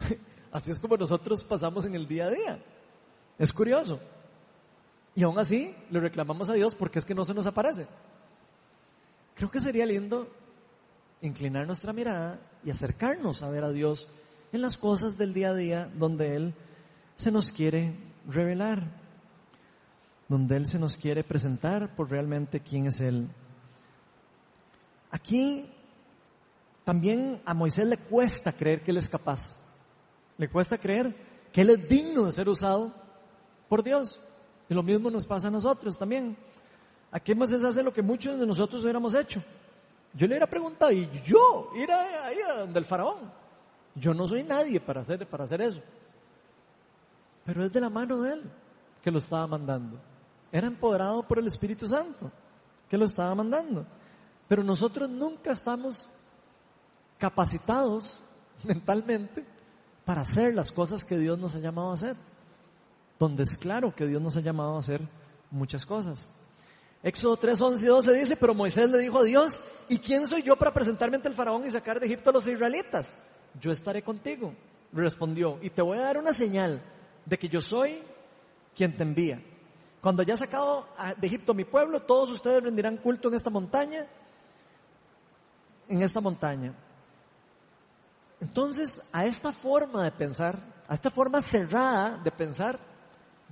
Así 0.52 0.70
es 0.72 0.80
como 0.80 0.96
nosotros 0.96 1.44
pasamos 1.44 1.86
en 1.86 1.94
el 1.94 2.08
día 2.08 2.26
a 2.26 2.30
día. 2.30 2.62
Es 3.38 3.52
curioso. 3.52 4.00
Y 5.14 5.22
aún 5.22 5.38
así 5.38 5.74
le 5.90 6.00
reclamamos 6.00 6.48
a 6.48 6.54
Dios 6.54 6.74
porque 6.74 6.98
es 6.98 7.04
que 7.04 7.14
no 7.14 7.24
se 7.24 7.34
nos 7.34 7.46
aparece. 7.46 7.86
Creo 9.34 9.50
que 9.50 9.60
sería 9.60 9.86
lindo 9.86 10.28
inclinar 11.20 11.66
nuestra 11.66 11.92
mirada 11.92 12.40
y 12.64 12.70
acercarnos 12.70 13.42
a 13.42 13.50
ver 13.50 13.64
a 13.64 13.70
Dios 13.70 14.08
en 14.52 14.62
las 14.62 14.76
cosas 14.76 15.16
del 15.16 15.32
día 15.32 15.50
a 15.50 15.54
día 15.54 15.90
donde 15.94 16.36
Él 16.36 16.54
se 17.20 17.30
nos 17.30 17.52
quiere 17.52 17.94
revelar, 18.26 18.90
donde 20.28 20.56
Él 20.56 20.66
se 20.66 20.78
nos 20.78 20.96
quiere 20.96 21.22
presentar 21.22 21.94
por 21.94 22.10
realmente 22.10 22.60
quién 22.60 22.86
es 22.86 23.00
Él. 23.00 23.28
Aquí 25.10 25.68
también 26.84 27.42
a 27.44 27.52
Moisés 27.52 27.86
le 27.86 27.98
cuesta 27.98 28.52
creer 28.52 28.80
que 28.82 28.90
Él 28.90 28.96
es 28.96 29.08
capaz. 29.08 29.56
Le 30.38 30.48
cuesta 30.48 30.78
creer 30.78 31.14
que 31.52 31.60
Él 31.60 31.70
es 31.70 31.88
digno 31.88 32.24
de 32.24 32.32
ser 32.32 32.48
usado 32.48 32.94
por 33.68 33.82
Dios. 33.82 34.18
Y 34.68 34.74
lo 34.74 34.82
mismo 34.82 35.10
nos 35.10 35.26
pasa 35.26 35.48
a 35.48 35.50
nosotros 35.50 35.98
también. 35.98 36.36
Aquí 37.12 37.34
Moisés 37.34 37.62
hace 37.62 37.82
lo 37.82 37.92
que 37.92 38.02
muchos 38.02 38.38
de 38.40 38.46
nosotros 38.46 38.82
hubiéramos 38.82 39.14
hecho. 39.14 39.42
Yo 40.14 40.26
le 40.26 40.32
hubiera 40.32 40.46
preguntado, 40.46 40.90
¿y 40.90 41.08
yo 41.24 41.70
ir 41.76 41.90
ahí 41.92 42.38
a 42.48 42.60
donde 42.60 42.78
el 42.78 42.84
faraón? 42.86 43.30
Yo 43.94 44.14
no 44.14 44.26
soy 44.26 44.42
nadie 44.42 44.80
para 44.80 45.02
hacer, 45.02 45.28
para 45.28 45.44
hacer 45.44 45.60
eso. 45.60 45.82
Pero 47.44 47.64
es 47.64 47.72
de 47.72 47.80
la 47.80 47.90
mano 47.90 48.20
de 48.22 48.34
él 48.34 48.50
que 49.02 49.10
lo 49.10 49.18
estaba 49.18 49.46
mandando. 49.46 49.98
Era 50.52 50.66
empoderado 50.66 51.22
por 51.26 51.38
el 51.38 51.46
Espíritu 51.46 51.86
Santo 51.86 52.30
que 52.88 52.98
lo 52.98 53.04
estaba 53.04 53.34
mandando. 53.34 53.86
Pero 54.48 54.64
nosotros 54.64 55.08
nunca 55.08 55.52
estamos 55.52 56.08
capacitados 57.18 58.22
mentalmente 58.64 59.44
para 60.04 60.22
hacer 60.22 60.54
las 60.54 60.72
cosas 60.72 61.04
que 61.04 61.16
Dios 61.16 61.38
nos 61.38 61.54
ha 61.54 61.60
llamado 61.60 61.90
a 61.90 61.94
hacer. 61.94 62.16
Donde 63.18 63.44
es 63.44 63.56
claro 63.56 63.94
que 63.94 64.06
Dios 64.06 64.20
nos 64.20 64.36
ha 64.36 64.40
llamado 64.40 64.74
a 64.74 64.78
hacer 64.78 65.00
muchas 65.50 65.86
cosas. 65.86 66.28
Éxodo 67.02 67.36
3, 67.36 67.60
11 67.60 67.84
y 67.84 67.88
12 67.88 68.12
dice, 68.14 68.36
pero 68.36 68.54
Moisés 68.54 68.90
le 68.90 68.98
dijo 68.98 69.18
a 69.18 69.24
Dios, 69.24 69.62
¿y 69.88 69.98
quién 69.98 70.26
soy 70.26 70.42
yo 70.42 70.56
para 70.56 70.74
presentarme 70.74 71.16
ante 71.16 71.28
el 71.28 71.34
faraón 71.34 71.64
y 71.66 71.70
sacar 71.70 71.98
de 71.98 72.06
Egipto 72.06 72.30
a 72.30 72.32
los 72.32 72.46
israelitas? 72.46 73.14
Yo 73.58 73.72
estaré 73.72 74.02
contigo, 74.02 74.54
respondió, 74.92 75.58
y 75.62 75.70
te 75.70 75.80
voy 75.80 75.98
a 75.98 76.02
dar 76.02 76.18
una 76.18 76.34
señal 76.34 76.82
de 77.24 77.38
que 77.38 77.48
yo 77.48 77.60
soy 77.60 78.02
quien 78.74 78.96
te 78.96 79.02
envía. 79.02 79.42
Cuando 80.00 80.22
haya 80.22 80.36
sacado 80.36 80.88
de 81.18 81.26
Egipto 81.26 81.52
mi 81.52 81.64
pueblo, 81.64 82.00
todos 82.00 82.30
ustedes 82.30 82.62
rendirán 82.62 82.96
culto 82.96 83.28
en 83.28 83.34
esta 83.34 83.50
montaña, 83.50 84.06
en 85.88 86.02
esta 86.02 86.20
montaña. 86.20 86.74
Entonces, 88.40 89.02
a 89.12 89.26
esta 89.26 89.52
forma 89.52 90.04
de 90.04 90.12
pensar, 90.12 90.58
a 90.88 90.94
esta 90.94 91.10
forma 91.10 91.42
cerrada 91.42 92.16
de 92.16 92.30
pensar, 92.30 92.78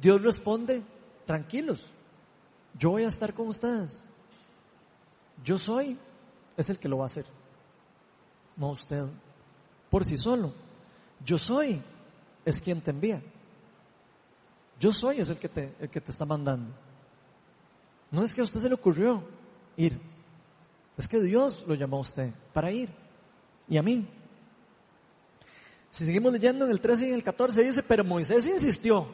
Dios 0.00 0.22
responde, 0.22 0.82
tranquilos, 1.26 1.84
yo 2.78 2.90
voy 2.90 3.04
a 3.04 3.08
estar 3.08 3.34
con 3.34 3.48
ustedes. 3.48 4.02
Yo 5.44 5.58
soy, 5.58 5.98
es 6.56 6.70
el 6.70 6.78
que 6.78 6.88
lo 6.88 6.98
va 6.98 7.04
a 7.04 7.06
hacer, 7.06 7.26
no 8.56 8.70
usted, 8.70 9.04
por 9.90 10.04
sí 10.04 10.16
solo. 10.16 10.54
Yo 11.22 11.36
soy, 11.36 11.82
es 12.44 12.60
quien 12.60 12.80
te 12.80 12.90
envía. 12.90 13.22
Yo 14.78 14.92
soy, 14.92 15.20
es 15.20 15.30
el 15.30 15.38
que 15.38 15.48
te, 15.48 15.74
el 15.80 15.90
que 15.90 16.00
te 16.00 16.12
está 16.12 16.24
mandando. 16.24 16.72
No 18.10 18.22
es 18.22 18.32
que 18.32 18.40
a 18.40 18.44
usted 18.44 18.60
se 18.60 18.68
le 18.68 18.74
ocurrió 18.74 19.22
ir, 19.76 20.00
es 20.96 21.06
que 21.06 21.20
Dios 21.20 21.64
lo 21.66 21.74
llamó 21.74 21.98
a 21.98 22.00
usted 22.00 22.32
para 22.52 22.70
ir 22.70 22.90
y 23.68 23.76
a 23.76 23.82
mí. 23.82 24.08
Si 25.90 26.04
seguimos 26.04 26.32
leyendo 26.32 26.64
en 26.64 26.70
el 26.70 26.80
13 26.80 27.06
y 27.06 27.08
en 27.08 27.14
el 27.14 27.24
14 27.24 27.62
dice, 27.62 27.82
pero 27.82 28.04
Moisés 28.04 28.46
insistió, 28.46 29.06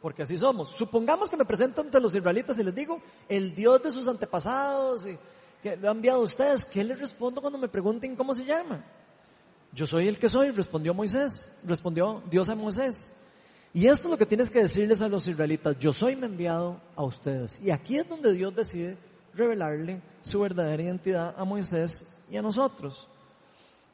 porque 0.00 0.22
así 0.22 0.36
somos. 0.36 0.70
Supongamos 0.76 1.28
que 1.28 1.36
me 1.36 1.44
presento 1.44 1.80
ante 1.80 2.00
los 2.00 2.14
israelitas 2.14 2.58
y 2.58 2.64
les 2.64 2.74
digo, 2.74 3.00
el 3.28 3.54
Dios 3.54 3.82
de 3.82 3.90
sus 3.90 4.08
antepasados, 4.08 5.06
y 5.06 5.18
que 5.62 5.76
lo 5.76 5.88
ha 5.88 5.92
enviado 5.92 6.20
a 6.20 6.24
ustedes, 6.24 6.64
¿qué 6.64 6.82
les 6.84 6.98
respondo 6.98 7.40
cuando 7.40 7.58
me 7.58 7.68
pregunten 7.68 8.16
cómo 8.16 8.34
se 8.34 8.44
llama? 8.44 8.84
Yo 9.72 9.86
soy 9.86 10.08
el 10.08 10.18
que 10.18 10.28
soy, 10.28 10.50
respondió 10.50 10.94
Moisés, 10.94 11.56
respondió 11.64 12.22
Dios 12.28 12.48
a 12.48 12.54
Moisés. 12.54 13.08
Y 13.72 13.86
esto 13.86 14.08
es 14.08 14.10
lo 14.10 14.18
que 14.18 14.26
tienes 14.26 14.50
que 14.50 14.62
decirles 14.62 15.00
a 15.00 15.08
los 15.08 15.28
israelitas, 15.28 15.78
yo 15.78 15.92
soy 15.92 16.14
enviado 16.14 16.80
a 16.96 17.04
ustedes. 17.04 17.60
Y 17.60 17.70
aquí 17.70 17.98
es 17.98 18.08
donde 18.08 18.32
Dios 18.32 18.54
decide 18.54 18.98
revelarle 19.34 20.02
su 20.22 20.40
verdadera 20.40 20.82
identidad 20.82 21.34
a 21.36 21.44
Moisés 21.44 22.04
y 22.28 22.36
a 22.36 22.42
nosotros. 22.42 23.08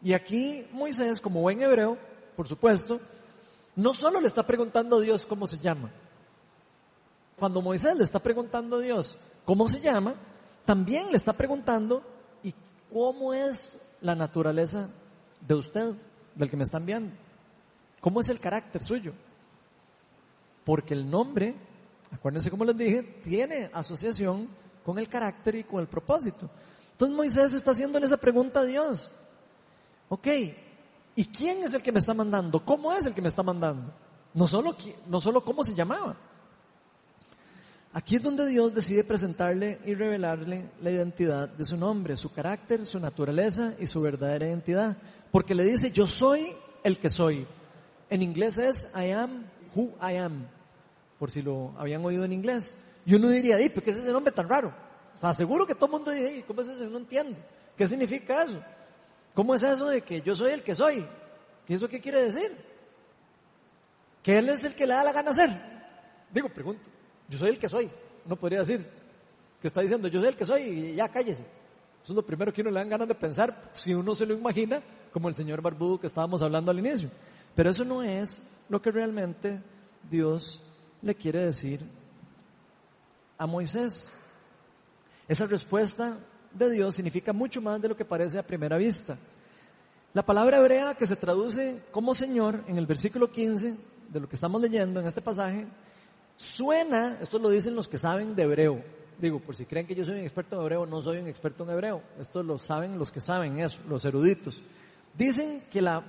Y 0.03 0.15
aquí 0.15 0.67
Moisés, 0.73 1.21
como 1.21 1.43
buen 1.43 1.61
hebreo, 1.61 1.99
por 2.37 2.49
supuesto, 2.49 3.01
no 3.75 3.93
solo 3.93 4.21
le 4.21 4.29
está 4.29 4.47
preguntando 4.47 4.97
a 4.97 5.01
Dios 5.01 5.27
cómo 5.27 5.47
se 5.47 5.59
llama. 5.59 5.91
Cuando 7.39 7.61
Moisés 7.61 7.95
le 7.97 8.05
está 8.05 8.19
preguntando 8.19 8.77
a 8.77 8.81
Dios 8.81 9.19
cómo 9.45 9.69
se 9.69 9.81
llama, 9.81 10.15
también 10.65 11.11
le 11.11 11.17
está 11.17 11.35
preguntando 11.35 12.03
y 12.43 12.55
cómo 12.91 13.35
es 13.35 13.79
la 14.01 14.15
naturaleza 14.15 14.89
de 15.47 15.55
usted, 15.55 15.95
del 16.35 16.51
que 16.51 16.57
me 16.57 16.65
está 16.65 16.79
enviando. 16.79 17.15
¿Cómo 18.01 18.21
es 18.21 18.29
el 18.31 18.41
carácter 18.41 18.83
suyo? 18.83 19.13
Porque 20.67 20.93
el 20.93 21.09
nombre, 21.09 21.55
acuérdense 22.11 22.51
como 22.51 22.67
les 22.67 22.77
dije, 22.77 23.03
tiene 23.25 23.71
asociación 23.73 24.51
con 24.85 24.99
el 24.99 25.09
carácter 25.09 25.55
y 25.55 25.65
con 25.65 25.81
el 25.81 25.87
propósito. 25.87 26.51
Entonces 26.93 27.17
Moisés 27.17 27.55
está 27.55 27.71
haciéndole 27.71 28.05
esa 28.05 28.19
pregunta 28.19 28.61
a 28.61 28.65
Dios. 28.65 29.11
Ok, 30.11 30.29
¿Y 31.17 31.25
quién 31.25 31.65
es 31.65 31.73
el 31.73 31.83
que 31.83 31.91
me 31.91 31.99
está 31.99 32.13
mandando? 32.13 32.63
¿Cómo 32.63 32.93
es 32.93 33.07
el 33.07 33.15
que 33.15 33.23
me 33.23 33.29
está 33.29 33.43
mandando? 33.43 33.91
No 34.35 34.47
solo, 34.47 34.77
no 35.09 35.19
solo 35.19 35.43
cómo 35.43 35.65
se 35.65 35.75
llamaba. 35.75 36.15
Aquí 37.95 38.17
es 38.17 38.23
donde 38.23 38.47
Dios 38.47 38.75
decide 38.75 39.03
presentarle 39.03 39.81
y 39.87 39.95
revelarle 39.95 40.71
la 40.83 40.91
identidad 40.91 41.49
de 41.49 41.65
su 41.65 41.79
nombre, 41.79 42.17
su 42.17 42.31
carácter, 42.31 42.85
su 42.85 43.01
naturaleza 43.01 43.73
y 43.81 43.87
su 43.87 44.03
verdadera 44.03 44.47
identidad. 44.47 44.99
Porque 45.33 45.55
le 45.55 45.65
dice, 45.65 45.91
yo 45.91 46.07
soy 46.07 46.55
el 46.85 46.99
que 46.99 47.09
soy. 47.09 47.47
En 48.11 48.21
inglés 48.21 48.59
es 48.59 48.93
I 48.95 49.13
am 49.13 49.47
who 49.75 49.95
I 50.03 50.17
am, 50.17 50.47
por 51.19 51.31
si 51.31 51.43
lo 51.43 51.75
habían 51.79 52.05
oído 52.05 52.25
en 52.25 52.33
inglés. 52.33 52.77
Y 53.05 53.15
uno 53.15 53.29
diría, 53.29 53.57
¿por 53.73 53.83
qué 53.83 53.91
es 53.91 53.99
ese 53.99 54.13
nombre 54.13 54.33
tan 54.33 54.49
raro? 54.49 54.75
O 55.15 55.19
sea, 55.19 55.33
seguro 55.33 55.67
que 55.67 55.75
todo 55.75 55.87
el 55.87 55.93
mundo 55.93 56.11
dice, 56.11 56.45
¿cómo 56.47 56.61
es 56.61 56.69
eso? 56.69 56.89
No 56.89 56.99
entiendo. 56.99 57.39
¿Qué 57.77 57.87
significa 57.87 58.43
eso? 58.43 58.63
¿Cómo 59.35 59.55
es 59.55 59.63
eso 59.63 59.87
de 59.87 60.03
que 60.03 60.21
yo 60.21 60.35
soy 60.35 60.53
el 60.53 60.63
que 60.63 60.75
soy? 60.75 61.07
¿Qué 61.67 61.75
eso 61.75 61.89
qué 61.89 62.01
quiere 62.01 62.25
decir? 62.25 62.57
Que 64.23 64.39
Él 64.39 64.49
es 64.49 64.65
el 64.65 64.75
que 64.75 64.87
le 64.87 64.95
da 64.95 65.05
la 65.05 65.13
gana 65.13 65.31
hacer. 65.31 65.51
Digo, 66.33 66.49
pregunto, 66.49 66.91
yo 67.29 67.39
soy 67.39 67.51
el 67.51 67.59
que 67.59 67.69
soy. 67.69 67.91
Uno 68.25 68.37
podría 68.37 68.61
decir 68.61 68.87
que 69.61 69.69
está 69.69 69.81
diciendo, 69.81 70.09
yo 70.09 70.21
soy 70.21 70.29
el 70.31 70.37
que 70.37 70.45
soy 70.45 70.63
y 70.63 70.95
ya 70.95 71.09
cállese. 71.09 71.43
Eso 72.03 72.13
es 72.13 72.17
lo 72.17 72.25
primero 72.25 72.53
que 72.53 72.61
uno 72.61 72.71
le 72.71 72.79
dan 72.79 72.89
ganas 72.89 73.09
de 73.09 73.15
pensar, 73.15 73.71
si 73.75 73.93
uno 73.93 74.15
se 74.15 74.27
lo 74.27 74.35
imagina, 74.35 74.83
como 75.13 75.29
el 75.29 75.35
señor 75.35 75.61
Barbudo 75.61 75.99
que 75.99 76.07
estábamos 76.07 76.43
hablando 76.43 76.71
al 76.71 76.79
inicio. 76.79 77.11
Pero 77.55 77.71
eso 77.71 77.85
no 77.85 78.03
es 78.03 78.41
lo 78.69 78.81
que 78.81 78.91
realmente 78.91 79.61
Dios 80.11 80.63
le 81.07 81.15
quiere 81.15 81.47
decir 81.47 81.81
a 83.39 83.47
Moisés. 83.47 84.13
Esa 85.29 85.47
respuesta 85.47 86.19
de 86.53 86.71
Dios 86.71 86.95
significa 86.95 87.33
mucho 87.33 87.61
más 87.61 87.81
de 87.81 87.89
lo 87.89 87.97
que 87.97 88.05
parece 88.05 88.39
a 88.39 88.47
primera 88.47 88.77
vista. 88.77 89.17
La 90.15 90.25
palabra 90.25 90.59
hebrea 90.59 90.95
que 90.95 91.07
se 91.07 91.17
traduce 91.17 91.83
como 91.91 92.15
Señor 92.15 92.65
en 92.67 92.79
el 92.79 92.87
versículo 92.87 93.31
15 93.31 93.77
de 94.09 94.21
lo 94.21 94.29
que 94.29 94.35
estamos 94.35 94.61
leyendo 94.61 95.01
en 95.01 95.07
este 95.07 95.21
pasaje, 95.21 95.67
suena, 96.37 97.19
esto 97.21 97.39
lo 97.39 97.51
dicen 97.51 97.75
los 97.75 97.89
que 97.89 97.99
saben 97.99 98.35
de 98.35 98.43
hebreo. 98.45 98.83
Digo, 99.19 99.41
por 99.41 99.55
si 99.57 99.65
creen 99.65 99.87
que 99.87 99.95
yo 99.95 100.05
soy 100.05 100.15
un 100.15 100.25
experto 100.25 100.57
en 100.57 100.63
hebreo, 100.63 100.87
no 100.87 101.01
soy 101.03 101.19
un 101.19 101.27
experto 101.27 101.65
en 101.65 101.71
hebreo. 101.71 102.03
Esto 102.19 102.43
lo 102.43 102.59
saben 102.59 102.99
los 102.99 103.11
que 103.11 103.21
saben 103.21 103.59
eso, 103.59 103.79
los 103.89 104.05
eruditos. 104.05 104.61
Dicen 105.17 105.63
que 105.71 105.83
la, 105.83 106.03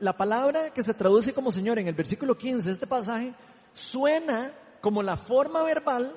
la 0.00 0.16
palabra 0.16 0.70
que 0.70 0.82
se 0.82 0.94
traduce 0.94 1.32
como 1.32 1.50
Señor 1.50 1.78
en 1.78 1.88
el 1.88 1.94
versículo 1.94 2.36
15 2.36 2.68
de 2.68 2.72
este 2.72 2.86
pasaje 2.86 3.34
suena 3.78 4.52
como 4.80 5.02
la 5.02 5.16
forma 5.16 5.62
verbal 5.62 6.14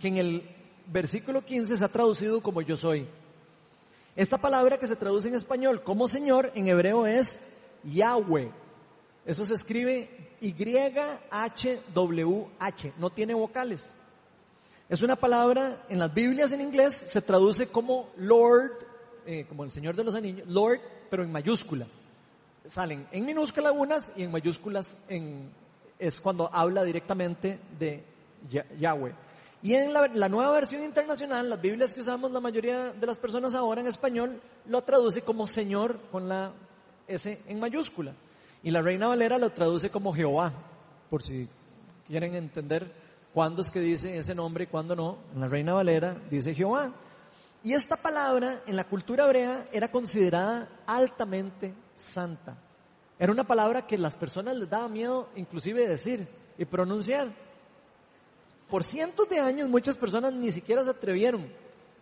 que 0.00 0.08
en 0.08 0.16
el 0.16 0.56
versículo 0.86 1.44
15 1.44 1.76
se 1.76 1.84
ha 1.84 1.88
traducido 1.88 2.42
como 2.42 2.62
yo 2.62 2.76
soy. 2.76 3.06
Esta 4.14 4.38
palabra 4.38 4.78
que 4.78 4.88
se 4.88 4.96
traduce 4.96 5.28
en 5.28 5.34
español 5.34 5.82
como 5.82 6.08
Señor, 6.08 6.50
en 6.54 6.68
hebreo 6.68 7.06
es 7.06 7.38
Yahweh. 7.84 8.50
Eso 9.24 9.44
se 9.44 9.54
escribe 9.54 10.36
Y-H-W-H, 10.40 11.22
no 12.98 13.10
tiene 13.10 13.34
vocales. 13.34 13.92
Es 14.88 15.02
una 15.02 15.16
palabra, 15.16 15.84
en 15.88 15.98
las 15.98 16.14
Biblias 16.14 16.52
en 16.52 16.60
inglés 16.60 16.94
se 16.94 17.20
traduce 17.20 17.66
como 17.66 18.10
Lord, 18.16 18.86
eh, 19.26 19.44
como 19.48 19.64
el 19.64 19.72
Señor 19.72 19.96
de 19.96 20.04
los 20.04 20.14
Anillos, 20.14 20.46
Lord, 20.46 20.80
pero 21.10 21.24
en 21.24 21.32
mayúscula. 21.32 21.86
Salen 22.64 23.06
en 23.10 23.26
minúscula 23.26 23.72
unas 23.72 24.12
y 24.16 24.22
en 24.22 24.30
mayúsculas 24.30 24.96
en, 25.08 25.50
es 25.98 26.20
cuando 26.20 26.50
habla 26.52 26.84
directamente 26.84 27.58
de 27.78 28.04
Yahweh. 28.78 29.14
Y 29.62 29.74
en 29.74 29.92
la, 29.92 30.28
nueva 30.28 30.52
versión 30.52 30.84
internacional, 30.84 31.48
las 31.50 31.60
Biblias 31.60 31.94
que 31.94 32.00
usamos 32.00 32.30
la 32.30 32.40
mayoría 32.40 32.92
de 32.92 33.06
las 33.06 33.18
personas 33.18 33.54
ahora 33.54 33.80
en 33.80 33.88
español, 33.88 34.40
lo 34.66 34.82
traduce 34.82 35.22
como 35.22 35.46
Señor 35.46 35.98
con 36.12 36.28
la 36.28 36.52
S 37.08 37.40
en 37.46 37.58
mayúscula. 37.58 38.14
Y 38.62 38.70
la 38.70 38.82
Reina 38.82 39.08
Valera 39.08 39.38
lo 39.38 39.50
traduce 39.50 39.90
como 39.90 40.12
Jehová, 40.12 40.52
por 41.10 41.22
si 41.22 41.48
quieren 42.06 42.34
entender 42.34 42.92
cuándo 43.32 43.62
es 43.62 43.70
que 43.70 43.80
dice 43.80 44.16
ese 44.18 44.34
nombre 44.34 44.64
y 44.64 44.66
cuándo 44.68 44.94
no. 44.94 45.18
En 45.34 45.40
la 45.40 45.48
Reina 45.48 45.72
Valera 45.72 46.16
dice 46.30 46.54
Jehová. 46.54 46.92
Y 47.64 47.72
esta 47.72 47.96
palabra 47.96 48.62
en 48.66 48.76
la 48.76 48.84
cultura 48.84 49.24
hebrea 49.24 49.66
era 49.72 49.90
considerada 49.90 50.68
altamente 50.86 51.74
santa. 51.94 52.56
Era 53.18 53.32
una 53.32 53.44
palabra 53.44 53.86
que 53.86 53.96
las 53.96 54.16
personas 54.16 54.56
les 54.56 54.68
daba 54.68 54.88
miedo 54.88 55.28
inclusive 55.36 55.86
decir 55.86 56.28
y 56.58 56.64
pronunciar. 56.64 57.32
Por 58.68 58.84
cientos 58.84 59.28
de 59.28 59.40
años 59.40 59.68
muchas 59.68 59.96
personas 59.96 60.32
ni 60.32 60.50
siquiera 60.50 60.84
se 60.84 60.90
atrevieron 60.90 61.48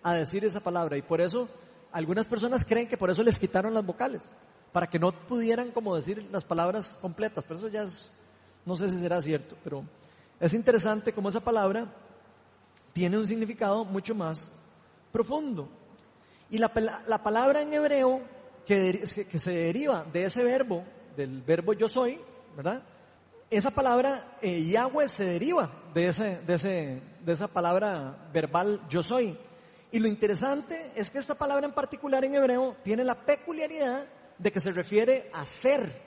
a 0.03 0.15
decir 0.15 0.45
esa 0.45 0.61
palabra 0.61 0.97
y 0.97 1.03
por 1.03 1.21
eso 1.21 1.49
algunas 1.93 2.29
personas 2.29 2.65
creen 2.65 2.89
que 2.89 2.97
por 2.97 3.11
eso 3.11 3.23
les 3.23 3.39
quitaron 3.39 3.73
las 3.73 3.87
vocales, 3.87 4.31
para 4.73 4.89
que 4.89 4.99
no 4.99 5.13
pudieran 5.13 5.71
como 5.71 5.95
decir 5.95 6.27
las 6.33 6.45
palabras 6.45 6.95
completas, 7.01 7.45
pero 7.47 7.59
eso 7.59 7.69
ya 7.69 7.85
es, 7.85 8.11
no 8.67 8.75
sé 8.75 8.89
si 8.89 8.97
será 8.97 9.21
cierto, 9.21 9.57
pero 9.63 9.85
es 10.41 10.53
interesante 10.55 11.13
cómo 11.13 11.29
esa 11.29 11.39
palabra 11.39 11.87
tiene 12.93 13.17
un 13.17 13.27
significado 13.27 13.85
mucho 13.85 14.15
más 14.15 14.51
profundo. 15.13 15.69
Y 16.51 16.59
la, 16.59 16.73
la 17.07 17.23
palabra 17.23 17.63
en 17.63 17.73
hebreo 17.73 18.23
que, 18.67 19.05
que 19.31 19.39
se 19.39 19.53
deriva 19.53 20.05
de 20.13 20.25
ese 20.25 20.43
verbo, 20.43 20.85
del 21.17 21.43
verbo 21.43 21.73
yo 21.73 21.89
soy, 21.89 22.21
¿verdad? 22.57 22.83
esa 23.51 23.71
palabra 23.71 24.37
eh, 24.43 24.65
Yahweh 24.65 25.09
se 25.09 25.25
deriva 25.25 25.71
de, 25.93 26.09
ese, 26.09 26.39
de, 26.45 26.55
ese, 26.55 27.03
de 27.21 27.33
esa 27.33 27.49
palabra 27.49 28.29
verbal 28.33 28.81
yo 28.89 29.03
soy. 29.03 29.39
Y 29.93 30.01
lo 30.01 30.09
interesante 30.09 30.91
es 30.97 31.11
que 31.11 31.19
esta 31.19 31.37
palabra 31.37 31.67
en 31.67 31.73
particular 31.73 32.25
en 32.25 32.35
hebreo 32.35 32.77
tiene 32.83 33.05
la 33.05 33.15
peculiaridad 33.15 34.07
de 34.39 34.51
que 34.51 34.59
se 34.59 34.73
refiere 34.73 35.31
a 35.33 35.47
ser. 35.47 36.03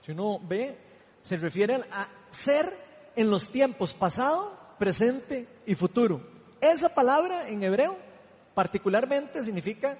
Si 0.00 0.10
uno 0.10 0.40
ve, 0.42 0.76
se 1.20 1.36
refiere 1.36 1.80
a 1.92 2.08
ser 2.30 2.76
en 3.14 3.30
los 3.30 3.48
tiempos 3.48 3.94
pasado, 3.94 4.58
presente 4.78 5.46
y 5.66 5.76
futuro. 5.76 6.20
Esa 6.60 6.88
palabra 6.88 7.48
en 7.48 7.62
hebreo 7.62 7.96
particularmente 8.54 9.44
significa 9.44 9.96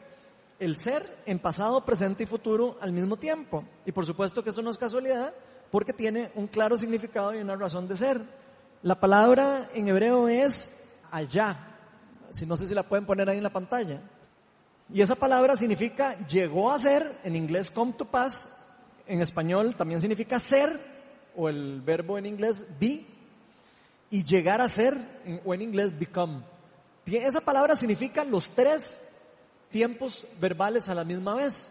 el 0.62 0.76
ser 0.76 1.18
en 1.26 1.40
pasado, 1.40 1.84
presente 1.84 2.22
y 2.22 2.26
futuro 2.26 2.78
al 2.80 2.92
mismo 2.92 3.16
tiempo. 3.16 3.64
Y 3.84 3.90
por 3.90 4.06
supuesto 4.06 4.44
que 4.44 4.50
eso 4.50 4.62
no 4.62 4.70
es 4.70 4.78
casualidad, 4.78 5.34
porque 5.72 5.92
tiene 5.92 6.30
un 6.36 6.46
claro 6.46 6.76
significado 6.76 7.34
y 7.34 7.38
una 7.38 7.56
razón 7.56 7.88
de 7.88 7.96
ser. 7.96 8.22
La 8.82 9.00
palabra 9.00 9.70
en 9.74 9.88
hebreo 9.88 10.28
es 10.28 10.72
allá. 11.10 11.68
Si 12.30 12.46
no 12.46 12.56
sé 12.56 12.66
si 12.66 12.74
la 12.74 12.84
pueden 12.84 13.06
poner 13.06 13.28
ahí 13.28 13.38
en 13.38 13.42
la 13.42 13.52
pantalla. 13.52 14.02
Y 14.88 15.00
esa 15.00 15.16
palabra 15.16 15.56
significa 15.56 16.24
llegó 16.28 16.70
a 16.70 16.78
ser, 16.78 17.18
en 17.24 17.34
inglés 17.34 17.68
come 17.68 17.94
to 17.94 18.04
pass, 18.04 18.48
en 19.08 19.20
español 19.20 19.74
también 19.74 20.00
significa 20.00 20.38
ser, 20.38 20.78
o 21.34 21.48
el 21.48 21.80
verbo 21.80 22.18
en 22.18 22.26
inglés 22.26 22.66
be, 22.78 23.04
y 24.10 24.22
llegar 24.22 24.60
a 24.60 24.68
ser, 24.68 24.96
o 25.44 25.54
en 25.54 25.62
inglés 25.62 25.98
become. 25.98 26.44
Esa 27.06 27.40
palabra 27.40 27.74
significa 27.74 28.24
los 28.24 28.48
tres 28.50 29.02
tiempos 29.72 30.26
verbales 30.40 30.88
a 30.88 30.94
la 30.94 31.04
misma 31.04 31.34
vez. 31.34 31.68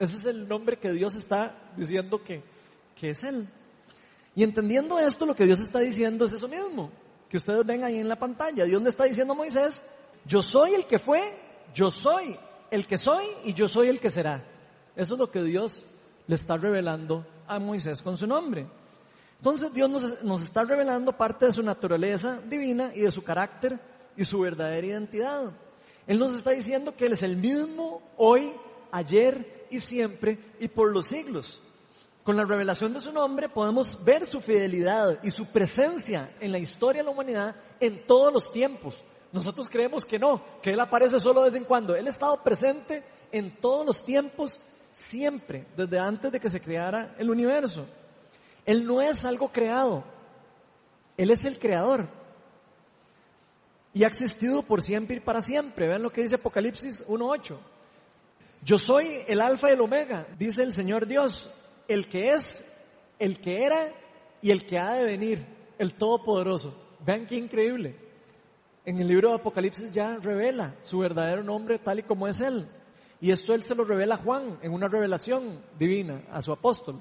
Ese 0.00 0.14
es 0.14 0.26
el 0.26 0.48
nombre 0.48 0.78
que 0.78 0.90
Dios 0.90 1.14
está 1.14 1.72
diciendo 1.76 2.24
que 2.24 2.42
que 3.02 3.10
es 3.10 3.24
Él. 3.24 3.48
Y 4.34 4.44
entendiendo 4.44 4.98
esto, 4.98 5.26
lo 5.26 5.34
que 5.34 5.44
Dios 5.44 5.60
está 5.60 5.80
diciendo 5.80 6.24
es 6.24 6.32
eso 6.32 6.48
mismo, 6.48 6.90
que 7.28 7.36
ustedes 7.36 7.66
ven 7.66 7.82
ahí 7.82 7.98
en 7.98 8.08
la 8.08 8.16
pantalla. 8.16 8.64
Dios 8.64 8.80
le 8.80 8.88
está 8.88 9.04
diciendo 9.04 9.32
a 9.32 9.36
Moisés, 9.36 9.82
yo 10.24 10.40
soy 10.40 10.74
el 10.74 10.86
que 10.86 11.00
fue, 11.00 11.20
yo 11.74 11.90
soy 11.90 12.38
el 12.70 12.86
que 12.86 12.96
soy 12.96 13.26
y 13.42 13.52
yo 13.52 13.68
soy 13.68 13.88
el 13.88 14.00
que 14.00 14.08
será. 14.08 14.44
Eso 14.94 15.14
es 15.14 15.20
lo 15.20 15.30
que 15.30 15.42
Dios 15.42 15.84
le 16.28 16.34
está 16.36 16.56
revelando 16.56 17.26
a 17.46 17.58
Moisés 17.58 18.00
con 18.00 18.16
su 18.16 18.26
nombre. 18.26 18.68
Entonces 19.38 19.72
Dios 19.72 19.90
nos, 19.90 20.22
nos 20.22 20.42
está 20.42 20.62
revelando 20.62 21.16
parte 21.16 21.46
de 21.46 21.52
su 21.52 21.62
naturaleza 21.62 22.40
divina 22.40 22.92
y 22.94 23.00
de 23.00 23.10
su 23.10 23.22
carácter 23.22 23.80
y 24.16 24.24
su 24.24 24.38
verdadera 24.38 24.86
identidad. 24.86 25.52
Él 26.06 26.18
nos 26.18 26.34
está 26.34 26.50
diciendo 26.50 26.96
que 26.96 27.06
Él 27.06 27.12
es 27.12 27.22
el 27.22 27.36
mismo 27.36 28.02
hoy, 28.16 28.52
ayer 28.90 29.66
y 29.70 29.80
siempre 29.80 30.38
y 30.60 30.68
por 30.68 30.92
los 30.92 31.06
siglos. 31.06 31.62
Con 32.24 32.36
la 32.36 32.44
revelación 32.44 32.92
de 32.92 33.00
su 33.00 33.12
nombre 33.12 33.48
podemos 33.48 34.04
ver 34.04 34.26
su 34.26 34.40
fidelidad 34.40 35.18
y 35.24 35.30
su 35.30 35.46
presencia 35.46 36.30
en 36.40 36.52
la 36.52 36.58
historia 36.58 37.02
de 37.02 37.06
la 37.06 37.10
humanidad 37.10 37.56
en 37.80 38.06
todos 38.06 38.32
los 38.32 38.52
tiempos. 38.52 38.94
Nosotros 39.32 39.68
creemos 39.68 40.04
que 40.04 40.18
no, 40.18 40.42
que 40.62 40.70
Él 40.70 40.80
aparece 40.80 41.18
solo 41.18 41.40
de 41.40 41.46
vez 41.46 41.54
en 41.56 41.64
cuando. 41.64 41.96
Él 41.96 42.06
ha 42.06 42.10
estado 42.10 42.42
presente 42.42 43.02
en 43.32 43.56
todos 43.56 43.84
los 43.84 44.04
tiempos, 44.04 44.60
siempre, 44.92 45.66
desde 45.76 45.98
antes 45.98 46.30
de 46.30 46.38
que 46.38 46.50
se 46.50 46.60
creara 46.60 47.14
el 47.18 47.30
universo. 47.30 47.86
Él 48.66 48.86
no 48.86 49.00
es 49.00 49.24
algo 49.24 49.50
creado, 49.50 50.04
Él 51.16 51.30
es 51.30 51.44
el 51.44 51.58
creador. 51.58 52.08
Y 53.94 54.04
ha 54.04 54.08
existido 54.08 54.62
por 54.62 54.82
siempre 54.82 55.16
y 55.16 55.20
para 55.20 55.42
siempre. 55.42 55.86
Vean 55.86 56.02
lo 56.02 56.10
que 56.10 56.22
dice 56.22 56.36
Apocalipsis 56.36 57.06
1.8. 57.06 57.58
Yo 58.64 58.78
soy 58.78 59.18
el 59.26 59.40
alfa 59.40 59.70
y 59.70 59.72
el 59.74 59.80
omega, 59.80 60.26
dice 60.38 60.62
el 60.62 60.72
Señor 60.72 61.06
Dios, 61.06 61.50
el 61.88 62.08
que 62.08 62.28
es, 62.28 62.64
el 63.18 63.40
que 63.40 63.64
era 63.64 63.92
y 64.40 64.52
el 64.52 64.64
que 64.66 64.78
ha 64.78 64.92
de 64.94 65.04
venir, 65.04 65.46
el 65.78 65.94
Todopoderoso. 65.94 66.74
Vean 67.04 67.26
qué 67.26 67.36
increíble. 67.36 67.96
En 68.84 69.00
el 69.00 69.08
libro 69.08 69.30
de 69.30 69.36
Apocalipsis 69.36 69.92
ya 69.92 70.16
revela 70.16 70.76
su 70.82 70.98
verdadero 70.98 71.42
nombre 71.42 71.78
tal 71.78 71.98
y 71.98 72.02
como 72.04 72.28
es 72.28 72.40
Él. 72.40 72.68
Y 73.20 73.30
esto 73.30 73.54
él 73.54 73.62
se 73.62 73.76
lo 73.76 73.84
revela 73.84 74.16
a 74.16 74.18
Juan 74.18 74.58
en 74.62 74.72
una 74.72 74.88
revelación 74.88 75.64
divina 75.78 76.24
a 76.32 76.42
su 76.42 76.50
apóstol. 76.52 77.00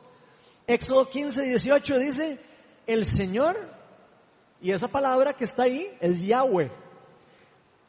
Éxodo 0.68 1.10
15, 1.10 1.42
18 1.42 1.98
dice, 1.98 2.39
el 2.86 3.06
Señor, 3.06 3.58
y 4.62 4.72
esa 4.72 4.88
palabra 4.88 5.34
que 5.34 5.46
está 5.46 5.64
ahí 5.64 5.92
es 6.00 6.22
Yahweh. 6.22 6.72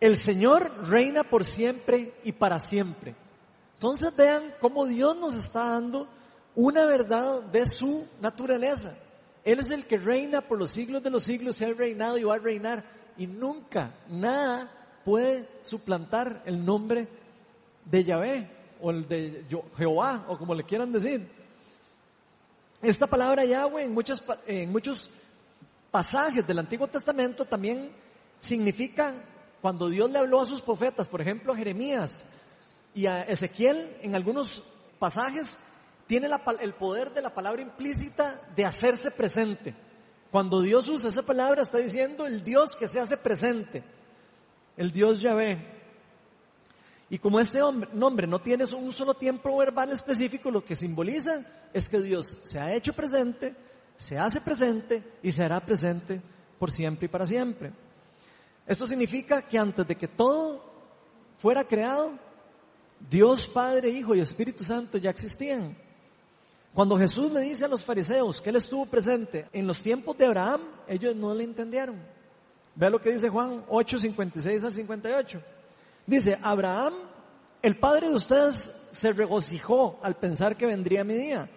El 0.02 0.16
Señor 0.16 0.88
reina 0.88 1.22
por 1.22 1.44
siempre 1.44 2.12
y 2.24 2.32
para 2.32 2.58
siempre. 2.58 3.14
Entonces 3.74 4.12
vean 4.16 4.52
cómo 4.60 4.84
Dios 4.84 5.16
nos 5.16 5.32
está 5.32 5.68
dando 5.68 6.08
una 6.56 6.86
verdad 6.86 7.40
de 7.44 7.64
su 7.66 8.08
naturaleza. 8.20 8.96
Él 9.44 9.60
es 9.60 9.70
el 9.70 9.86
que 9.86 9.98
reina 9.98 10.40
por 10.40 10.58
los 10.58 10.72
siglos 10.72 11.04
de 11.04 11.10
los 11.10 11.22
siglos, 11.22 11.54
se 11.54 11.66
ha 11.66 11.72
reinado 11.72 12.18
y 12.18 12.24
va 12.24 12.34
a 12.34 12.38
reinar. 12.38 12.84
Y 13.16 13.28
nunca, 13.28 13.94
nada 14.08 14.72
puede 15.04 15.48
suplantar 15.62 16.42
el 16.46 16.64
nombre 16.64 17.06
de 17.84 18.02
Yahvé 18.02 18.50
o 18.80 18.90
el 18.90 19.06
de 19.06 19.44
Jehová 19.76 20.24
o 20.26 20.36
como 20.36 20.52
le 20.56 20.64
quieran 20.64 20.90
decir. 20.90 21.30
Esta 22.82 23.06
palabra 23.06 23.44
Yahweh 23.44 23.84
en, 23.84 23.94
muchos 23.94 24.20
en 24.48 24.72
muchos 24.72 25.08
pasajes 25.92 26.44
del 26.44 26.58
Antiguo 26.58 26.88
Testamento 26.88 27.44
también 27.44 27.92
significa 28.40 29.14
cuando 29.62 29.88
Dios 29.88 30.10
le 30.10 30.18
habló 30.18 30.40
a 30.40 30.44
sus 30.44 30.60
profetas, 30.60 31.08
por 31.08 31.20
ejemplo 31.20 31.52
a 31.52 31.56
Jeremías 31.56 32.24
y 32.94 33.06
a 33.06 33.22
Ezequiel, 33.22 33.96
en 34.02 34.16
algunos 34.16 34.64
pasajes 34.98 35.56
tiene 36.08 36.28
el 36.60 36.74
poder 36.74 37.14
de 37.14 37.22
la 37.22 37.32
palabra 37.32 37.62
implícita 37.62 38.40
de 38.56 38.64
hacerse 38.64 39.12
presente. 39.12 39.72
Cuando 40.32 40.60
Dios 40.62 40.88
usa 40.88 41.10
esa 41.10 41.22
palabra 41.22 41.62
está 41.62 41.78
diciendo 41.78 42.26
el 42.26 42.42
Dios 42.42 42.72
que 42.76 42.88
se 42.88 42.98
hace 42.98 43.16
presente, 43.16 43.84
el 44.76 44.90
Dios 44.90 45.20
Yahvé. 45.20 45.64
Y 47.08 47.18
como 47.18 47.38
este 47.38 47.60
nombre 47.92 48.26
no 48.26 48.40
tiene 48.40 48.64
un 48.64 48.90
solo 48.90 49.14
tiempo 49.14 49.56
verbal 49.56 49.92
específico, 49.92 50.50
lo 50.50 50.64
que 50.64 50.74
simboliza 50.74 51.46
es 51.72 51.88
que 51.88 52.00
Dios 52.00 52.38
se 52.42 52.58
ha 52.58 52.74
hecho 52.74 52.94
presente, 52.94 53.54
se 53.94 54.18
hace 54.18 54.40
presente 54.40 55.04
y 55.22 55.30
se 55.30 55.44
hará 55.44 55.60
presente 55.60 56.20
por 56.58 56.72
siempre 56.72 57.06
y 57.06 57.08
para 57.08 57.26
siempre. 57.26 57.72
Esto 58.66 58.86
significa 58.86 59.42
que 59.42 59.58
antes 59.58 59.86
de 59.86 59.96
que 59.96 60.08
todo 60.08 60.62
fuera 61.38 61.64
creado, 61.64 62.12
Dios 63.10 63.46
Padre, 63.46 63.90
Hijo 63.90 64.14
y 64.14 64.20
Espíritu 64.20 64.64
Santo 64.64 64.98
ya 64.98 65.10
existían. 65.10 65.76
Cuando 66.72 66.96
Jesús 66.96 67.30
le 67.32 67.40
dice 67.40 67.64
a 67.64 67.68
los 67.68 67.84
fariseos 67.84 68.40
que 68.40 68.50
Él 68.50 68.56
estuvo 68.56 68.86
presente 68.86 69.46
en 69.52 69.66
los 69.66 69.80
tiempos 69.80 70.16
de 70.16 70.26
Abraham, 70.26 70.60
ellos 70.88 71.14
no 71.14 71.34
le 71.34 71.44
entendieron. 71.44 72.00
Vea 72.74 72.88
lo 72.88 73.00
que 73.00 73.12
dice 73.12 73.28
Juan 73.28 73.64
8, 73.68 73.98
56 73.98 74.64
al 74.64 74.72
58. 74.72 75.42
Dice, 76.06 76.38
Abraham, 76.42 76.94
el 77.60 77.78
padre 77.78 78.08
de 78.08 78.14
ustedes, 78.14 78.74
se 78.90 79.12
regocijó 79.12 79.98
al 80.02 80.16
pensar 80.16 80.56
que 80.56 80.66
vendría 80.66 81.04
mi 81.04 81.14
día 81.14 81.50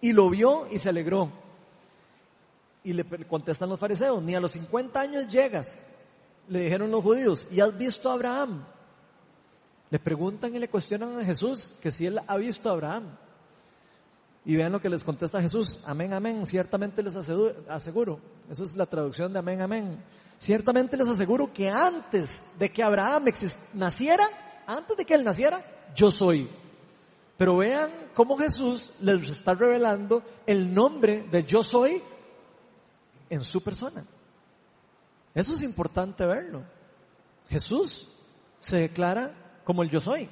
y 0.00 0.12
lo 0.12 0.30
vio 0.30 0.66
y 0.70 0.78
se 0.78 0.88
alegró. 0.88 1.32
Y 2.84 2.92
le 2.92 3.04
contestan 3.26 3.68
los 3.68 3.78
fariseos, 3.78 4.22
ni 4.22 4.34
a 4.34 4.40
los 4.40 4.52
50 4.52 5.00
años 5.00 5.28
llegas, 5.28 5.78
le 6.50 6.62
dijeron 6.64 6.90
los 6.90 7.02
judíos, 7.02 7.46
¿y 7.50 7.60
has 7.60 7.78
visto 7.78 8.10
a 8.10 8.14
Abraham? 8.14 8.64
Le 9.88 9.98
preguntan 10.00 10.54
y 10.54 10.58
le 10.58 10.68
cuestionan 10.68 11.20
a 11.20 11.24
Jesús 11.24 11.70
que 11.80 11.92
si 11.92 12.06
él 12.06 12.20
ha 12.26 12.36
visto 12.36 12.68
a 12.68 12.72
Abraham. 12.72 13.16
Y 14.44 14.56
vean 14.56 14.72
lo 14.72 14.80
que 14.80 14.88
les 14.88 15.04
contesta 15.04 15.40
Jesús. 15.40 15.80
Amén, 15.86 16.12
amén. 16.12 16.44
Ciertamente 16.44 17.04
les 17.04 17.14
aseguro. 17.14 18.18
Eso 18.50 18.64
es 18.64 18.74
la 18.74 18.86
traducción 18.86 19.32
de 19.32 19.38
amén, 19.38 19.60
amén. 19.60 20.02
Ciertamente 20.38 20.96
les 20.96 21.06
aseguro 21.06 21.52
que 21.52 21.68
antes 21.68 22.40
de 22.58 22.72
que 22.72 22.82
Abraham 22.82 23.26
naciera, 23.74 24.28
antes 24.66 24.96
de 24.96 25.04
que 25.04 25.14
él 25.14 25.22
naciera, 25.22 25.64
yo 25.94 26.10
soy. 26.10 26.50
Pero 27.36 27.58
vean 27.58 27.90
cómo 28.12 28.36
Jesús 28.36 28.92
les 29.00 29.28
está 29.28 29.54
revelando 29.54 30.24
el 30.46 30.74
nombre 30.74 31.22
de 31.30 31.44
yo 31.44 31.62
soy 31.62 32.02
en 33.28 33.44
su 33.44 33.62
persona. 33.62 34.04
Eso 35.34 35.54
es 35.54 35.62
importante 35.62 36.26
verlo. 36.26 36.62
Jesús 37.48 38.08
se 38.58 38.78
declara 38.78 39.60
como 39.64 39.82
el 39.82 39.90
yo 39.90 40.00
soy. 40.00 40.28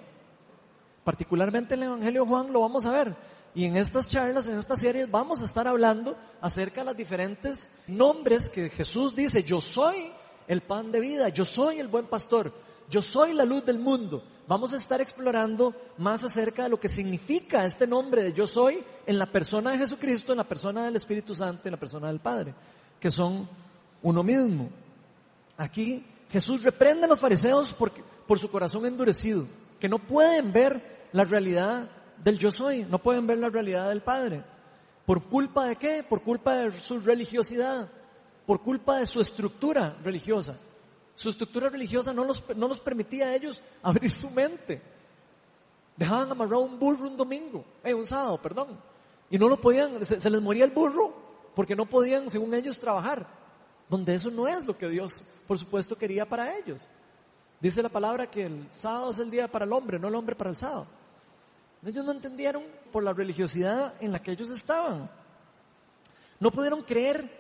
Particularmente 1.05 1.75
en 1.75 1.83
el 1.83 1.89
Evangelio 1.89 2.23
de 2.23 2.29
Juan 2.29 2.53
lo 2.53 2.61
vamos 2.61 2.85
a 2.87 2.93
ver. 2.93 3.17
Y 3.55 3.65
en 3.65 3.77
estas 3.77 4.09
charlas, 4.09 4.47
en 4.47 4.59
estas 4.59 4.81
series, 4.81 5.11
vamos 5.11 5.41
a 5.41 5.45
estar 5.45 5.67
hablando 5.67 6.17
acerca 6.41 6.83
de 6.83 6.87
los 6.87 6.97
diferentes 6.97 7.71
nombres 7.87 8.49
que 8.49 8.71
Jesús 8.71 9.17
dice, 9.17 9.43
yo 9.43 9.61
soy 9.61 10.13
el 10.47 10.61
pan 10.61 10.93
de 10.93 11.01
vida, 11.01 11.29
yo 11.31 11.45
soy 11.45 11.81
el 11.81 11.89
buen 11.89 12.07
pastor, 12.07 12.53
yo 12.91 13.03
soy 13.03 13.33
la 13.33 13.45
luz 13.45 13.65
del 13.65 13.79
mundo. 13.79 14.23
Vamos 14.47 14.73
a 14.73 14.77
estar 14.77 15.01
explorando 15.01 15.75
más 15.99 16.25
acerca 16.25 16.63
de 16.63 16.69
lo 16.69 16.81
que 16.81 16.89
significa 16.89 17.65
este 17.65 17.87
nombre 17.87 18.23
de 18.23 18.33
yo 18.33 18.47
soy 18.47 18.83
en 19.07 19.19
la 19.19 19.27
persona 19.27 19.73
de 19.73 19.79
Jesucristo, 19.79 20.33
en 20.33 20.39
la 20.39 20.49
persona 20.49 20.85
del 20.85 20.97
Espíritu 20.97 21.35
Santo, 21.35 21.63
en 21.65 21.73
la 21.73 21.81
persona 21.81 22.09
del 22.09 22.21
Padre, 22.21 22.55
que 23.01 23.11
son 23.11 23.49
uno 24.03 24.23
mismo. 24.23 24.71
Aquí 25.59 26.07
Jesús 26.31 26.63
reprende 26.63 27.05
a 27.05 27.09
los 27.09 27.21
fariseos 27.21 27.75
por, 27.75 27.93
por 28.27 28.39
su 28.39 28.51
corazón 28.51 28.87
endurecido, 28.87 29.47
que 29.79 29.89
no 29.89 29.99
pueden 29.99 30.53
ver 30.53 31.09
la 31.13 31.25
realidad 31.25 31.91
del 32.23 32.39
yo 32.39 32.51
soy, 32.51 32.85
no 32.85 32.99
pueden 32.99 33.27
ver 33.27 33.39
la 33.39 33.51
realidad 33.51 33.89
del 33.89 34.01
Padre. 34.01 34.45
¿Por 35.05 35.25
culpa 35.25 35.67
de 35.67 35.77
qué? 35.77 36.03
Por 36.03 36.23
culpa 36.23 36.57
de 36.57 36.71
su 36.73 37.01
religiosidad, 37.01 37.91
por 38.47 38.63
culpa 38.63 38.99
de 38.99 39.07
su 39.07 39.21
estructura 39.21 39.97
religiosa. 40.03 40.59
Su 41.15 41.31
estructura 41.31 41.69
religiosa 41.69 42.13
no 42.13 42.25
los, 42.25 42.45
no 42.57 42.69
los 42.69 42.79
permitía 42.79 43.27
a 43.27 43.35
ellos 43.35 43.63
abrir 43.83 44.13
su 44.13 44.31
mente. 44.31 44.81
Dejaban 45.97 46.31
amarrado 46.31 46.61
un 46.61 46.79
burro 46.79 47.09
un 47.09 47.17
domingo, 47.17 47.65
eh, 47.83 47.93
un 47.93 48.07
sábado, 48.07 48.41
perdón. 48.41 48.79
Y 49.31 49.39
no 49.39 49.49
lo 49.49 49.61
podían, 49.61 50.05
se, 50.05 50.31
les 50.31 50.41
moría 50.41 50.65
el 50.65 50.71
burro 50.71 51.13
porque 51.55 51.75
no 51.75 51.87
podían, 51.87 52.31
según 52.31 52.55
ellos, 52.55 52.79
trabajar. 52.79 53.27
Donde 53.89 54.15
eso 54.15 54.31
no 54.31 54.47
es 54.47 54.67
lo 54.67 54.77
que 54.77 54.89
Dios, 54.89 55.25
por 55.47 55.59
supuesto, 55.59 55.97
quería 55.97 56.27
para 56.27 56.57
ellos. 56.57 56.87
Dice 57.61 57.83
la 57.83 57.89
palabra 57.89 58.31
que 58.31 58.45
el 58.45 58.69
sábado 58.71 59.11
es 59.11 59.19
el 59.19 59.31
día 59.31 59.49
para 59.49 59.65
el 59.65 59.73
hombre, 59.73 59.99
no 59.99 60.09
el 60.09 60.15
hombre 60.15 60.37
para 60.37 60.51
el 60.51 60.57
sábado. 60.57 60.87
Ellos 61.85 62.05
no 62.05 62.13
entendieron 62.13 62.65
por 62.93 63.03
la 63.03 63.13
religiosidad 63.13 63.95
en 64.01 64.13
la 64.13 64.21
que 64.21 64.33
ellos 64.33 64.51
estaban. 64.51 65.11
No 66.41 66.51
pudieron 66.51 66.83
creer 66.83 67.31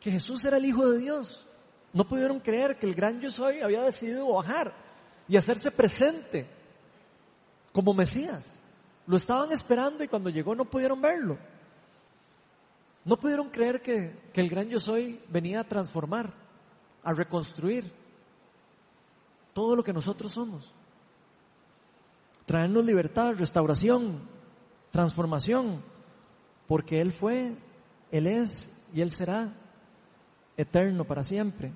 que 0.00 0.10
Jesús 0.10 0.44
era 0.44 0.56
el 0.56 0.64
Hijo 0.64 0.88
de 0.90 0.98
Dios. 0.98 1.46
No 1.92 2.06
pudieron 2.06 2.40
creer 2.40 2.78
que 2.78 2.86
el 2.86 2.94
gran 2.94 3.20
yo 3.20 3.30
soy 3.30 3.60
había 3.60 3.82
decidido 3.82 4.32
bajar 4.32 4.74
y 5.26 5.36
hacerse 5.36 5.70
presente 5.70 6.48
como 7.72 7.94
Mesías. 7.94 8.58
Lo 9.06 9.16
estaban 9.16 9.50
esperando 9.52 10.04
y 10.04 10.08
cuando 10.08 10.30
llegó 10.30 10.54
no 10.54 10.64
pudieron 10.64 11.00
verlo. 11.00 11.38
No 13.08 13.16
pudieron 13.16 13.48
creer 13.48 13.80
que, 13.80 14.14
que 14.32 14.40
el 14.40 14.50
gran 14.50 14.68
yo 14.68 14.78
soy 14.78 15.18
venía 15.28 15.60
a 15.60 15.64
transformar, 15.64 16.32
a 17.02 17.12
reconstruir 17.14 17.90
todo 19.54 19.74
lo 19.74 19.82
que 19.82 19.92
nosotros 19.92 20.30
somos 20.30 20.72
traernos 22.48 22.82
libertad, 22.86 23.34
restauración, 23.34 24.22
transformación, 24.90 25.82
porque 26.66 26.98
Él 26.98 27.12
fue, 27.12 27.54
Él 28.10 28.26
es 28.26 28.70
y 28.94 29.02
Él 29.02 29.10
será 29.10 29.52
eterno 30.56 31.04
para 31.04 31.22
siempre. 31.22 31.74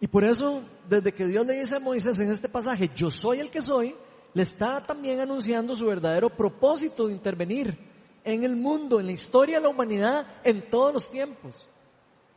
Y 0.00 0.08
por 0.08 0.24
eso, 0.24 0.64
desde 0.88 1.12
que 1.12 1.28
Dios 1.28 1.46
le 1.46 1.60
dice 1.60 1.76
a 1.76 1.78
Moisés 1.78 2.18
en 2.18 2.30
este 2.30 2.48
pasaje, 2.48 2.90
yo 2.96 3.12
soy 3.12 3.38
el 3.38 3.48
que 3.48 3.62
soy, 3.62 3.94
le 4.34 4.42
está 4.42 4.82
también 4.82 5.20
anunciando 5.20 5.76
su 5.76 5.86
verdadero 5.86 6.28
propósito 6.28 7.06
de 7.06 7.12
intervenir 7.12 7.91
en 8.24 8.44
el 8.44 8.56
mundo, 8.56 9.00
en 9.00 9.06
la 9.06 9.12
historia 9.12 9.56
de 9.56 9.62
la 9.62 9.68
humanidad, 9.68 10.26
en 10.44 10.68
todos 10.70 10.92
los 10.92 11.10
tiempos, 11.10 11.68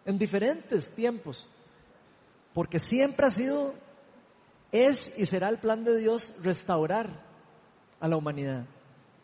en 0.06 0.18
diferentes 0.18 0.94
tiempos, 0.94 1.48
porque 2.54 2.80
siempre 2.80 3.26
ha 3.26 3.32
sido 3.32 3.74
es 4.72 5.18
y 5.18 5.26
será 5.26 5.50
el 5.50 5.58
plan 5.58 5.84
de 5.84 5.98
Dios 5.98 6.34
restaurar 6.42 7.10
a 8.00 8.08
la 8.08 8.18
humanidad. 8.18 8.66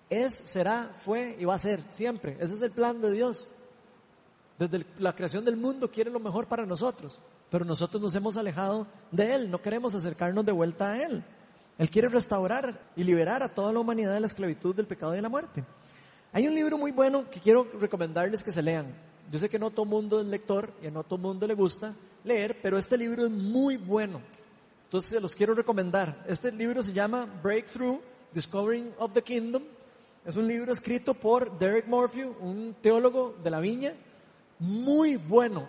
Es, 0.10 0.34
será, 0.34 0.92
fue 1.04 1.36
y 1.40 1.46
va 1.46 1.56
a 1.56 1.60
ser 1.60 1.84
siempre. 1.90 2.38
Ese 2.40 2.54
es 2.54 2.62
el 2.62 2.72
plan 2.72 3.02
de 3.02 3.12
Dios. 3.12 3.48
Desde 4.58 4.86
la 5.00 5.14
creación 5.16 5.44
del 5.44 5.58
mundo 5.58 5.90
quiere 5.90 6.12
lo 6.12 6.20
mejor 6.20 6.48
para 6.48 6.66
nosotros, 6.66 7.20
pero 7.50 7.66
nosotros 7.66 8.02
nos 8.02 8.16
hemos 8.16 8.38
alejado 8.38 8.88
de 9.12 9.34
Él, 9.34 9.50
no 9.50 9.62
queremos 9.62 9.96
acercarnos 9.96 10.46
de 10.46 10.52
vuelta 10.52 10.92
a 10.92 11.02
Él. 11.02 11.24
Él 11.78 11.90
quiere 11.90 12.10
restaurar 12.10 12.80
y 12.96 13.04
liberar 13.04 13.42
a 13.42 13.50
toda 13.50 13.74
la 13.74 13.80
humanidad 13.80 14.14
de 14.14 14.20
la 14.20 14.28
esclavitud, 14.28 14.76
del 14.76 14.86
pecado 14.86 15.14
y 15.14 15.16
de 15.16 15.22
la 15.22 15.30
muerte. 15.30 15.66
Hay 16.34 16.48
un 16.48 16.56
libro 16.56 16.78
muy 16.78 16.92
bueno 16.92 17.30
que 17.30 17.42
quiero 17.42 17.68
recomendarles 17.78 18.42
que 18.42 18.52
se 18.52 18.62
lean. 18.62 18.88
Yo 19.30 19.38
sé 19.38 19.50
que 19.50 19.60
no 19.60 19.70
todo 19.70 19.86
mundo 19.86 20.22
es 20.22 20.28
lector 20.28 20.74
y 20.82 20.90
no 20.90 21.04
todo 21.04 21.20
mundo 21.20 21.46
le 21.46 21.54
gusta 21.54 21.94
leer, 22.24 22.58
pero 22.62 22.78
este 22.78 22.98
libro 22.98 23.26
es 23.26 23.32
muy 23.32 23.76
bueno. 23.76 24.22
Entonces 24.86 25.10
se 25.10 25.20
los 25.20 25.36
quiero 25.36 25.54
recomendar. 25.54 26.24
Este 26.28 26.50
libro 26.52 26.82
se 26.82 26.94
llama 26.94 27.26
Breakthrough, 27.44 28.00
Discovering 28.34 28.94
of 28.98 29.12
the 29.12 29.22
Kingdom. 29.22 29.64
Es 30.26 30.38
un 30.38 30.48
libro 30.48 30.72
escrito 30.72 31.14
por 31.14 31.60
Derek 31.60 31.88
Morphew, 31.88 32.34
un 32.40 32.76
teólogo 32.82 33.36
de 33.44 33.50
la 33.50 33.60
viña, 33.60 33.94
muy 34.60 35.18
bueno. 35.18 35.68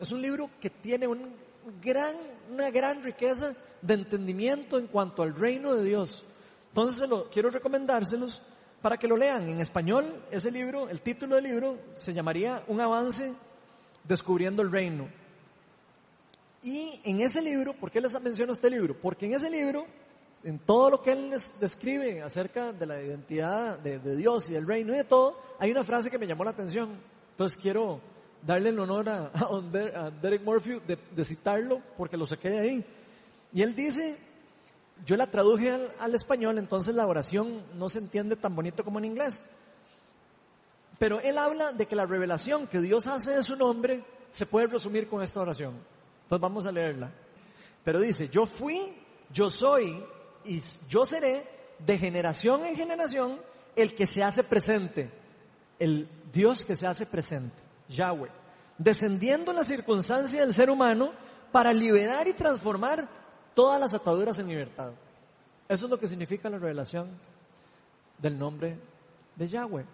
Es 0.00 0.10
un 0.10 0.20
libro 0.22 0.50
que 0.60 0.70
tiene 0.70 1.06
un 1.06 1.34
gran, 1.80 2.16
una 2.50 2.70
gran 2.70 3.02
riqueza 3.04 3.54
de 3.80 3.94
entendimiento 3.94 4.76
en 4.76 4.88
cuanto 4.88 5.22
al 5.22 5.36
reino 5.36 5.74
de 5.74 5.84
Dios. 5.84 6.24
Entonces 6.68 6.98
se 6.98 7.06
lo, 7.06 7.30
quiero 7.30 7.50
recomendárselos 7.50 8.42
para 8.80 8.96
que 8.96 9.08
lo 9.08 9.16
lean. 9.16 9.48
En 9.48 9.60
español, 9.60 10.24
ese 10.30 10.50
libro, 10.50 10.88
el 10.88 11.00
título 11.00 11.36
del 11.36 11.44
libro 11.44 11.78
se 11.94 12.12
llamaría 12.12 12.62
Un 12.68 12.80
avance 12.80 13.32
descubriendo 14.04 14.62
el 14.62 14.70
reino. 14.70 15.08
Y 16.62 17.00
en 17.04 17.20
ese 17.20 17.40
libro, 17.40 17.74
¿por 17.74 17.90
qué 17.90 18.00
les 18.00 18.20
menciono 18.20 18.52
este 18.52 18.70
libro? 18.70 18.94
Porque 19.00 19.26
en 19.26 19.34
ese 19.34 19.48
libro, 19.48 19.86
en 20.44 20.58
todo 20.58 20.90
lo 20.90 21.02
que 21.02 21.12
él 21.12 21.30
les 21.30 21.58
describe 21.58 22.22
acerca 22.22 22.72
de 22.72 22.86
la 22.86 23.02
identidad 23.02 23.78
de, 23.78 23.98
Dios 24.16 24.48
y 24.50 24.52
del 24.52 24.66
reino 24.66 24.92
y 24.92 24.98
de 24.98 25.04
todo, 25.04 25.38
hay 25.58 25.70
una 25.70 25.84
frase 25.84 26.10
que 26.10 26.18
me 26.18 26.26
llamó 26.26 26.44
la 26.44 26.50
atención. 26.50 26.98
Entonces 27.30 27.56
quiero 27.56 28.00
darle 28.42 28.70
el 28.70 28.78
honor 28.78 29.08
a, 29.08 29.30
a 29.34 30.10
Derek 30.10 30.42
Murphy 30.42 30.80
de, 30.86 30.98
de, 31.14 31.24
citarlo 31.24 31.82
porque 31.96 32.16
lo 32.16 32.26
saqué 32.26 32.50
de 32.50 32.58
ahí. 32.58 32.84
Y 33.52 33.62
él 33.62 33.74
dice, 33.74 34.18
yo 35.06 35.16
la 35.16 35.30
traduje 35.30 35.70
al, 35.98 36.14
español, 36.14 36.58
entonces 36.58 36.94
la 36.94 37.06
oración 37.06 37.62
no 37.74 37.88
se 37.88 37.98
entiende 37.98 38.36
tan 38.36 38.54
bonito 38.54 38.84
como 38.84 38.98
en 38.98 39.06
inglés. 39.06 39.42
Pero 40.98 41.20
él 41.20 41.38
habla 41.38 41.72
de 41.72 41.86
que 41.86 41.96
la 41.96 42.06
revelación 42.06 42.66
que 42.66 42.80
Dios 42.80 43.06
hace 43.06 43.32
de 43.32 43.42
su 43.42 43.56
nombre 43.56 44.04
se 44.30 44.46
puede 44.46 44.66
resumir 44.66 45.08
con 45.08 45.22
esta 45.22 45.40
oración. 45.40 45.74
Entonces 46.24 46.42
vamos 46.42 46.66
a 46.66 46.72
leerla. 46.72 47.10
Pero 47.82 48.00
dice, 48.00 48.28
yo 48.28 48.46
fui, 48.46 48.94
yo 49.32 49.48
soy 49.48 50.04
y 50.44 50.62
yo 50.88 51.04
seré 51.04 51.46
de 51.78 51.98
generación 51.98 52.64
en 52.66 52.76
generación 52.76 53.40
el 53.76 53.94
que 53.94 54.06
se 54.06 54.22
hace 54.22 54.44
presente, 54.44 55.10
el 55.78 56.08
Dios 56.32 56.64
que 56.64 56.76
se 56.76 56.86
hace 56.86 57.06
presente, 57.06 57.56
Yahweh, 57.88 58.30
descendiendo 58.76 59.50
en 59.50 59.56
la 59.56 59.64
circunstancia 59.64 60.40
del 60.40 60.54
ser 60.54 60.70
humano 60.70 61.12
para 61.52 61.72
liberar 61.72 62.28
y 62.28 62.34
transformar 62.34 63.08
todas 63.60 63.78
las 63.78 63.92
ataduras 63.92 64.38
en 64.38 64.48
libertad. 64.48 64.90
Eso 65.68 65.84
es 65.84 65.90
lo 65.90 65.98
que 65.98 66.06
significa 66.06 66.48
la 66.48 66.56
revelación 66.56 67.10
del 68.16 68.38
nombre 68.38 68.78
de 69.36 69.48
Yahweh 69.48 69.84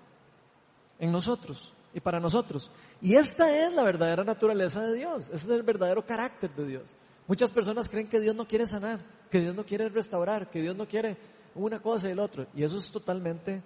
en 1.00 1.10
nosotros 1.10 1.74
y 1.92 1.98
para 1.98 2.20
nosotros. 2.20 2.70
Y 3.02 3.16
esta 3.16 3.50
es 3.50 3.72
la 3.72 3.82
verdadera 3.82 4.22
naturaleza 4.22 4.82
de 4.82 4.94
Dios, 4.94 5.24
este 5.32 5.34
es 5.34 5.48
el 5.48 5.64
verdadero 5.64 6.06
carácter 6.06 6.54
de 6.54 6.64
Dios. 6.64 6.94
Muchas 7.26 7.50
personas 7.50 7.88
creen 7.88 8.06
que 8.06 8.20
Dios 8.20 8.36
no 8.36 8.46
quiere 8.46 8.66
sanar, 8.66 9.00
que 9.32 9.40
Dios 9.40 9.52
no 9.52 9.66
quiere 9.66 9.88
restaurar, 9.88 10.48
que 10.48 10.62
Dios 10.62 10.76
no 10.76 10.86
quiere 10.86 11.16
una 11.56 11.82
cosa 11.82 12.06
y 12.06 12.12
el 12.12 12.20
otro. 12.20 12.46
Y 12.54 12.62
eso 12.62 12.76
es 12.76 12.88
totalmente 12.92 13.64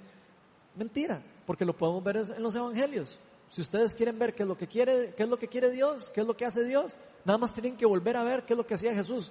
mentira, 0.77 1.23
porque 1.45 1.67
lo 1.67 1.77
podemos 1.77 2.03
ver 2.03 2.17
en 2.17 2.43
los 2.43 2.57
evangelios. 2.57 3.21
Si 3.51 3.61
ustedes 3.61 3.93
quieren 3.93 4.19
ver 4.19 4.35
qué 4.35 4.45
es 4.45 4.49
lo 4.49 4.57
que 4.57 4.67
quiere, 4.67 5.13
qué 5.15 5.25
es 5.25 5.29
lo 5.29 5.39
que 5.39 5.49
quiere 5.49 5.71
Dios, 5.71 6.11
qué 6.15 6.23
es 6.23 6.27
lo 6.27 6.35
que 6.35 6.47
hace 6.47 6.65
Dios, 6.65 6.97
nada 7.27 7.37
más 7.37 7.53
tienen 7.53 7.77
que 7.77 7.85
volver 7.85 8.17
a 8.17 8.25
ver 8.25 8.47
qué 8.47 8.55
es 8.55 8.57
lo 8.57 8.67
que 8.67 8.73
hacía 8.73 8.95
Jesús. 8.95 9.31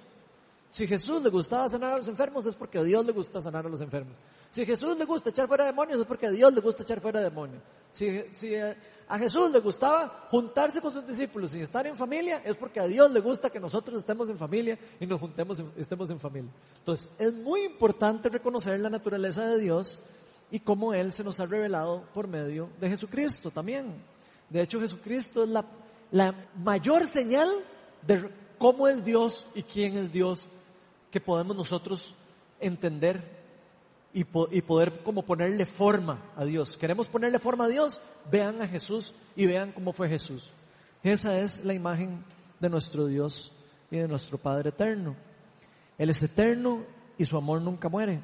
Si 0.70 0.86
Jesús 0.86 1.20
le 1.20 1.30
gustaba 1.30 1.68
sanar 1.68 1.94
a 1.94 1.96
los 1.98 2.06
enfermos 2.06 2.46
es 2.46 2.54
porque 2.54 2.78
a 2.78 2.84
Dios 2.84 3.04
le 3.04 3.12
gusta 3.12 3.40
sanar 3.40 3.66
a 3.66 3.68
los 3.68 3.80
enfermos. 3.80 4.14
Si 4.48 4.64
Jesús 4.64 4.96
le 4.96 5.04
gusta 5.04 5.30
echar 5.30 5.48
fuera 5.48 5.64
demonios 5.64 6.00
es 6.00 6.06
porque 6.06 6.26
a 6.26 6.30
Dios 6.30 6.54
le 6.54 6.60
gusta 6.60 6.84
echar 6.84 7.00
fuera 7.00 7.20
demonios. 7.20 7.60
Si, 7.90 8.06
eh, 8.06 8.76
a 9.08 9.18
Jesús 9.18 9.50
le 9.50 9.58
gustaba 9.58 10.26
juntarse 10.28 10.80
con 10.80 10.92
sus 10.92 11.04
discípulos 11.04 11.52
y 11.56 11.60
estar 11.60 11.84
en 11.88 11.96
familia 11.96 12.40
es 12.44 12.56
porque 12.56 12.78
a 12.78 12.86
Dios 12.86 13.10
le 13.10 13.18
gusta 13.18 13.50
que 13.50 13.58
nosotros 13.58 13.98
estemos 13.98 14.28
en 14.28 14.38
familia 14.38 14.78
y 15.00 15.06
nos 15.06 15.18
juntemos, 15.18 15.62
estemos 15.76 16.08
en 16.10 16.20
familia. 16.20 16.52
Entonces 16.78 17.10
es 17.18 17.32
muy 17.32 17.62
importante 17.64 18.28
reconocer 18.28 18.78
la 18.78 18.90
naturaleza 18.90 19.44
de 19.46 19.58
Dios 19.58 19.98
y 20.52 20.60
cómo 20.60 20.94
Él 20.94 21.10
se 21.10 21.24
nos 21.24 21.40
ha 21.40 21.46
revelado 21.46 22.04
por 22.14 22.28
medio 22.28 22.70
de 22.80 22.90
Jesucristo 22.90 23.50
también. 23.50 23.92
De 24.48 24.62
hecho 24.62 24.78
Jesucristo 24.78 25.42
es 25.42 25.48
la, 25.48 25.64
la 26.12 26.48
mayor 26.56 27.06
señal 27.06 27.50
de 28.06 28.30
cómo 28.56 28.86
es 28.86 29.04
Dios 29.04 29.48
y 29.56 29.64
quién 29.64 29.96
es 29.96 30.12
Dios 30.12 30.48
que 31.10 31.20
podemos 31.20 31.56
nosotros 31.56 32.14
entender 32.60 33.40
y, 34.12 34.24
poder 34.24 35.02
como 35.02 35.24
ponerle 35.24 35.66
forma 35.66 36.32
a 36.36 36.44
Dios. 36.44 36.76
¿Queremos 36.76 37.06
ponerle 37.06 37.38
forma 37.38 37.66
a 37.66 37.68
Dios? 37.68 38.00
Vean 38.30 38.60
a 38.60 38.68
Jesús 38.68 39.14
y 39.36 39.46
vean 39.46 39.72
cómo 39.72 39.92
fue 39.92 40.08
Jesús. 40.08 40.50
Esa 41.02 41.38
es 41.40 41.64
la 41.64 41.74
imagen 41.74 42.24
de 42.58 42.68
nuestro 42.68 43.06
Dios 43.06 43.52
y 43.90 43.98
de 43.98 44.08
nuestro 44.08 44.38
Padre 44.38 44.70
eterno. 44.70 45.16
Él 45.96 46.10
es 46.10 46.22
eterno 46.22 46.84
y 47.16 47.24
su 47.24 47.36
amor 47.36 47.60
nunca 47.62 47.88
muere. 47.88 48.20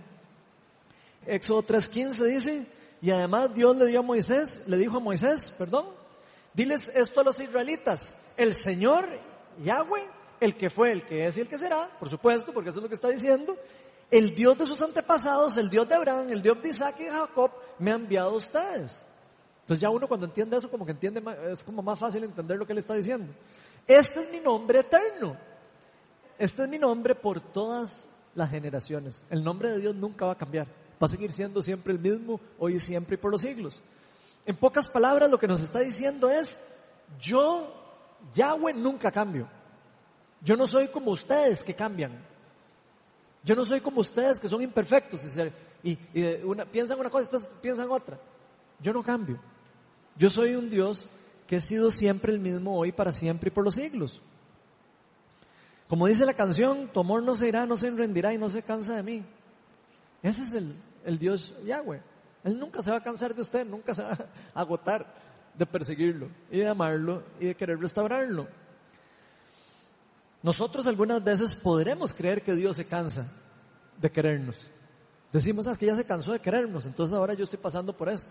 Éxodo 1.24 1.62
3.15 1.62 2.24
dice, 2.24 2.66
y 3.00 3.10
además 3.10 3.54
Dios 3.54 3.76
le 3.76 3.86
dio 3.86 4.00
a 4.00 4.02
Moisés, 4.02 4.64
le 4.66 4.76
dijo 4.76 4.96
a 4.96 5.00
Moisés, 5.00 5.54
perdón, 5.56 5.86
diles 6.54 6.90
esto 6.94 7.20
a 7.20 7.24
los 7.24 7.38
israelitas, 7.40 8.20
el 8.36 8.54
Señor 8.54 9.08
Yahweh 9.62 10.15
el 10.40 10.56
que 10.56 10.70
fue, 10.70 10.92
el 10.92 11.04
que 11.04 11.26
es 11.26 11.36
y 11.36 11.40
el 11.40 11.48
que 11.48 11.58
será, 11.58 11.90
por 11.98 12.08
supuesto, 12.08 12.52
porque 12.52 12.70
eso 12.70 12.78
es 12.78 12.82
lo 12.82 12.88
que 12.88 12.94
está 12.94 13.08
diciendo, 13.08 13.56
el 14.10 14.34
Dios 14.34 14.56
de 14.58 14.66
sus 14.66 14.80
antepasados, 14.82 15.56
el 15.56 15.68
Dios 15.68 15.88
de 15.88 15.94
Abraham, 15.94 16.30
el 16.30 16.42
Dios 16.42 16.62
de 16.62 16.68
Isaac 16.68 16.96
y 17.00 17.04
de 17.04 17.10
Jacob, 17.10 17.50
me 17.78 17.90
ha 17.90 17.94
enviado 17.94 18.30
a 18.30 18.36
ustedes. 18.36 19.04
Entonces 19.62 19.80
ya 19.80 19.90
uno 19.90 20.06
cuando 20.06 20.26
entiende 20.26 20.56
eso, 20.56 20.70
como 20.70 20.86
que 20.86 20.92
entiende, 20.92 21.22
es 21.50 21.62
como 21.64 21.82
más 21.82 21.98
fácil 21.98 22.22
entender 22.22 22.56
lo 22.56 22.66
que 22.66 22.72
él 22.72 22.78
está 22.78 22.94
diciendo. 22.94 23.32
Este 23.86 24.20
es 24.20 24.30
mi 24.30 24.38
nombre 24.38 24.80
eterno. 24.80 25.36
Este 26.38 26.62
es 26.62 26.68
mi 26.68 26.78
nombre 26.78 27.14
por 27.14 27.40
todas 27.40 28.06
las 28.34 28.50
generaciones. 28.50 29.24
El 29.30 29.42
nombre 29.42 29.70
de 29.70 29.80
Dios 29.80 29.94
nunca 29.94 30.26
va 30.26 30.32
a 30.32 30.38
cambiar. 30.38 30.66
Va 31.02 31.06
a 31.06 31.08
seguir 31.08 31.32
siendo 31.32 31.62
siempre 31.62 31.92
el 31.92 31.98
mismo, 31.98 32.40
hoy 32.58 32.76
y 32.76 32.80
siempre 32.80 33.14
y 33.14 33.18
por 33.18 33.32
los 33.32 33.40
siglos. 33.40 33.82
En 34.44 34.56
pocas 34.56 34.88
palabras, 34.88 35.30
lo 35.30 35.38
que 35.38 35.48
nos 35.48 35.60
está 35.60 35.80
diciendo 35.80 36.30
es, 36.30 36.60
yo, 37.18 37.72
Yahweh, 38.34 38.72
nunca 38.74 39.10
cambio. 39.10 39.48
Yo 40.42 40.56
no 40.56 40.66
soy 40.66 40.88
como 40.88 41.10
ustedes 41.10 41.64
que 41.64 41.74
cambian. 41.74 42.12
Yo 43.42 43.54
no 43.54 43.64
soy 43.64 43.80
como 43.80 44.00
ustedes 44.00 44.40
que 44.40 44.48
son 44.48 44.62
imperfectos 44.62 45.20
y, 45.82 45.96
piensan 46.72 46.98
una 46.98 47.10
cosa 47.10 47.28
y 47.28 47.32
después 47.32 47.56
piensan 47.60 47.90
otra. 47.90 48.18
Yo 48.80 48.92
no 48.92 49.02
cambio. 49.02 49.40
Yo 50.16 50.28
soy 50.28 50.54
un 50.54 50.68
Dios 50.68 51.08
que 51.46 51.56
he 51.56 51.60
sido 51.60 51.90
siempre 51.90 52.32
el 52.32 52.40
mismo 52.40 52.76
hoy, 52.76 52.90
para 52.92 53.12
siempre 53.12 53.48
y 53.48 53.52
por 53.52 53.64
los 53.64 53.74
siglos. 53.74 54.20
Como 55.88 56.08
dice 56.08 56.26
la 56.26 56.34
canción, 56.34 56.88
tu 56.92 57.00
amor 57.00 57.22
no 57.22 57.34
se 57.34 57.46
irá, 57.46 57.66
no 57.66 57.76
se 57.76 57.90
rendirá 57.90 58.34
y 58.34 58.38
no 58.38 58.48
se 58.48 58.62
cansa 58.62 58.96
de 58.96 59.02
mí. 59.04 59.24
Ese 60.22 60.42
es 60.42 60.52
el, 60.52 60.74
el 61.04 61.18
Dios 61.18 61.54
Yahweh. 61.64 62.02
Él 62.42 62.58
nunca 62.58 62.82
se 62.82 62.90
va 62.90 62.96
a 62.96 63.02
cansar 63.02 63.34
de 63.34 63.42
usted, 63.42 63.64
nunca 63.64 63.94
se 63.94 64.02
va 64.02 64.18
a 64.54 64.60
agotar 64.60 65.06
de 65.54 65.66
perseguirlo 65.66 66.28
y 66.50 66.58
de 66.58 66.68
amarlo 66.68 67.22
y 67.38 67.46
de 67.46 67.54
querer 67.54 67.78
restaurarlo. 67.78 68.48
Nosotros 70.46 70.86
algunas 70.86 71.24
veces 71.24 71.56
podremos 71.56 72.14
creer 72.14 72.40
que 72.40 72.54
Dios 72.54 72.76
se 72.76 72.84
cansa 72.84 73.32
de 74.00 74.12
querernos. 74.12 74.64
Decimos, 75.32 75.66
ah, 75.66 75.74
que 75.74 75.86
ya 75.86 75.96
se 75.96 76.04
cansó 76.04 76.30
de 76.34 76.38
querernos, 76.38 76.86
entonces 76.86 77.16
ahora 77.16 77.34
yo 77.34 77.42
estoy 77.42 77.58
pasando 77.58 77.96
por 77.96 78.08
esto. 78.08 78.30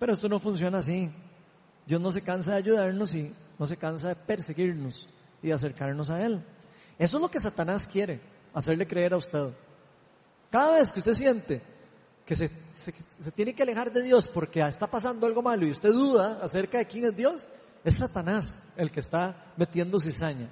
Pero 0.00 0.14
esto 0.14 0.28
no 0.28 0.40
funciona 0.40 0.78
así. 0.78 1.08
Dios 1.86 2.00
no 2.00 2.10
se 2.10 2.20
cansa 2.20 2.50
de 2.50 2.56
ayudarnos 2.56 3.14
y 3.14 3.32
no 3.56 3.64
se 3.64 3.76
cansa 3.76 4.08
de 4.08 4.16
perseguirnos 4.16 5.08
y 5.40 5.46
de 5.46 5.52
acercarnos 5.52 6.10
a 6.10 6.20
Él. 6.20 6.44
Eso 6.98 7.18
es 7.18 7.22
lo 7.22 7.30
que 7.30 7.38
Satanás 7.38 7.86
quiere, 7.86 8.20
hacerle 8.52 8.84
creer 8.84 9.14
a 9.14 9.18
usted. 9.18 9.50
Cada 10.50 10.80
vez 10.80 10.90
que 10.90 10.98
usted 10.98 11.14
siente 11.14 11.62
que 12.26 12.34
se, 12.34 12.50
se, 12.72 12.90
tiene 13.36 13.54
que 13.54 13.62
alejar 13.62 13.92
de 13.92 14.02
Dios 14.02 14.26
porque 14.26 14.62
está 14.62 14.88
pasando 14.88 15.28
algo 15.28 15.42
malo 15.42 15.64
y 15.64 15.70
usted 15.70 15.92
duda 15.92 16.40
acerca 16.42 16.78
de 16.78 16.88
quién 16.88 17.04
es 17.04 17.14
Dios, 17.14 17.46
es 17.84 17.98
Satanás 17.98 18.60
el 18.76 18.90
que 18.90 18.98
está 18.98 19.52
metiendo 19.56 20.00
cizaña 20.00 20.50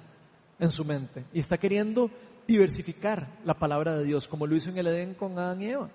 en 0.59 0.69
su 0.69 0.85
mente 0.85 1.25
y 1.33 1.39
está 1.39 1.57
queriendo 1.57 2.09
diversificar 2.47 3.27
la 3.45 3.53
palabra 3.53 3.95
de 3.97 4.03
Dios, 4.03 4.27
como 4.27 4.47
lo 4.47 4.55
hizo 4.55 4.69
en 4.69 4.77
el 4.77 4.87
Edén 4.87 5.13
con 5.13 5.37
Adán 5.37 5.61
y 5.61 5.69
Eva. 5.69 5.89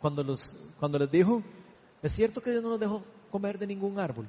Cuando, 0.00 0.22
los, 0.22 0.56
cuando 0.78 0.98
les 0.98 1.10
dijo, 1.10 1.42
es 2.02 2.12
cierto 2.12 2.40
que 2.40 2.50
Dios 2.50 2.62
no 2.62 2.70
nos 2.70 2.80
dejó 2.80 3.02
comer 3.30 3.58
de 3.58 3.66
ningún 3.66 3.98
árbol. 3.98 4.28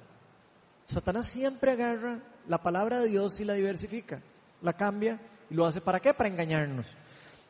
Satanás 0.86 1.28
siempre 1.28 1.72
agarra 1.72 2.20
la 2.48 2.62
palabra 2.62 3.00
de 3.00 3.08
Dios 3.08 3.40
y 3.40 3.46
la 3.46 3.54
diversifica, 3.54 4.22
la 4.62 4.74
cambia 4.74 5.20
y 5.50 5.54
lo 5.54 5.66
hace 5.66 5.80
para 5.80 6.00
qué? 6.00 6.14
Para 6.14 6.30
engañarnos. 6.30 6.88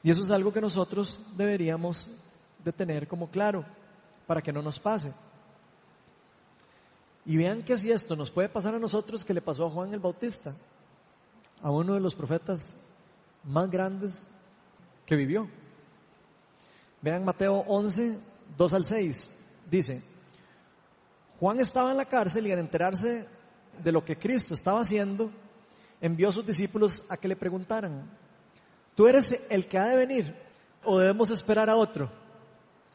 Y 0.03 0.11
eso 0.11 0.23
es 0.23 0.31
algo 0.31 0.53
que 0.53 0.61
nosotros 0.61 1.19
deberíamos 1.35 2.09
de 2.63 2.71
tener 2.71 3.07
como 3.07 3.29
claro, 3.29 3.65
para 4.27 4.41
que 4.41 4.53
no 4.53 4.61
nos 4.61 4.79
pase. 4.79 5.13
Y 7.25 7.37
vean 7.37 7.63
que 7.63 7.77
si 7.77 7.91
esto 7.91 8.15
nos 8.15 8.31
puede 8.31 8.49
pasar 8.49 8.75
a 8.75 8.79
nosotros, 8.79 9.25
que 9.25 9.33
le 9.33 9.41
pasó 9.41 9.65
a 9.65 9.69
Juan 9.69 9.93
el 9.93 9.99
Bautista 9.99 10.53
a 11.61 11.69
uno 11.69 11.93
de 11.93 11.99
los 11.99 12.15
profetas 12.15 12.75
más 13.43 13.69
grandes 13.69 14.29
que 15.05 15.15
vivió. 15.15 15.47
Vean 17.01 17.25
Mateo 17.25 17.63
11, 17.67 18.19
2 18.57 18.73
al 18.73 18.85
6. 18.85 19.29
Dice, 19.69 20.01
Juan 21.39 21.59
estaba 21.59 21.91
en 21.91 21.97
la 21.97 22.05
cárcel 22.05 22.47
y 22.47 22.51
al 22.51 22.59
enterarse 22.59 23.27
de 23.83 23.91
lo 23.91 24.03
que 24.05 24.17
Cristo 24.17 24.53
estaba 24.53 24.81
haciendo, 24.81 25.31
envió 25.99 26.29
a 26.29 26.33
sus 26.33 26.45
discípulos 26.45 27.03
a 27.09 27.17
que 27.17 27.27
le 27.27 27.35
preguntaran, 27.35 28.09
¿tú 28.95 29.07
eres 29.07 29.45
el 29.49 29.67
que 29.67 29.77
ha 29.77 29.85
de 29.85 29.95
venir 29.95 30.35
o 30.83 30.99
debemos 30.99 31.29
esperar 31.29 31.69
a 31.69 31.75
otro? 31.75 32.09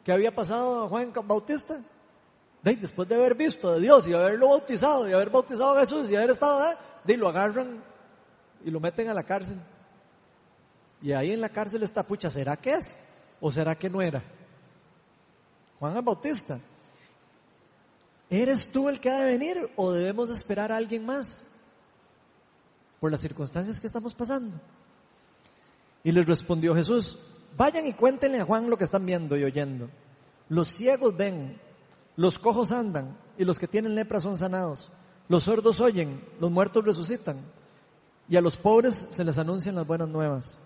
¿Qué 0.05 0.13
había 0.13 0.35
pasado 0.35 0.89
Juan 0.89 1.13
Bautista? 1.25 1.81
después 2.63 3.09
de 3.09 3.15
haber 3.15 3.37
visto 3.37 3.69
a 3.69 3.79
Dios 3.79 4.09
y 4.09 4.13
haberlo 4.13 4.49
bautizado 4.49 5.09
y 5.09 5.13
haber 5.13 5.31
bautizado 5.31 5.77
a 5.77 5.81
Jesús 5.81 6.11
y 6.11 6.17
haber 6.17 6.31
estado, 6.31 6.75
de 7.05 7.17
lo 7.17 7.29
agarran 7.29 7.81
y 8.67 8.71
lo 8.73 8.81
meten 8.81 9.09
a 9.09 9.15
la 9.15 9.23
cárcel. 9.23 9.59
Y 11.01 11.13
ahí 11.13 11.31
en 11.31 11.41
la 11.41 11.49
cárcel 11.49 11.85
está, 11.85 12.05
pucha, 12.05 12.29
¿será 12.29 12.57
que 12.57 12.75
es? 12.75 12.99
¿O 13.41 13.49
será 13.53 13.79
que 13.79 13.89
no 13.89 14.03
era? 14.03 14.25
Juan 15.79 15.97
el 15.97 16.03
Bautista. 16.03 16.59
¿Eres 18.29 18.73
tú 18.73 18.89
el 18.89 19.01
que 19.01 19.09
ha 19.09 19.21
de 19.21 19.25
venir 19.31 19.71
o 19.77 19.93
debemos 19.93 20.31
esperar 20.31 20.73
a 20.73 20.77
alguien 20.79 21.07
más? 21.07 21.47
Por 22.99 23.13
las 23.13 23.21
circunstancias 23.21 23.79
que 23.79 23.87
estamos 23.87 24.15
pasando. 24.15 24.61
Y 26.03 26.11
les 26.11 26.27
respondió 26.27 26.75
Jesús, 26.75 27.21
vayan 27.57 27.87
y 27.87 27.93
cuéntenle 27.93 28.41
a 28.41 28.45
Juan 28.45 28.69
lo 28.69 28.77
que 28.77 28.85
están 28.85 29.07
viendo 29.07 29.37
y 29.37 29.45
oyendo. 29.45 29.89
Los 30.49 30.75
ciegos 30.75 31.17
ven, 31.17 31.61
los 32.17 32.41
cojos 32.41 32.73
andan 32.73 33.17
y 33.39 33.45
los 33.45 33.61
que 33.61 33.69
tienen 33.69 33.95
lepra 33.95 34.19
son 34.19 34.37
sanados. 34.37 34.91
Los 35.29 35.45
sordos 35.45 35.81
oyen, 35.81 36.25
los 36.41 36.51
muertos 36.51 36.85
resucitan 36.85 37.45
y 38.29 38.37
a 38.37 38.41
los 38.41 38.57
pobres 38.57 38.95
se 39.11 39.25
les 39.25 39.39
anuncian 39.39 39.75
las 39.75 39.87
buenas 39.87 40.09
nuevas. 40.09 40.61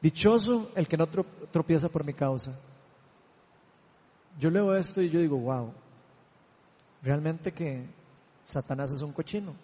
Dichoso 0.00 0.70
el 0.74 0.88
que 0.88 0.96
no 0.96 1.06
tropieza 1.06 1.88
por 1.88 2.04
mi 2.04 2.14
causa. 2.14 2.58
Yo 4.38 4.50
leo 4.50 4.74
esto 4.74 5.02
y 5.02 5.10
yo 5.10 5.20
digo, 5.20 5.36
wow, 5.36 5.72
realmente 7.02 7.52
que 7.52 7.86
Satanás 8.44 8.92
es 8.92 9.02
un 9.02 9.12
cochino. 9.12 9.54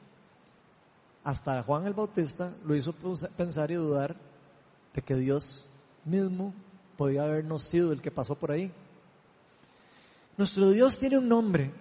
Hasta 1.24 1.62
Juan 1.62 1.86
el 1.86 1.94
Bautista 1.94 2.52
lo 2.64 2.76
hizo 2.76 2.94
pensar 3.36 3.70
y 3.70 3.74
dudar 3.74 4.16
de 4.94 5.02
que 5.02 5.16
Dios 5.16 5.64
mismo 6.04 6.54
podía 6.96 7.24
habernos 7.24 7.62
sido 7.64 7.92
el 7.92 8.00
que 8.00 8.10
pasó 8.10 8.34
por 8.34 8.52
ahí. 8.52 8.72
Nuestro 10.36 10.70
Dios 10.70 10.98
tiene 10.98 11.18
un 11.18 11.28
nombre 11.28 11.72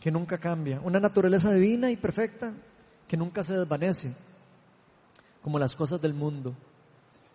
que 0.00 0.10
nunca 0.10 0.38
cambia, 0.38 0.80
una 0.84 1.00
naturaleza 1.00 1.52
divina 1.52 1.90
y 1.90 1.96
perfecta 1.96 2.52
que 3.08 3.16
nunca 3.16 3.42
se 3.42 3.54
desvanece, 3.54 4.14
como 5.44 5.58
las 5.58 5.76
cosas 5.76 6.00
del 6.00 6.14
mundo. 6.14 6.54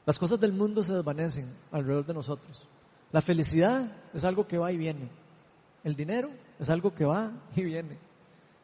Las 0.04 0.18
cosas 0.18 0.40
del 0.40 0.52
mundo 0.52 0.82
se 0.82 0.96
desvanecen 0.96 1.56
alrededor 1.72 2.08
de 2.08 2.16
nosotros. 2.16 2.68
La 3.12 3.22
felicidad 3.22 3.88
es 4.16 4.24
algo 4.24 4.48
que 4.48 4.58
va 4.58 4.72
y 4.72 4.78
viene. 4.78 5.08
El 5.84 5.96
dinero 5.96 6.32
es 6.58 6.72
algo 6.72 6.92
que 6.96 7.06
va 7.06 7.32
y 7.56 7.64
viene. 7.64 8.00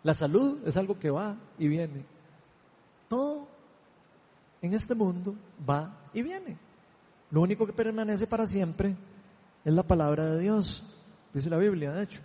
La 0.01 0.15
salud 0.15 0.57
es 0.65 0.75
algo 0.77 0.97
que 0.97 1.11
va 1.11 1.37
y 1.59 1.67
viene. 1.67 2.03
Todo 3.07 3.47
en 4.63 4.73
este 4.73 4.95
mundo 4.95 5.35
va 5.69 5.95
y 6.11 6.23
viene. 6.23 6.57
Lo 7.29 7.41
único 7.41 7.67
que 7.67 7.73
permanece 7.73 8.25
para 8.25 8.47
siempre 8.47 8.95
es 9.63 9.73
la 9.73 9.83
palabra 9.83 10.25
de 10.25 10.39
Dios, 10.39 10.83
dice 11.31 11.51
la 11.51 11.57
Biblia, 11.57 11.91
de 11.91 12.03
hecho. 12.03 12.21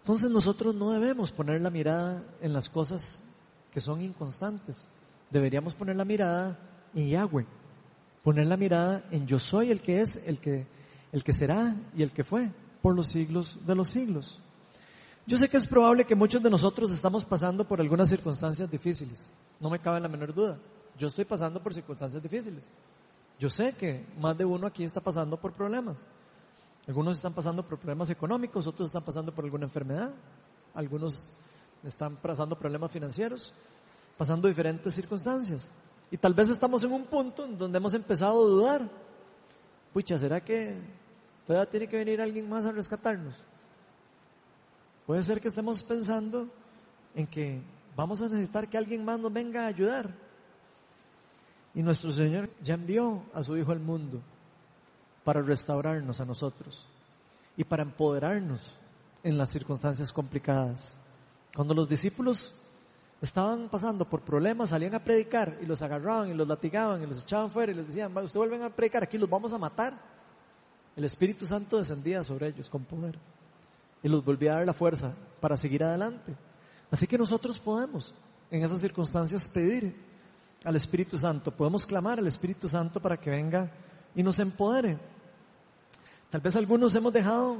Entonces 0.00 0.32
nosotros 0.32 0.74
no 0.74 0.90
debemos 0.90 1.30
poner 1.30 1.60
la 1.60 1.70
mirada 1.70 2.24
en 2.40 2.52
las 2.52 2.68
cosas 2.68 3.22
que 3.70 3.80
son 3.80 4.00
inconstantes. 4.00 4.88
Deberíamos 5.32 5.74
poner 5.74 5.96
la 5.96 6.04
mirada 6.04 6.58
en 6.94 7.08
Yahweh. 7.08 7.46
Poner 8.22 8.46
la 8.46 8.56
mirada 8.56 9.04
en 9.10 9.26
yo 9.26 9.38
soy 9.38 9.70
el 9.70 9.80
que 9.80 10.00
es, 10.00 10.16
el 10.26 10.38
que, 10.38 10.66
el 11.10 11.24
que 11.24 11.32
será 11.32 11.74
y 11.96 12.02
el 12.02 12.12
que 12.12 12.22
fue 12.22 12.50
por 12.82 12.94
los 12.94 13.08
siglos 13.08 13.58
de 13.66 13.74
los 13.74 13.88
siglos. 13.88 14.40
Yo 15.26 15.38
sé 15.38 15.48
que 15.48 15.56
es 15.56 15.66
probable 15.66 16.04
que 16.04 16.14
muchos 16.14 16.42
de 16.42 16.50
nosotros 16.50 16.90
estamos 16.90 17.24
pasando 17.24 17.66
por 17.66 17.80
algunas 17.80 18.10
circunstancias 18.10 18.70
difíciles. 18.70 19.28
No 19.58 19.70
me 19.70 19.78
cabe 19.78 20.00
la 20.00 20.08
menor 20.08 20.34
duda. 20.34 20.58
Yo 20.98 21.06
estoy 21.06 21.24
pasando 21.24 21.62
por 21.62 21.72
circunstancias 21.72 22.22
difíciles. 22.22 22.68
Yo 23.38 23.48
sé 23.48 23.72
que 23.72 24.04
más 24.18 24.36
de 24.36 24.44
uno 24.44 24.66
aquí 24.66 24.84
está 24.84 25.00
pasando 25.00 25.36
por 25.36 25.52
problemas. 25.52 26.04
Algunos 26.86 27.16
están 27.16 27.32
pasando 27.32 27.66
por 27.66 27.78
problemas 27.78 28.10
económicos, 28.10 28.66
otros 28.66 28.88
están 28.88 29.04
pasando 29.04 29.32
por 29.32 29.44
alguna 29.44 29.64
enfermedad, 29.64 30.10
algunos 30.74 31.26
están 31.84 32.16
pasando 32.16 32.58
problemas 32.58 32.90
financieros, 32.90 33.54
pasando 34.16 34.48
diferentes 34.48 34.94
circunstancias. 34.94 35.70
Y 36.10 36.16
tal 36.16 36.34
vez 36.34 36.48
estamos 36.48 36.84
en 36.84 36.92
un 36.92 37.04
punto 37.04 37.44
en 37.44 37.56
donde 37.56 37.78
hemos 37.78 37.94
empezado 37.94 38.42
a 38.42 38.48
dudar. 38.48 38.90
Pucha, 39.92 40.18
¿será 40.18 40.40
que 40.42 40.78
todavía 41.46 41.70
tiene 41.70 41.88
que 41.88 41.96
venir 41.96 42.20
alguien 42.20 42.48
más 42.48 42.66
a 42.66 42.72
rescatarnos? 42.72 43.42
Puede 45.06 45.22
ser 45.22 45.40
que 45.40 45.48
estemos 45.48 45.82
pensando 45.82 46.48
en 47.14 47.26
que 47.26 47.62
vamos 47.96 48.20
a 48.20 48.28
necesitar 48.28 48.68
que 48.68 48.78
alguien 48.78 49.04
más 49.04 49.18
nos 49.18 49.32
venga 49.32 49.64
a 49.64 49.68
ayudar. 49.68 50.14
Y 51.74 51.82
nuestro 51.82 52.12
Señor 52.12 52.50
ya 52.62 52.74
envió 52.74 53.24
a 53.32 53.42
su 53.42 53.56
Hijo 53.56 53.72
al 53.72 53.80
mundo 53.80 54.20
para 55.24 55.40
restaurarnos 55.40 56.20
a 56.20 56.24
nosotros 56.24 56.86
y 57.56 57.64
para 57.64 57.82
empoderarnos 57.82 58.78
en 59.22 59.38
las 59.38 59.50
circunstancias 59.50 60.12
complicadas. 60.12 60.96
Cuando 61.54 61.74
los 61.74 61.88
discípulos 61.88 62.54
estaban 63.22 63.68
pasando 63.68 64.04
por 64.04 64.20
problemas, 64.20 64.70
salían 64.70 64.96
a 64.96 65.02
predicar 65.02 65.56
y 65.62 65.66
los 65.66 65.80
agarraban 65.80 66.28
y 66.28 66.34
los 66.34 66.46
latigaban 66.46 67.02
y 67.02 67.06
los 67.06 67.22
echaban 67.22 67.50
fuera 67.50 67.70
y 67.70 67.76
les 67.76 67.86
decían, 67.86 68.10
ustedes 68.10 68.34
vuelven 68.34 68.62
a 68.62 68.70
predicar, 68.70 69.04
aquí 69.04 69.16
los 69.16 69.30
vamos 69.30 69.52
a 69.52 69.58
matar. 69.58 69.94
El 70.96 71.04
Espíritu 71.04 71.46
Santo 71.46 71.78
descendía 71.78 72.24
sobre 72.24 72.48
ellos 72.48 72.68
con 72.68 72.84
poder 72.84 73.16
y 74.02 74.08
los 74.08 74.24
volvía 74.24 74.52
a 74.52 74.56
dar 74.56 74.66
la 74.66 74.72
fuerza 74.72 75.14
para 75.40 75.56
seguir 75.56 75.84
adelante. 75.84 76.34
Así 76.90 77.06
que 77.06 77.16
nosotros 77.16 77.58
podemos 77.60 78.12
en 78.50 78.64
esas 78.64 78.80
circunstancias 78.80 79.48
pedir 79.48 79.94
al 80.64 80.74
Espíritu 80.74 81.16
Santo, 81.16 81.52
podemos 81.52 81.86
clamar 81.86 82.18
al 82.18 82.26
Espíritu 82.26 82.66
Santo 82.66 83.00
para 83.00 83.16
que 83.16 83.30
venga 83.30 83.70
y 84.16 84.22
nos 84.22 84.38
empodere. 84.40 84.98
Tal 86.28 86.40
vez 86.40 86.56
algunos 86.56 86.92
hemos 86.96 87.12
dejado, 87.12 87.58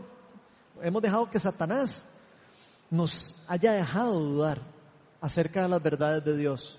hemos 0.82 1.02
dejado 1.02 1.30
que 1.30 1.38
Satanás 1.38 2.04
nos 2.90 3.36
haya 3.46 3.72
dejado 3.72 4.18
dudar 4.18 4.71
acerca 5.22 5.62
de 5.62 5.68
las 5.68 5.82
verdades 5.82 6.24
de 6.24 6.36
Dios, 6.36 6.78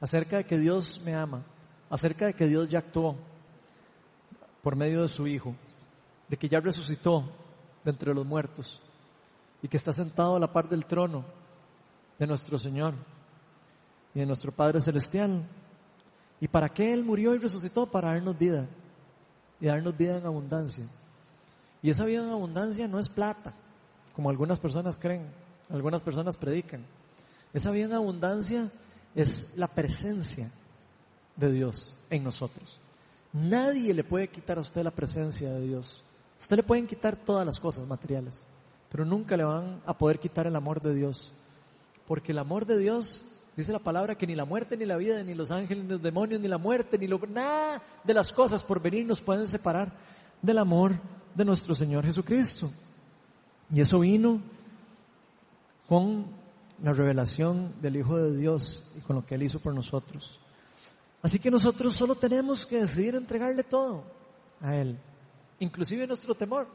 acerca 0.00 0.38
de 0.38 0.44
que 0.44 0.56
Dios 0.56 1.02
me 1.04 1.14
ama, 1.14 1.44
acerca 1.90 2.26
de 2.26 2.32
que 2.32 2.46
Dios 2.46 2.68
ya 2.70 2.78
actuó 2.78 3.16
por 4.62 4.76
medio 4.76 5.02
de 5.02 5.08
su 5.08 5.26
Hijo, 5.26 5.54
de 6.28 6.36
que 6.36 6.48
ya 6.48 6.60
resucitó 6.60 7.28
de 7.84 7.90
entre 7.90 8.14
los 8.14 8.24
muertos 8.24 8.80
y 9.60 9.68
que 9.68 9.76
está 9.76 9.92
sentado 9.92 10.36
a 10.36 10.40
la 10.40 10.52
par 10.52 10.68
del 10.68 10.86
trono 10.86 11.24
de 12.16 12.26
nuestro 12.28 12.56
Señor 12.56 12.94
y 14.14 14.20
de 14.20 14.26
nuestro 14.26 14.52
Padre 14.52 14.80
Celestial. 14.80 15.44
¿Y 16.40 16.46
para 16.46 16.68
qué 16.68 16.92
Él 16.92 17.04
murió 17.04 17.34
y 17.34 17.38
resucitó? 17.38 17.90
Para 17.90 18.10
darnos 18.10 18.38
vida 18.38 18.68
y 19.60 19.66
darnos 19.66 19.96
vida 19.96 20.18
en 20.18 20.26
abundancia. 20.26 20.84
Y 21.82 21.90
esa 21.90 22.04
vida 22.04 22.22
en 22.22 22.30
abundancia 22.30 22.86
no 22.86 23.00
es 23.00 23.08
plata, 23.08 23.52
como 24.14 24.30
algunas 24.30 24.60
personas 24.60 24.96
creen, 24.96 25.26
algunas 25.68 26.04
personas 26.04 26.36
predican. 26.36 26.86
Esa 27.54 27.70
vida 27.70 27.96
abundancia 27.96 28.70
es 29.14 29.56
la 29.56 29.68
presencia 29.68 30.50
de 31.36 31.52
Dios 31.52 31.96
en 32.10 32.22
nosotros. 32.22 32.78
Nadie 33.32 33.94
le 33.94 34.04
puede 34.04 34.28
quitar 34.28 34.58
a 34.58 34.60
usted 34.60 34.82
la 34.82 34.90
presencia 34.90 35.50
de 35.52 35.66
Dios. 35.66 36.04
Usted 36.40 36.56
le 36.56 36.62
pueden 36.62 36.86
quitar 36.86 37.16
todas 37.16 37.46
las 37.46 37.58
cosas 37.58 37.86
materiales, 37.86 38.44
pero 38.90 39.06
nunca 39.06 39.36
le 39.36 39.44
van 39.44 39.80
a 39.86 39.96
poder 39.96 40.18
quitar 40.18 40.46
el 40.46 40.56
amor 40.56 40.82
de 40.82 40.94
Dios. 40.94 41.32
Porque 42.06 42.32
el 42.32 42.38
amor 42.38 42.66
de 42.66 42.78
Dios 42.78 43.24
Dice 43.56 43.70
la 43.70 43.78
palabra 43.78 44.16
que 44.16 44.26
ni 44.26 44.34
la 44.34 44.44
muerte, 44.44 44.76
ni 44.76 44.84
la 44.84 44.96
vida, 44.96 45.22
ni 45.22 45.34
los 45.34 45.50
ángeles, 45.52 45.84
ni 45.84 45.90
los 45.90 46.02
demonios, 46.02 46.40
ni 46.40 46.48
la 46.48 46.58
muerte, 46.58 46.98
ni 46.98 47.06
lo, 47.06 47.20
nada 47.28 47.80
de 48.02 48.14
las 48.14 48.32
cosas 48.32 48.64
por 48.64 48.82
venir 48.82 49.06
nos 49.06 49.20
pueden 49.20 49.46
separar 49.46 49.92
del 50.42 50.58
amor 50.58 50.98
de 51.34 51.44
nuestro 51.44 51.74
Señor 51.74 52.04
Jesucristo. 52.04 52.70
Y 53.70 53.80
eso 53.80 54.00
vino 54.00 54.40
con 55.88 56.26
la 56.84 56.92
revelación 56.92 57.74
del 57.80 57.96
Hijo 57.96 58.18
de 58.18 58.36
Dios 58.36 58.84
y 58.94 59.00
con 59.00 59.16
lo 59.16 59.24
que 59.24 59.36
Él 59.36 59.42
hizo 59.42 59.58
por 59.58 59.74
nosotros. 59.74 60.38
Así 61.22 61.38
que 61.38 61.50
nosotros 61.50 61.96
solo 61.96 62.14
tenemos 62.14 62.66
que 62.66 62.80
decidir 62.80 63.14
entregarle 63.14 63.62
todo 63.62 64.04
a 64.60 64.76
Él, 64.76 64.98
inclusive 65.60 66.06
nuestro 66.06 66.34
temor. 66.34 66.68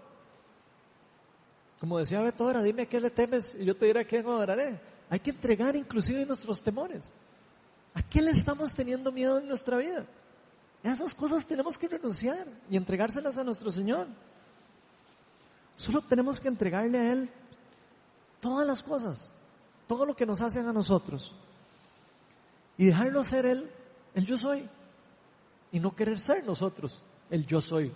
Como 1.80 2.00
decía 2.00 2.22
Beto 2.22 2.44
ahora, 2.44 2.64
dime 2.64 2.82
a 2.82 2.86
qué 2.88 3.00
le 3.00 3.12
temes 3.12 3.56
y 3.60 3.64
yo 3.66 3.78
te 3.78 3.86
diré 3.86 4.02
a 4.02 4.04
quién 4.06 4.26
adoraré. 4.26 4.82
Hay 5.12 5.20
que 5.20 5.30
entregar 5.30 5.76
inclusive 5.76 6.26
nuestros 6.26 6.60
temores. 6.60 7.14
¿A 7.94 8.02
qué 8.02 8.24
le 8.24 8.32
estamos 8.32 8.74
teniendo 8.74 9.12
miedo 9.12 9.38
en 9.38 9.48
nuestra 9.48 9.78
vida? 9.78 10.08
Esas 10.82 11.14
cosas 11.14 11.46
tenemos 11.46 11.78
que 11.78 11.88
renunciar 11.88 12.48
y 12.68 12.78
entregárselas 12.78 13.38
a 13.38 13.44
nuestro 13.44 13.70
Señor. 13.70 14.08
Solo 15.76 16.02
tenemos 16.02 16.40
que 16.40 16.48
entregarle 16.48 16.98
a 16.98 17.12
Él 17.12 17.30
todas 18.42 18.66
las 18.66 18.82
cosas, 18.82 19.32
todo 19.90 20.06
lo 20.06 20.16
que 20.16 20.28
nos 20.28 20.40
hacen 20.40 20.68
a 20.68 20.72
nosotros. 20.72 21.34
Y 22.78 22.86
dejarlo 22.86 23.24
ser 23.24 23.48
Él, 23.48 23.72
el 24.14 24.24
yo 24.24 24.38
soy. 24.38 24.70
Y 25.72 25.80
no 25.80 25.96
querer 25.96 26.20
ser 26.20 26.46
nosotros, 26.46 27.02
el 27.32 27.48
yo 27.48 27.60
soy. 27.60 27.92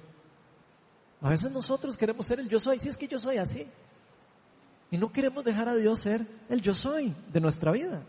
A 1.22 1.30
veces 1.30 1.52
nosotros 1.52 1.96
queremos 1.96 2.26
ser 2.26 2.40
el 2.40 2.50
yo 2.50 2.58
soy, 2.58 2.80
si 2.80 2.90
es 2.90 2.98
que 2.98 3.08
yo 3.08 3.20
soy 3.20 3.38
así. 3.38 3.68
Y 4.90 4.98
no 4.98 5.12
queremos 5.12 5.44
dejar 5.44 5.70
a 5.70 5.76
Dios 5.76 6.00
ser 6.00 6.26
el 6.50 6.62
yo 6.62 6.74
soy 6.74 7.16
de 7.32 7.40
nuestra 7.40 7.72
vida. 7.72 8.02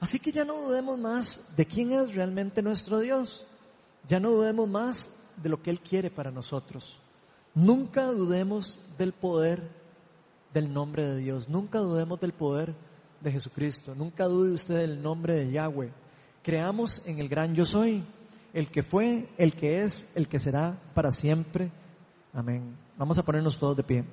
Así 0.00 0.18
que 0.18 0.32
ya 0.32 0.44
no 0.44 0.62
dudemos 0.62 0.98
más 0.98 1.56
de 1.56 1.64
quién 1.64 1.92
es 1.92 2.12
realmente 2.12 2.62
nuestro 2.62 2.98
Dios. 2.98 3.46
Ya 4.08 4.18
no 4.18 4.32
dudemos 4.32 4.68
más 4.68 5.14
de 5.36 5.48
lo 5.50 5.62
que 5.62 5.70
Él 5.70 5.78
quiere 5.78 6.10
para 6.10 6.32
nosotros. 6.32 6.98
Nunca 7.54 8.06
dudemos 8.06 8.80
del 8.98 9.12
poder 9.12 9.81
del 10.52 10.72
nombre 10.72 11.06
de 11.06 11.16
Dios. 11.18 11.48
Nunca 11.48 11.78
dudemos 11.78 12.20
del 12.20 12.32
poder 12.32 12.74
de 13.20 13.32
Jesucristo. 13.32 13.94
Nunca 13.94 14.24
dude 14.24 14.52
usted 14.52 14.76
del 14.76 15.02
nombre 15.02 15.38
de 15.38 15.50
Yahweh. 15.52 15.92
Creamos 16.42 17.02
en 17.06 17.18
el 17.18 17.28
gran 17.28 17.54
yo 17.54 17.64
soy, 17.64 18.04
el 18.52 18.68
que 18.70 18.82
fue, 18.82 19.28
el 19.38 19.54
que 19.54 19.82
es, 19.82 20.10
el 20.14 20.28
que 20.28 20.38
será 20.38 20.80
para 20.94 21.10
siempre. 21.10 21.70
Amén. 22.32 22.76
Vamos 22.96 23.18
a 23.18 23.22
ponernos 23.22 23.58
todos 23.58 23.76
de 23.76 23.84
pie. 23.84 24.04